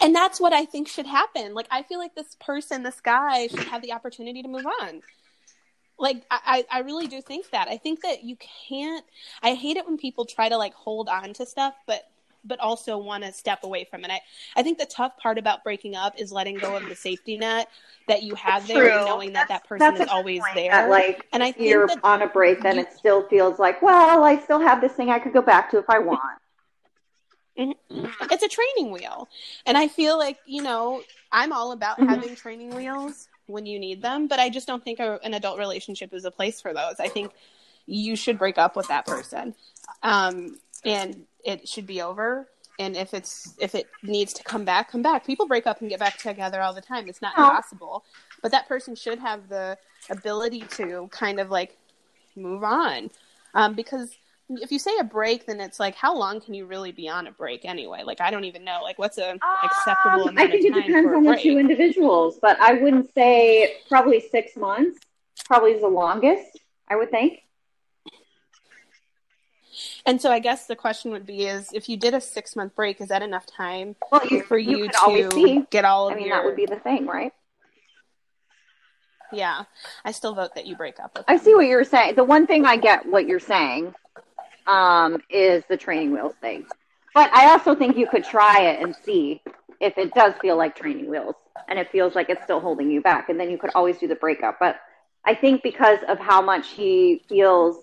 And 0.01 0.15
that's 0.15 0.41
what 0.41 0.53
I 0.53 0.65
think 0.65 0.89
should 0.89 1.07
happen. 1.07 1.53
Like, 1.55 1.67
I 1.71 1.83
feel 1.83 1.99
like 1.99 2.15
this 2.15 2.35
person, 2.41 2.83
this 2.83 3.01
guy, 3.01 3.47
should 3.49 3.65
have 3.69 3.83
the 3.83 3.93
opportunity 3.93 4.43
to 4.43 4.49
move 4.49 4.67
on. 4.81 5.03
Like, 5.99 6.25
I, 6.31 6.65
I 6.71 6.81
really 6.81 7.07
do 7.07 7.23
think 7.23 7.51
that. 7.51 7.69
I 7.69 7.79
think 7.79 8.03
that 8.03 8.23
you 8.23 8.37
can't. 8.69 9.05
I 9.43 9.55
hate 9.55 9.77
it 9.77 9.87
when 9.87 9.97
people 9.97 10.25
try 10.27 10.49
to 10.49 10.57
like 10.59 10.75
hold 10.75 11.09
on 11.09 11.33
to 11.35 11.47
stuff, 11.47 11.75
but 11.87 12.09
but 12.45 12.61
also 12.61 12.97
want 12.97 13.25
to 13.25 13.33
step 13.33 13.65
away 13.65 13.85
from 13.85 14.05
it. 14.05 14.11
I, 14.11 14.21
I 14.55 14.63
think 14.63 14.79
the 14.79 14.87
tough 14.87 15.17
part 15.17 15.37
about 15.37 15.65
breaking 15.65 15.97
up 15.97 16.15
is 16.17 16.31
letting 16.31 16.59
go 16.59 16.77
of 16.77 16.89
the 16.89 16.95
safety 16.95 17.37
net 17.37 17.69
that 18.07 18.23
you 18.23 18.35
have 18.37 18.69
there, 18.69 18.89
and 18.89 19.05
knowing 19.05 19.33
that 19.33 19.49
that 19.49 19.65
person 19.67 19.95
That's 19.95 20.03
is 20.03 20.09
always 20.09 20.43
there. 20.55 20.71
that, 20.71 20.89
like 20.91 21.27
and 21.33 21.43
I 21.43 21.51
think 21.51 21.67
you're 21.71 21.87
that 21.89 21.99
on 22.05 22.23
a 22.23 22.29
break, 22.29 22.63
then 22.63 22.77
you- 22.77 22.83
it 22.83 22.93
still 22.93 23.27
feels 23.29 23.59
like, 23.59 23.83
well, 23.83 24.23
I 24.23 24.39
still 24.39 24.61
have 24.61 24.81
this 24.81 24.93
thing 24.93 25.11
I 25.11 25.19
could 25.19 25.33
go 25.33 25.43
back 25.43 25.71
to 25.71 25.79
if 25.79 25.89
I 25.91 25.99
want. 25.99 26.21
it's 27.57 28.43
a 28.43 28.49
training 28.49 28.93
wheel 28.93 29.29
and 29.65 29.79
i 29.79 29.89
feel 29.89 30.19
like 30.19 30.37
you 30.47 30.63
know 30.63 31.03
i'm 31.33 31.53
all 31.53 31.73
about 31.73 31.99
Mhm. 31.99 32.07
having 32.09 32.35
training 32.37 32.75
wheels 32.75 33.29
when 33.47 33.67
you 33.67 33.79
need 33.79 34.03
them. 34.03 34.27
But 34.29 34.39
I 34.39 34.49
just 34.49 34.67
don't 34.67 34.83
think 34.85 34.99
a, 35.01 35.19
an 35.23 35.35
adult 35.35 35.59
relationship 35.59 36.13
is 36.13 36.25
a 36.25 36.31
place 36.31 36.61
for 36.61 36.73
those. 36.75 36.97
I 36.99 37.09
think 37.09 37.33
you 37.87 38.17
should 38.17 38.39
break 38.39 38.59
up 38.59 38.77
with 38.77 38.89
that 38.89 39.07
person, 39.07 39.55
um, 40.03 40.59
and 40.85 41.25
it 41.45 41.69
should 41.69 41.87
be 41.87 42.03
over. 42.03 42.49
And 42.79 42.97
if 42.97 43.15
it's 43.15 43.55
if 43.59 43.75
it 43.75 43.87
needs 44.03 44.33
to 44.35 44.43
come 44.45 44.65
back, 44.65 44.91
come 44.91 45.01
back. 45.03 45.25
People 45.27 45.47
break 45.47 45.67
up 45.67 45.81
and 45.81 45.89
get 45.89 45.99
back 45.99 46.19
together 46.19 46.61
all 46.61 46.75
the 46.75 46.81
time. 46.83 47.09
It's 47.09 47.23
not 47.23 47.33
Oh. 47.37 47.45
impossible, 47.45 48.05
but 48.43 48.51
that 48.53 48.69
person 48.69 48.95
should 48.95 49.19
have 49.19 49.49
the 49.49 49.79
ability 50.11 50.61
to 50.77 51.09
kind 51.11 51.41
of 51.41 51.51
like 51.51 51.77
move 52.35 52.63
on, 52.65 53.11
um, 53.55 53.75
because 53.75 54.11
if 54.49 54.71
you 54.71 54.79
say 54.79 54.93
a 55.01 55.05
break, 55.05 55.47
then 55.47 55.61
it's 55.61 55.81
like 55.81 55.95
how 55.95 56.17
long 56.17 56.41
can 56.41 56.55
you 56.55 56.67
really 56.67 56.93
be 56.93 57.09
on 57.09 57.27
a 57.27 57.33
break 57.33 57.65
anyway? 57.65 58.03
Like 58.05 58.21
I 58.21 58.31
don't 58.31 58.45
even 58.45 58.65
know. 58.65 58.81
Like 58.83 58.99
what's 58.99 59.19
a 59.19 59.39
acceptable 59.65 60.29
Um, 60.29 60.39
I 60.39 60.47
think 60.47 60.65
it 60.65 60.75
depends 60.75 61.13
on 61.15 61.25
the 61.25 61.37
two 61.37 61.59
individuals, 61.59 62.39
but 62.41 62.59
I 62.61 62.75
wouldn't 62.75 63.13
say 63.15 63.77
probably 63.89 64.21
six 64.21 64.57
months. 64.57 65.01
Probably 65.45 65.73
is 65.73 65.81
the 65.83 65.89
longest, 65.89 66.59
I 66.89 66.97
would 66.97 67.11
think. 67.11 67.43
And 70.07 70.21
so 70.21 70.31
I 70.31 70.39
guess 70.39 70.67
the 70.67 70.77
question 70.77 71.11
would 71.11 71.27
be: 71.27 71.45
is 71.45 71.71
if 71.73 71.89
you 71.89 71.97
did 71.97 72.15
a 72.15 72.21
six 72.21 72.57
month 72.57 72.75
break, 72.75 73.01
is 73.01 73.09
that 73.09 73.23
enough 73.23 73.47
time 73.47 73.97
Well, 74.11 74.27
you, 74.29 74.43
for 74.43 74.59
you 74.59 74.85
you, 74.85 75.29
to 75.29 75.67
get 75.71 75.85
all 75.85 76.09
of 76.09 76.15
I 76.15 76.17
mean, 76.17 76.27
your? 76.29 76.37
that 76.37 76.45
would 76.45 76.57
be 76.57 76.67
the 76.67 76.77
thing, 76.77 77.07
right? 77.07 77.33
Yeah, 79.33 79.65
I 80.05 80.13
still 80.13 80.35
vote 80.35 80.55
that 80.55 80.67
you 80.67 80.77
break 80.77 81.01
up 81.01 81.17
with. 81.17 81.25
I 81.27 81.37
see 81.37 81.55
what 81.55 81.67
you're 81.67 81.85
saying. 81.85 82.15
The 82.15 82.25
one 82.25 82.47
thing 82.47 82.65
I 82.65 82.77
get 82.77 83.07
what 83.07 83.27
you're 83.27 83.41
saying 83.41 83.93
um, 84.67 85.23
is 85.31 85.65
the 85.69 85.77
training 85.77 86.13
wheels 86.13 86.35
thing. 86.41 86.67
But 87.15 87.33
I 87.33 87.51
also 87.51 87.75
think 87.75 87.97
you 87.97 88.07
could 88.07 88.25
try 88.25 88.63
it 88.63 88.81
and 88.81 88.95
see 88.95 89.43
if 89.81 89.97
it 89.99 90.15
does 90.15 90.35
feel 90.41 90.57
like 90.57 90.77
training 90.77 91.09
wheels 91.11 91.37
and 91.69 91.79
it 91.79 91.91
feels 91.91 92.15
like 92.15 92.29
it's 92.31 92.43
still 92.43 92.61
holding 92.61 92.91
you 92.91 93.01
back. 93.01 93.29
And 93.29 93.39
then 93.41 93.51
you 93.51 93.59
could 93.59 93.71
always 93.75 93.99
do 93.99 94.07
the 94.09 94.15
breakup. 94.17 94.59
But 94.61 94.77
I 95.25 95.35
think 95.35 95.63
because 95.63 95.99
of 96.09 96.19
how 96.19 96.41
much 96.43 96.69
he 96.71 97.23
feels 97.29 97.79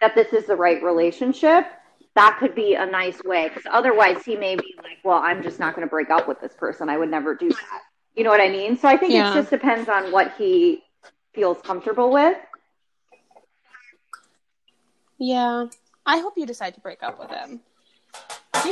that 0.00 0.14
this 0.14 0.32
is 0.32 0.46
the 0.46 0.56
right 0.56 0.82
relationship, 0.82 1.66
that 2.14 2.36
could 2.38 2.54
be 2.54 2.74
a 2.74 2.86
nice 2.86 3.22
way. 3.24 3.48
Because 3.48 3.64
otherwise, 3.70 4.24
he 4.24 4.36
may 4.36 4.56
be 4.56 4.74
like, 4.78 4.98
well, 5.04 5.18
I'm 5.18 5.42
just 5.42 5.58
not 5.58 5.74
going 5.74 5.86
to 5.86 5.90
break 5.90 6.10
up 6.10 6.28
with 6.28 6.40
this 6.40 6.54
person. 6.54 6.88
I 6.88 6.96
would 6.98 7.10
never 7.10 7.34
do 7.34 7.48
that. 7.48 7.80
You 8.14 8.24
know 8.24 8.30
what 8.30 8.40
I 8.40 8.48
mean? 8.48 8.76
So 8.76 8.88
I 8.88 8.96
think 8.96 9.14
Yeah. 9.14 9.28
it 9.28 9.30
just 9.32 9.50
depends 9.50 9.88
on 9.88 10.12
what 10.12 10.32
he 10.36 10.82
feels 11.34 11.60
comfortable 11.62 12.10
with. 12.12 12.36
Yeah, 15.18 15.66
I 16.06 16.18
hope 16.18 16.34
you 16.36 16.46
decide 16.46 16.74
to 16.74 16.80
break 16.80 17.02
up 17.02 17.18
with 17.18 17.30
him 17.30 17.60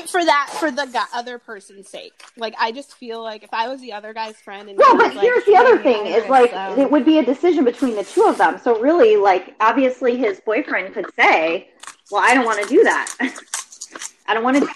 for 0.09 0.25
that 0.25 0.51
for 0.59 0.71
the 0.71 1.05
other 1.15 1.39
person's 1.39 1.89
sake. 1.89 2.13
Like 2.37 2.55
I 2.59 2.73
just 2.73 2.95
feel 2.95 3.23
like 3.23 3.43
if 3.43 3.53
I 3.53 3.69
was 3.69 3.81
the 3.81 3.93
other 3.93 4.13
guy's 4.13 4.37
friend 4.37 4.69
and 4.69 4.79
No, 4.79 4.85
was 4.95 5.03
but 5.09 5.15
like, 5.17 5.25
here's 5.25 5.45
the 5.45 5.57
other 5.57 5.83
thing: 5.83 6.07
is 6.07 6.29
like 6.29 6.51
them." 6.51 6.79
it 6.79 6.91
would 6.91 7.05
be 7.05 7.19
a 7.19 7.25
decision 7.25 7.65
between 7.65 7.95
the 7.97 8.05
two 8.05 8.25
of 8.25 8.39
them. 8.39 8.59
So 8.59 8.81
really, 8.81 9.17
like 9.17 9.55
obviously, 9.61 10.17
his 10.17 10.41
boyfriend 10.41 10.95
could 10.95 11.07
say, 11.15 11.69
"Well, 12.11 12.23
I 12.25 12.35
don't 12.35 12.45
want 12.45 12.63
to 12.63 12.69
do 12.69 12.83
that. 12.85 13.15
I 14.29 14.35
don't 14.35 14.45
want 14.45 14.57
to." 14.59 14.69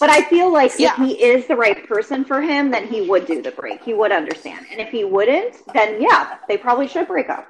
But 0.00 0.10
I 0.10 0.22
feel 0.28 0.52
like 0.52 0.72
Yeah. 0.78 0.92
if 0.92 0.98
he 0.98 1.22
is 1.22 1.46
the 1.46 1.54
right 1.54 1.86
person 1.86 2.24
for 2.24 2.42
him, 2.42 2.70
then 2.72 2.88
he 2.88 3.02
would 3.08 3.26
do 3.26 3.40
the 3.40 3.52
break. 3.52 3.84
He 3.84 3.94
would 3.94 4.10
understand. 4.10 4.66
And 4.70 4.80
if 4.80 4.88
he 4.88 5.04
wouldn't, 5.04 5.56
then 5.74 6.02
yeah, 6.02 6.38
they 6.48 6.56
probably 6.56 6.88
should 6.88 7.06
break 7.06 7.28
up. 7.28 7.46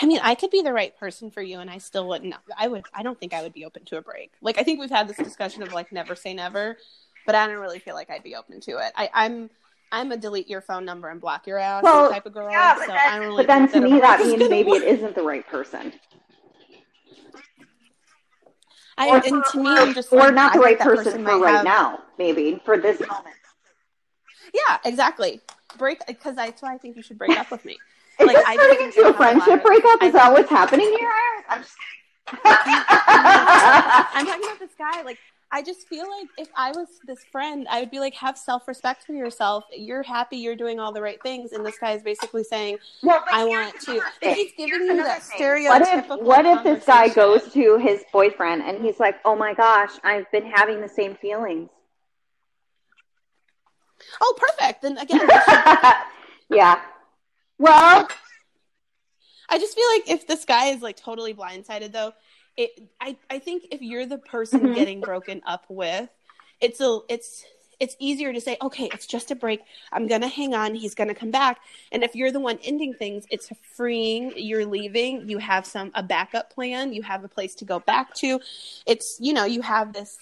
I 0.00 0.06
mean, 0.06 0.18
I 0.22 0.34
could 0.34 0.50
be 0.50 0.62
the 0.62 0.72
right 0.72 0.96
person 0.98 1.30
for 1.30 1.40
you, 1.42 1.60
and 1.60 1.70
I 1.70 1.78
still 1.78 2.08
wouldn't. 2.08 2.34
I 2.58 2.66
would. 2.68 2.84
I 2.92 3.02
don't 3.02 3.18
think 3.18 3.32
I 3.32 3.42
would 3.42 3.52
be 3.54 3.64
open 3.64 3.84
to 3.86 3.96
a 3.96 4.02
break. 4.02 4.32
Like 4.40 4.58
I 4.58 4.62
think 4.62 4.80
we've 4.80 4.90
had 4.90 5.06
this 5.08 5.16
discussion 5.16 5.62
of 5.62 5.72
like 5.72 5.92
never 5.92 6.16
say 6.16 6.34
never, 6.34 6.76
but 7.26 7.34
I 7.34 7.46
don't 7.46 7.58
really 7.58 7.78
feel 7.78 7.94
like 7.94 8.10
I'd 8.10 8.24
be 8.24 8.34
open 8.34 8.60
to 8.62 8.72
it. 8.78 8.92
I, 8.96 9.08
I'm. 9.14 9.50
I'm 9.92 10.10
a 10.10 10.16
delete 10.16 10.48
your 10.48 10.60
phone 10.60 10.84
number 10.84 11.08
and 11.08 11.20
block 11.20 11.46
your 11.46 11.56
ass 11.58 11.84
Well, 11.84 12.10
type 12.10 12.26
of 12.26 12.32
girl. 12.32 12.50
Yeah, 12.50 12.74
but 12.74 12.80
so 12.80 12.86
then, 12.88 12.96
I 12.98 13.16
don't 13.18 13.26
really 13.28 13.36
but 13.36 13.46
then 13.46 13.68
to 13.70 13.80
me, 13.80 14.00
that 14.00 14.18
means 14.18 14.50
maybe 14.50 14.70
work. 14.72 14.82
it 14.82 14.88
isn't 14.88 15.14
the 15.14 15.22
right 15.22 15.46
person. 15.46 15.92
I, 18.98 19.08
Or, 19.10 19.16
and 19.24 19.44
to 19.52 19.58
me, 19.62 19.68
I'm 19.70 19.94
just 19.94 20.12
or 20.12 20.18
like, 20.18 20.34
not 20.34 20.52
the 20.52 20.58
right 20.58 20.78
that 20.78 20.84
person, 20.84 21.24
for 21.24 21.38
right 21.38 21.54
have- 21.56 21.64
now, 21.64 22.00
maybe 22.18 22.60
for 22.64 22.76
this 22.76 22.98
moment. 23.00 23.36
Yeah, 24.52 24.78
exactly. 24.84 25.40
Break 25.78 26.04
because 26.08 26.34
that's 26.36 26.60
why 26.62 26.74
I 26.74 26.78
think 26.78 26.96
you 26.96 27.02
should 27.02 27.18
break 27.18 27.38
up 27.38 27.52
with 27.52 27.64
me. 27.64 27.76
Is 28.20 28.26
Like, 28.26 28.36
this 28.36 28.44
I 28.46 28.56
turning 28.56 28.86
into 28.86 29.00
a 29.00 29.02
you 29.02 29.08
a 29.08 29.10
lot 29.10 29.16
friendship 29.16 29.62
breakup? 29.64 30.02
Is 30.02 30.12
that 30.12 30.32
what's 30.32 30.50
happening 30.50 30.86
here? 30.98 31.10
I'm 31.48 31.62
just 31.62 31.74
I'm 32.44 34.26
talking 34.26 34.44
about 34.44 34.58
this 34.58 34.74
guy. 34.78 35.02
Like, 35.02 35.18
I 35.52 35.62
just 35.62 35.86
feel 35.88 36.08
like 36.10 36.28
if 36.38 36.48
I 36.56 36.70
was 36.70 36.88
this 37.06 37.22
friend, 37.30 37.66
I 37.70 37.80
would 37.80 37.90
be 37.90 38.00
like, 38.00 38.14
have 38.14 38.36
self 38.38 38.66
respect 38.66 39.04
for 39.04 39.12
yourself. 39.12 39.64
You're 39.76 40.02
happy. 40.02 40.38
You're 40.38 40.56
doing 40.56 40.80
all 40.80 40.90
the 40.92 41.02
right 41.02 41.22
things, 41.22 41.52
and 41.52 41.64
this 41.64 41.78
guy 41.78 41.92
is 41.92 42.02
basically 42.02 42.42
saying, 42.44 42.78
Well, 43.02 43.22
I 43.30 43.44
want 43.44 43.78
to. 43.82 44.00
he's 44.22 44.52
giving 44.56 44.80
Here's 44.80 44.96
you 44.96 45.02
that 45.04 45.22
thing. 45.22 45.38
stereotypical. 45.40 46.22
What 46.22 46.44
if 46.44 46.44
what 46.46 46.46
if 46.46 46.64
this 46.64 46.84
guy 46.86 47.08
goes 47.08 47.52
to 47.52 47.76
his 47.78 48.04
boyfriend 48.12 48.62
and 48.62 48.82
he's 48.82 48.98
like, 48.98 49.16
"Oh 49.24 49.36
my 49.36 49.54
gosh, 49.54 49.90
I've 50.02 50.30
been 50.32 50.46
having 50.50 50.80
the 50.80 50.88
same 50.88 51.14
feelings." 51.16 51.68
Oh, 54.20 54.34
perfect. 54.38 54.82
Then 54.82 54.98
again, 54.98 55.20
yeah. 56.48 56.80
Well, 57.58 58.08
I 59.48 59.58
just 59.58 59.74
feel 59.74 59.86
like 59.94 60.10
if 60.10 60.26
this 60.26 60.44
guy 60.44 60.66
is 60.66 60.82
like 60.82 60.96
totally 60.96 61.34
blindsided, 61.34 61.92
though, 61.92 62.12
it 62.56 62.70
I 63.00 63.16
I 63.30 63.38
think 63.38 63.64
if 63.70 63.82
you're 63.82 64.06
the 64.06 64.18
person 64.18 64.60
Mhm. 64.60 64.74
getting 64.74 65.00
broken 65.00 65.42
up 65.46 65.66
with, 65.68 66.08
it's 66.60 66.80
a 66.80 67.00
it's 67.08 67.44
it's 67.80 67.96
easier 67.98 68.32
to 68.32 68.40
say, 68.40 68.56
okay, 68.62 68.88
it's 68.92 69.06
just 69.06 69.30
a 69.32 69.34
break. 69.34 69.60
I'm 69.92 70.06
gonna 70.06 70.28
hang 70.28 70.54
on. 70.54 70.74
He's 70.74 70.94
gonna 70.94 71.14
come 71.14 71.30
back. 71.30 71.58
And 71.92 72.04
if 72.04 72.14
you're 72.14 72.30
the 72.30 72.40
one 72.40 72.58
ending 72.62 72.94
things, 72.94 73.26
it's 73.30 73.50
freeing. 73.76 74.32
You're 74.36 74.64
leaving. 74.64 75.28
You 75.28 75.38
have 75.38 75.66
some 75.66 75.90
a 75.94 76.02
backup 76.02 76.50
plan. 76.52 76.92
You 76.92 77.02
have 77.02 77.24
a 77.24 77.28
place 77.28 77.54
to 77.56 77.64
go 77.64 77.80
back 77.80 78.14
to. 78.16 78.40
It's 78.86 79.18
you 79.20 79.32
know 79.32 79.44
you 79.44 79.62
have 79.62 79.92
this 79.92 80.18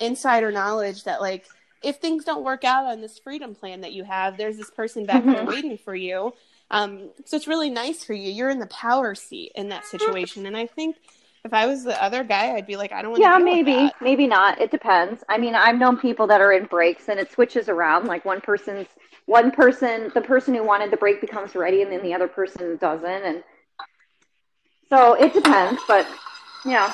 insider 0.00 0.52
knowledge 0.52 1.04
that 1.04 1.20
like 1.20 1.46
if 1.82 1.96
things 1.96 2.24
don't 2.24 2.44
work 2.44 2.64
out 2.64 2.86
on 2.86 3.00
this 3.00 3.18
freedom 3.18 3.54
plan 3.54 3.82
that 3.82 3.92
you 3.92 4.04
have, 4.04 4.36
there's 4.36 4.56
this 4.56 4.70
person 4.70 5.06
back 5.06 5.24
there 5.24 5.44
Mhm. 5.44 5.46
waiting 5.46 5.78
for 5.78 5.94
you. 5.94 6.34
Um, 6.70 7.10
so 7.24 7.36
it's 7.36 7.46
really 7.48 7.70
nice 7.70 8.04
for 8.04 8.12
you. 8.12 8.30
You're 8.30 8.50
in 8.50 8.58
the 8.58 8.66
power 8.66 9.14
seat 9.14 9.52
in 9.54 9.68
that 9.68 9.86
situation, 9.86 10.44
and 10.46 10.56
I 10.56 10.66
think 10.66 10.96
if 11.44 11.54
I 11.54 11.66
was 11.66 11.84
the 11.84 12.02
other 12.02 12.24
guy, 12.24 12.54
I'd 12.54 12.66
be 12.66 12.76
like, 12.76 12.92
I 12.92 13.00
don't 13.00 13.12
want. 13.12 13.22
yeah, 13.22 13.38
to 13.38 13.44
with 13.44 13.44
maybe, 13.44 13.90
maybe 14.00 14.26
not. 14.26 14.60
It 14.60 14.70
depends. 14.70 15.22
I 15.28 15.38
mean, 15.38 15.54
I've 15.54 15.78
known 15.78 15.96
people 15.96 16.26
that 16.26 16.40
are 16.40 16.52
in 16.52 16.66
breaks 16.66 17.08
and 17.08 17.18
it 17.18 17.30
switches 17.32 17.68
around. 17.68 18.06
Like 18.06 18.24
one 18.24 18.40
person's 18.40 18.88
one 19.26 19.50
person, 19.50 20.10
the 20.14 20.20
person 20.20 20.54
who 20.54 20.64
wanted 20.64 20.90
the 20.90 20.96
break 20.96 21.20
becomes 21.20 21.54
ready, 21.54 21.82
and 21.82 21.92
then 21.92 22.02
the 22.02 22.12
other 22.14 22.28
person 22.28 22.76
doesn't, 22.78 23.04
and 23.06 23.44
so 24.90 25.14
it 25.14 25.32
depends. 25.32 25.80
But 25.86 26.06
yeah, 26.64 26.92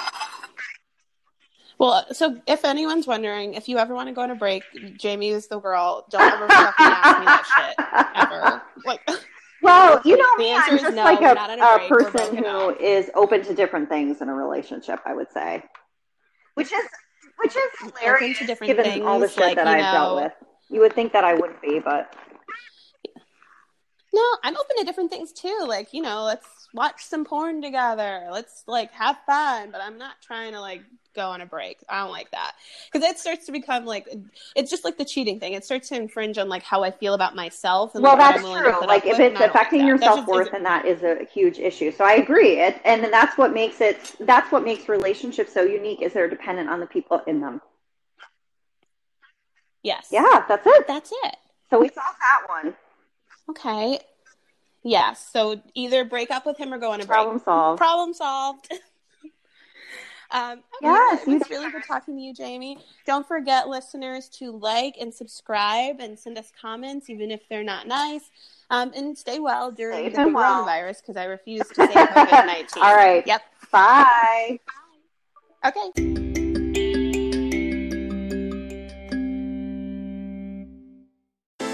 Well, 1.79 2.07
so 2.13 2.41
if 2.47 2.65
anyone's 2.65 3.07
wondering, 3.07 3.55
if 3.55 3.69
you 3.69 3.79
ever 3.79 3.95
want 3.95 4.09
to 4.09 4.15
go 4.15 4.23
on 4.23 4.31
a 4.31 4.35
break, 4.35 4.63
Jamie 4.97 5.31
is 5.31 5.49
the 5.49 5.59
girl. 5.59 6.07
Don't 6.11 6.23
ever 6.23 6.47
fucking 6.49 6.75
ask 6.79 7.19
me 7.19 7.25
that 7.27 7.75
shit 7.77 8.31
ever. 8.33 8.63
Like, 8.87 9.01
Well, 9.63 10.01
you 10.05 10.17
know 10.17 10.29
The 10.37 10.43
me, 10.43 10.51
answer 10.51 10.71
I'm 10.71 10.77
is 10.77 10.83
just 10.83 10.97
no, 10.97 11.05
like 11.05 11.21
a, 11.23 11.35
a 11.35 11.85
a 11.85 11.89
person 11.89 12.37
who 12.37 12.45
up. 12.47 12.81
is 12.81 13.11
open 13.15 13.43
to 13.45 13.55
different 13.55 13.89
things 13.89 14.21
in 14.21 14.29
a 14.29 14.35
relationship, 14.35 15.01
I 15.05 15.15
would 15.15 15.31
say. 15.33 15.63
Which 16.55 16.73
is 16.73 16.85
which 17.39 17.57
is 17.57 17.71
hilarious 17.81 18.39
to 18.39 18.47
different 18.47 18.77
given 18.77 19.03
all 19.03 19.19
the 19.19 19.29
shit 19.29 19.39
like, 19.39 19.57
that 19.57 19.67
I've 19.67 19.93
dealt 19.93 20.23
with. 20.23 20.33
You 20.71 20.81
would 20.81 20.93
think 20.93 21.13
that 21.13 21.25
I 21.25 21.35
wouldn't 21.35 21.61
be, 21.61 21.81
but 21.81 22.15
no, 24.13 24.23
I'm 24.45 24.57
open 24.57 24.77
to 24.79 24.85
different 24.85 25.11
things 25.11 25.33
too. 25.33 25.65
Like, 25.67 25.93
you 25.93 26.01
know, 26.03 26.23
let's 26.23 26.47
watch 26.73 27.03
some 27.05 27.25
porn 27.25 27.61
together. 27.61 28.29
Let's 28.31 28.63
like 28.69 28.93
have 28.93 29.17
fun, 29.27 29.71
but 29.73 29.81
I'm 29.81 29.99
not 29.99 30.15
trying 30.23 30.53
to 30.53 30.61
like 30.61 30.83
go 31.15 31.29
on 31.29 31.41
a 31.41 31.47
break. 31.47 31.79
I 31.89 32.01
don't 32.01 32.11
like 32.11 32.31
that 32.33 32.53
because 32.93 33.09
it 33.09 33.19
starts 33.19 33.47
to 33.47 33.53
become 33.53 33.85
like 33.85 34.09
it's 34.55 34.71
just 34.71 34.85
like 34.85 34.99
the 34.99 35.05
cheating 35.05 35.41
thing. 35.41 35.53
It 35.53 35.65
starts 35.65 35.89
to 35.91 35.97
infringe 35.97 36.39
on 36.39 36.49
like 36.49 36.63
how 36.63 36.83
I 36.83 36.91
feel 36.91 37.15
about 37.15 37.35
myself. 37.35 37.95
And 37.95 38.03
well, 38.03 38.13
like, 38.13 38.35
that's 38.35 38.39
I'm 38.39 38.45
willing 38.45 38.65
to 38.65 38.71
true. 38.79 38.87
Like 38.87 39.07
if 39.07 39.13
it's 39.13 39.21
and 39.21 39.35
like 39.35 39.51
affecting 39.51 39.87
your 39.87 39.99
self 39.99 40.27
worth, 40.27 40.53
and 40.53 40.65
that 40.67 40.85
is 40.85 41.03
a 41.03 41.25
huge 41.25 41.59
issue. 41.59 41.91
So 41.93 42.05
I 42.05 42.15
agree. 42.15 42.61
It, 42.61 42.81
and 42.85 43.03
then 43.03 43.11
that's 43.11 43.39
what 43.39 43.53
makes 43.53 43.81
it. 43.81 44.17
That's 44.21 44.51
what 44.53 44.65
makes 44.65 44.89
relationships 44.89 45.53
so 45.53 45.63
unique. 45.63 46.03
Is 46.03 46.13
they're 46.13 46.29
dependent 46.29 46.69
on 46.69 46.81
the 46.81 46.87
people 46.87 47.23
in 47.27 47.41
them. 47.41 47.61
yes, 49.83 50.09
Yeah, 50.11 50.45
that's 50.49 50.67
it. 50.67 50.87
that's 50.87 51.13
it. 51.25 51.37
So 51.71 51.81
we 51.81 51.89
solved 51.89 52.19
that 52.21 52.43
one. 52.49 52.75
Okay. 53.51 53.99
Yes. 54.83 55.27
So 55.33 55.63
either 55.75 56.05
break 56.05 56.31
up 56.31 56.45
with 56.45 56.59
him 56.59 56.73
or 56.73 56.79
go 56.79 56.93
on 56.93 57.01
a 57.01 57.07
break. 57.07 57.17
Problem 57.17 57.39
solved. 57.39 57.79
Problem 57.79 58.15
solved. 58.15 58.73
um, 60.35 60.53
okay, 60.53 60.63
Yes, 60.83 61.23
it 61.23 61.29
you 61.29 61.41
really 61.49 61.71
good 61.71 61.85
talking 61.87 62.17
to 62.17 62.21
you, 62.21 62.35
Jamie. 62.35 62.79
Don't 63.07 63.27
forget, 63.27 63.69
listeners, 63.69 64.29
to 64.41 64.51
like 64.51 64.97
and 65.01 65.15
subscribe 65.15 66.01
and 66.01 66.19
send 66.19 66.37
us 66.37 66.51
comments, 66.61 67.09
even 67.09 67.31
if 67.31 67.49
they're 67.49 67.63
not 67.63 67.87
nice. 67.87 68.31
Um, 68.69 68.93
and 68.97 69.17
stay 69.17 69.39
well 69.39 69.71
during 69.71 70.05
Safe 70.07 70.15
the 70.15 70.23
and 70.23 70.35
well. 70.35 70.65
coronavirus 70.67 71.03
because 71.03 71.17
I 71.17 71.25
refuse 71.25 71.67
to 71.69 71.75
say 71.75 71.87
COVID 71.87 72.47
19. 72.47 72.83
All 72.83 72.97
right. 72.97 73.25
Yep. 73.27 73.43
Bye. 73.71 74.59
Okay. 75.65 75.91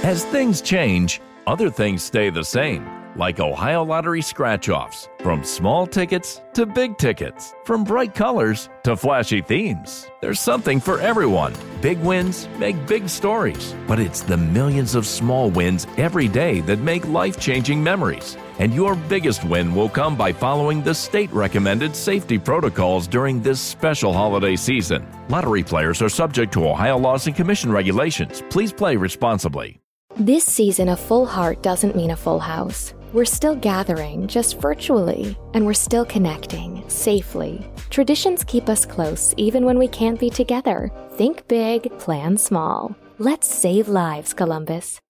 As 0.02 0.24
things 0.26 0.60
change, 0.60 1.20
other 1.46 1.70
things 1.70 2.02
stay 2.02 2.30
the 2.30 2.44
same, 2.44 2.84
like 3.16 3.40
Ohio 3.40 3.84
Lottery 3.84 4.22
scratch 4.22 4.68
offs. 4.68 5.08
From 5.20 5.44
small 5.44 5.86
tickets 5.86 6.40
to 6.54 6.66
big 6.66 6.98
tickets, 6.98 7.54
from 7.64 7.84
bright 7.84 8.14
colors 8.14 8.68
to 8.84 8.96
flashy 8.96 9.40
themes. 9.40 10.06
There's 10.20 10.40
something 10.40 10.80
for 10.80 11.00
everyone. 11.00 11.54
Big 11.80 11.98
wins 12.00 12.48
make 12.58 12.86
big 12.86 13.08
stories, 13.08 13.74
but 13.86 13.98
it's 13.98 14.22
the 14.22 14.36
millions 14.36 14.94
of 14.94 15.06
small 15.06 15.50
wins 15.50 15.86
every 15.96 16.28
day 16.28 16.60
that 16.62 16.78
make 16.78 17.06
life 17.08 17.38
changing 17.40 17.82
memories. 17.82 18.36
And 18.58 18.74
your 18.74 18.94
biggest 18.94 19.44
win 19.44 19.74
will 19.74 19.88
come 19.88 20.16
by 20.16 20.32
following 20.32 20.82
the 20.82 20.94
state 20.94 21.32
recommended 21.32 21.96
safety 21.96 22.38
protocols 22.38 23.08
during 23.08 23.42
this 23.42 23.60
special 23.60 24.12
holiday 24.12 24.56
season. 24.56 25.06
Lottery 25.28 25.62
players 25.62 26.02
are 26.02 26.08
subject 26.10 26.52
to 26.52 26.68
Ohio 26.68 26.98
laws 26.98 27.26
and 27.26 27.34
commission 27.34 27.72
regulations. 27.72 28.42
Please 28.50 28.72
play 28.72 28.96
responsibly. 28.96 29.80
This 30.16 30.44
season, 30.44 30.90
a 30.90 30.96
full 30.96 31.24
heart 31.24 31.62
doesn't 31.62 31.96
mean 31.96 32.10
a 32.10 32.16
full 32.16 32.40
house. 32.40 32.92
We're 33.12 33.24
still 33.24 33.56
gathering, 33.56 34.28
just 34.28 34.60
virtually, 34.60 35.36
and 35.54 35.66
we're 35.66 35.74
still 35.74 36.04
connecting, 36.04 36.84
safely. 36.88 37.68
Traditions 37.90 38.44
keep 38.44 38.68
us 38.68 38.86
close 38.86 39.34
even 39.36 39.64
when 39.64 39.78
we 39.80 39.88
can't 39.88 40.20
be 40.20 40.30
together. 40.30 40.92
Think 41.14 41.48
big, 41.48 41.90
plan 41.98 42.36
small. 42.36 42.94
Let's 43.18 43.52
save 43.52 43.88
lives, 43.88 44.32
Columbus. 44.32 45.00